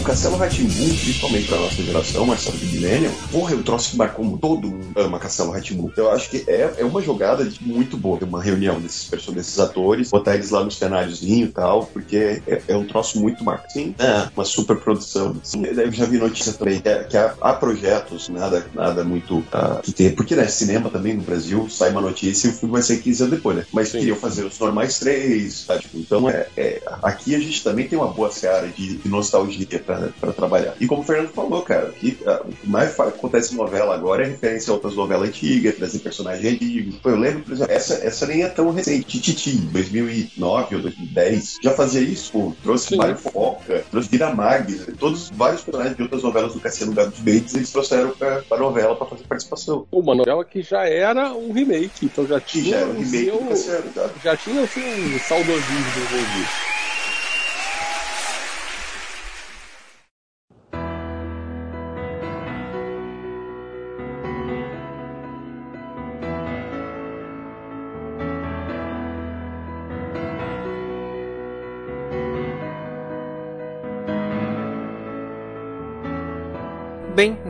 O 0.00 0.02
Castelo 0.02 0.36
Ratimbun, 0.36 0.88
principalmente 0.96 1.46
pra 1.46 1.58
nossa 1.58 1.82
geração, 1.82 2.36
sabe 2.38 2.56
de 2.58 2.78
Millennium, 2.78 3.12
porra, 3.30 3.52
é 3.52 3.56
um 3.56 3.62
troço 3.62 3.90
que 3.90 3.96
marcou 3.96 4.24
muito. 4.24 4.40
Todo 4.40 4.68
mundo 4.68 4.92
ama 4.96 5.18
Castelo 5.18 5.50
Ratimbun. 5.50 5.90
Eu 5.94 6.10
acho 6.10 6.30
que 6.30 6.44
é, 6.48 6.74
é 6.78 6.84
uma 6.84 7.02
jogada 7.02 7.44
de, 7.44 7.62
muito 7.62 7.98
boa, 7.98 8.18
uma 8.22 8.42
reunião 8.42 8.80
desses 8.80 9.04
personagens, 9.04 9.46
desses 9.46 9.60
atores, 9.60 10.10
botar 10.10 10.34
eles 10.34 10.50
lá 10.50 10.64
no 10.64 10.70
cenáriozinho 10.70 11.46
e 11.46 11.50
tal, 11.50 11.86
porque 11.86 12.42
é, 12.46 12.62
é 12.68 12.76
um 12.76 12.86
troço 12.86 13.20
muito 13.20 13.44
marcado. 13.44 13.72
Sim, 13.72 13.94
é 13.98 14.28
uma 14.34 14.44
super 14.44 14.78
produção. 14.78 15.36
Sim, 15.42 15.64
eu 15.66 15.92
já 15.92 16.06
vi 16.06 16.16
notícia 16.16 16.52
também 16.54 16.80
que, 16.80 16.88
é, 16.88 17.04
que 17.04 17.16
há, 17.16 17.34
há, 17.40 17.52
projetos, 17.52 18.28
nada, 18.30 18.66
nada 18.74 19.04
muito 19.04 19.38
uh, 19.38 19.82
que 19.82 19.92
tem, 19.92 20.10
porque 20.10 20.34
né, 20.34 20.46
cinema 20.46 20.88
também 20.88 21.14
no 21.14 21.22
Brasil 21.22 21.68
sai 21.68 21.90
uma 21.90 22.00
notícia 22.00 22.48
e 22.48 22.50
o 22.50 22.54
filme 22.54 22.72
vai 22.72 22.82
ser 22.82 22.98
15 23.02 23.22
anos 23.24 23.36
depois, 23.36 23.56
né? 23.56 23.66
Mas 23.72 23.88
Sim. 23.88 23.98
queriam 23.98 24.16
fazer 24.16 24.44
os 24.44 24.58
normais 24.58 24.98
três, 24.98 25.64
tá? 25.66 25.78
Tipo, 25.78 25.98
então 25.98 26.28
é, 26.30 26.46
é, 26.56 26.82
aqui 27.02 27.34
a 27.34 27.38
gente 27.38 27.62
também 27.62 27.86
tem 27.86 27.98
uma 27.98 28.08
boa 28.08 28.30
seara 28.30 28.68
de, 28.68 28.96
de 28.96 29.08
nostalgia 29.08 29.66
para 30.20 30.32
trabalhar. 30.32 30.74
E 30.80 30.86
como 30.86 31.02
o 31.02 31.04
Fernando 31.04 31.30
falou, 31.30 31.62
cara, 31.62 31.90
que, 31.90 32.18
o 32.44 32.52
que 32.52 32.68
mais 32.68 32.98
acontece 32.98 33.54
em 33.54 33.56
novela 33.56 33.94
agora 33.94 34.24
é 34.24 34.28
referência 34.28 34.70
a 34.70 34.74
outras 34.74 34.94
novelas 34.94 35.28
antigas, 35.28 35.76
trazer 35.76 35.98
personagens 36.00 36.54
antigos. 36.54 37.00
Eu 37.04 37.16
lembro, 37.16 37.42
por 37.42 37.52
exemplo, 37.52 37.72
essa, 37.72 37.94
essa 37.94 38.26
nem 38.26 38.42
é 38.42 38.48
tão 38.48 38.70
recente. 38.70 39.06
Tititi, 39.06 39.56
2009 39.56 40.76
ou 40.76 40.82
2010, 40.82 41.56
já 41.62 41.72
fazia 41.72 42.00
isso, 42.00 42.32
pô, 42.32 42.52
trouxe. 42.62 42.96
Mário 42.96 43.16
Foca, 43.16 43.84
trouxe 43.90 44.08
Vira 44.08 44.34
Mags, 44.34 44.86
todos 44.98 45.30
vários 45.30 45.62
personagens 45.62 45.96
de 45.96 46.02
outras 46.02 46.22
novelas 46.22 46.52
do 46.52 46.60
Cassiano 46.60 46.92
Gabos 46.92 47.18
Bates, 47.18 47.54
eles 47.54 47.70
trouxeram 47.70 48.10
pra, 48.10 48.42
pra 48.42 48.58
novela 48.58 48.96
pra 48.96 49.06
fazer 49.06 49.24
participação. 49.24 49.86
Uma 49.90 50.14
novela 50.14 50.44
que 50.44 50.62
já 50.62 50.86
era 50.86 51.32
um 51.32 51.52
remake, 51.52 52.06
então 52.06 52.26
já 52.26 52.40
tinha. 52.40 52.70
já 52.70 52.76
era 52.78 52.86
um 52.86 52.98
remake 52.98 53.24
seu, 53.24 53.38
Cassiano, 53.38 53.92
tá? 53.94 54.10
Já 54.22 54.36
tinha 54.36 54.62
o 54.62 54.66
seu 54.66 54.82
saudosismo 55.20 56.02
envolvido. 56.02 56.69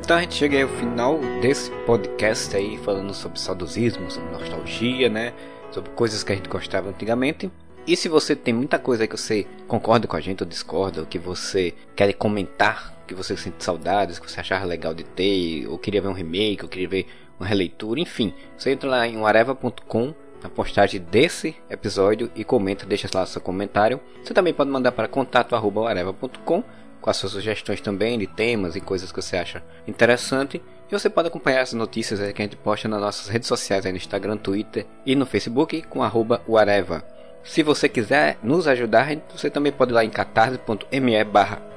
Então 0.03 0.17
a 0.17 0.23
gente 0.23 0.35
chega 0.35 0.57
aí 0.57 0.63
ao 0.63 0.69
final 0.69 1.19
desse 1.43 1.71
podcast 1.85 2.57
aí 2.57 2.79
falando 2.79 3.13
sobre 3.13 3.39
saudosismo, 3.39 4.11
sobre 4.11 4.33
nostalgia, 4.33 5.11
né? 5.11 5.35
Sobre 5.71 5.91
coisas 5.91 6.25
que 6.25 6.33
a 6.33 6.35
gente 6.35 6.49
gostava 6.49 6.89
antigamente. 6.89 7.51
E 7.87 7.97
se 7.97 8.09
você 8.09 8.35
tem 8.35 8.55
muita 8.55 8.79
coisa 8.79 9.05
aí 9.05 9.09
que 9.09 9.17
você 9.17 9.47
concorda 9.69 10.09
com 10.09 10.17
a 10.17 10.21
gente 10.21 10.43
ou 10.43 10.49
discorda, 10.49 11.01
ou 11.01 11.07
que 11.07 11.19
você 11.19 11.75
quer 11.95 12.13
comentar, 12.15 12.95
que 13.07 13.15
você 13.15 13.37
sente 13.37 13.63
saudades, 13.63 14.19
que 14.19 14.31
você 14.31 14.41
achava 14.41 14.65
legal 14.65 14.95
de 14.95 15.05
ter, 15.05 15.67
ou 15.69 15.79
queria 15.79 16.01
ver 16.01 16.09
um 16.09 16.15
remake, 16.15 16.63
ou 16.63 16.69
queria 16.69 16.89
ver 16.89 17.07
uma 17.39 17.47
releitura, 17.47 18.01
enfim, 18.01 18.33
você 18.57 18.71
entra 18.71 18.89
lá 18.89 19.07
em 19.07 19.23
areva.com 19.23 20.15
na 20.43 20.49
postagem 20.49 21.01
desse 21.01 21.55
episódio 21.69 22.31
e 22.35 22.43
comenta, 22.43 22.87
deixa 22.87 23.09
lá 23.15 23.27
seu 23.27 23.41
comentário. 23.41 24.01
Você 24.25 24.33
também 24.33 24.55
pode 24.55 24.71
mandar 24.71 24.93
para 24.93 25.07
contato@areva.com 25.07 26.65
com 27.01 27.11
as 27.11 27.17
suas 27.17 27.33
sugestões 27.33 27.81
também 27.81 28.19
de 28.19 28.27
temas 28.27 28.77
e 28.77 28.81
coisas 28.81 29.11
que 29.11 29.21
você 29.21 29.37
acha 29.37 29.63
interessante. 29.87 30.63
E 30.91 30.93
você 30.93 31.09
pode 31.09 31.29
acompanhar 31.29 31.63
as 31.63 31.73
notícias 31.73 32.21
que 32.33 32.43
a 32.43 32.45
gente 32.45 32.57
posta 32.57 32.89
nas 32.89 33.01
nossas 33.01 33.29
redes 33.29 33.49
sociais 33.49 33.85
no 33.85 33.91
Instagram, 33.91 34.37
Twitter 34.37 34.87
e 35.07 35.15
no 35.15 35.25
Facebook 35.25 35.83
com 35.83 36.03
arroba 36.03 36.43
Areva. 36.57 37.05
Se 37.43 37.63
você 37.63 37.89
quiser 37.89 38.39
nos 38.43 38.69
ajudar, 38.69 39.09
você 39.35 39.49
também 39.49 39.73
pode 39.73 39.93
ir 39.93 39.95
lá 39.95 40.05
em 40.05 40.11
catarse.me 40.11 41.25
barra 41.25 41.71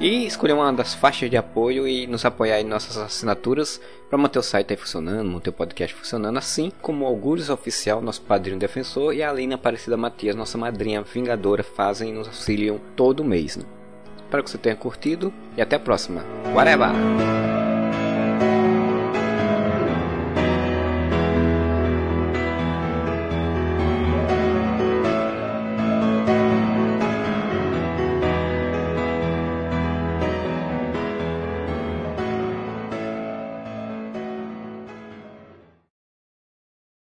e 0.00 0.26
escolher 0.26 0.52
uma 0.52 0.72
das 0.72 0.92
faixas 0.92 1.30
de 1.30 1.36
apoio 1.36 1.86
e 1.86 2.06
nos 2.08 2.24
apoiar 2.24 2.60
em 2.60 2.64
nossas 2.64 2.96
assinaturas 2.96 3.80
para 4.08 4.18
manter 4.18 4.40
o 4.40 4.42
site 4.42 4.72
aí 4.72 4.76
funcionando, 4.76 5.30
manter 5.30 5.50
o 5.50 5.52
podcast 5.52 5.94
funcionando, 5.94 6.36
assim 6.36 6.72
como 6.82 7.04
o 7.04 7.08
Algures 7.08 7.48
Oficial, 7.48 8.00
nosso 8.02 8.22
padrinho 8.22 8.58
defensor, 8.58 9.14
e 9.14 9.22
a 9.22 9.30
Alina 9.30 9.54
Aparecida 9.54 9.96
Matias, 9.96 10.34
nossa 10.34 10.58
madrinha 10.58 11.02
vingadora, 11.02 11.62
fazem 11.62 12.10
e 12.10 12.12
nos 12.12 12.26
auxiliam 12.26 12.80
todo 12.96 13.24
mês. 13.24 13.56
Né? 13.56 13.75
Espero 14.26 14.42
que 14.42 14.50
você 14.50 14.58
tenha 14.58 14.74
curtido 14.74 15.32
e 15.56 15.62
até 15.62 15.76
a 15.76 15.78
próxima. 15.78 16.24
Whatever! 16.52 16.90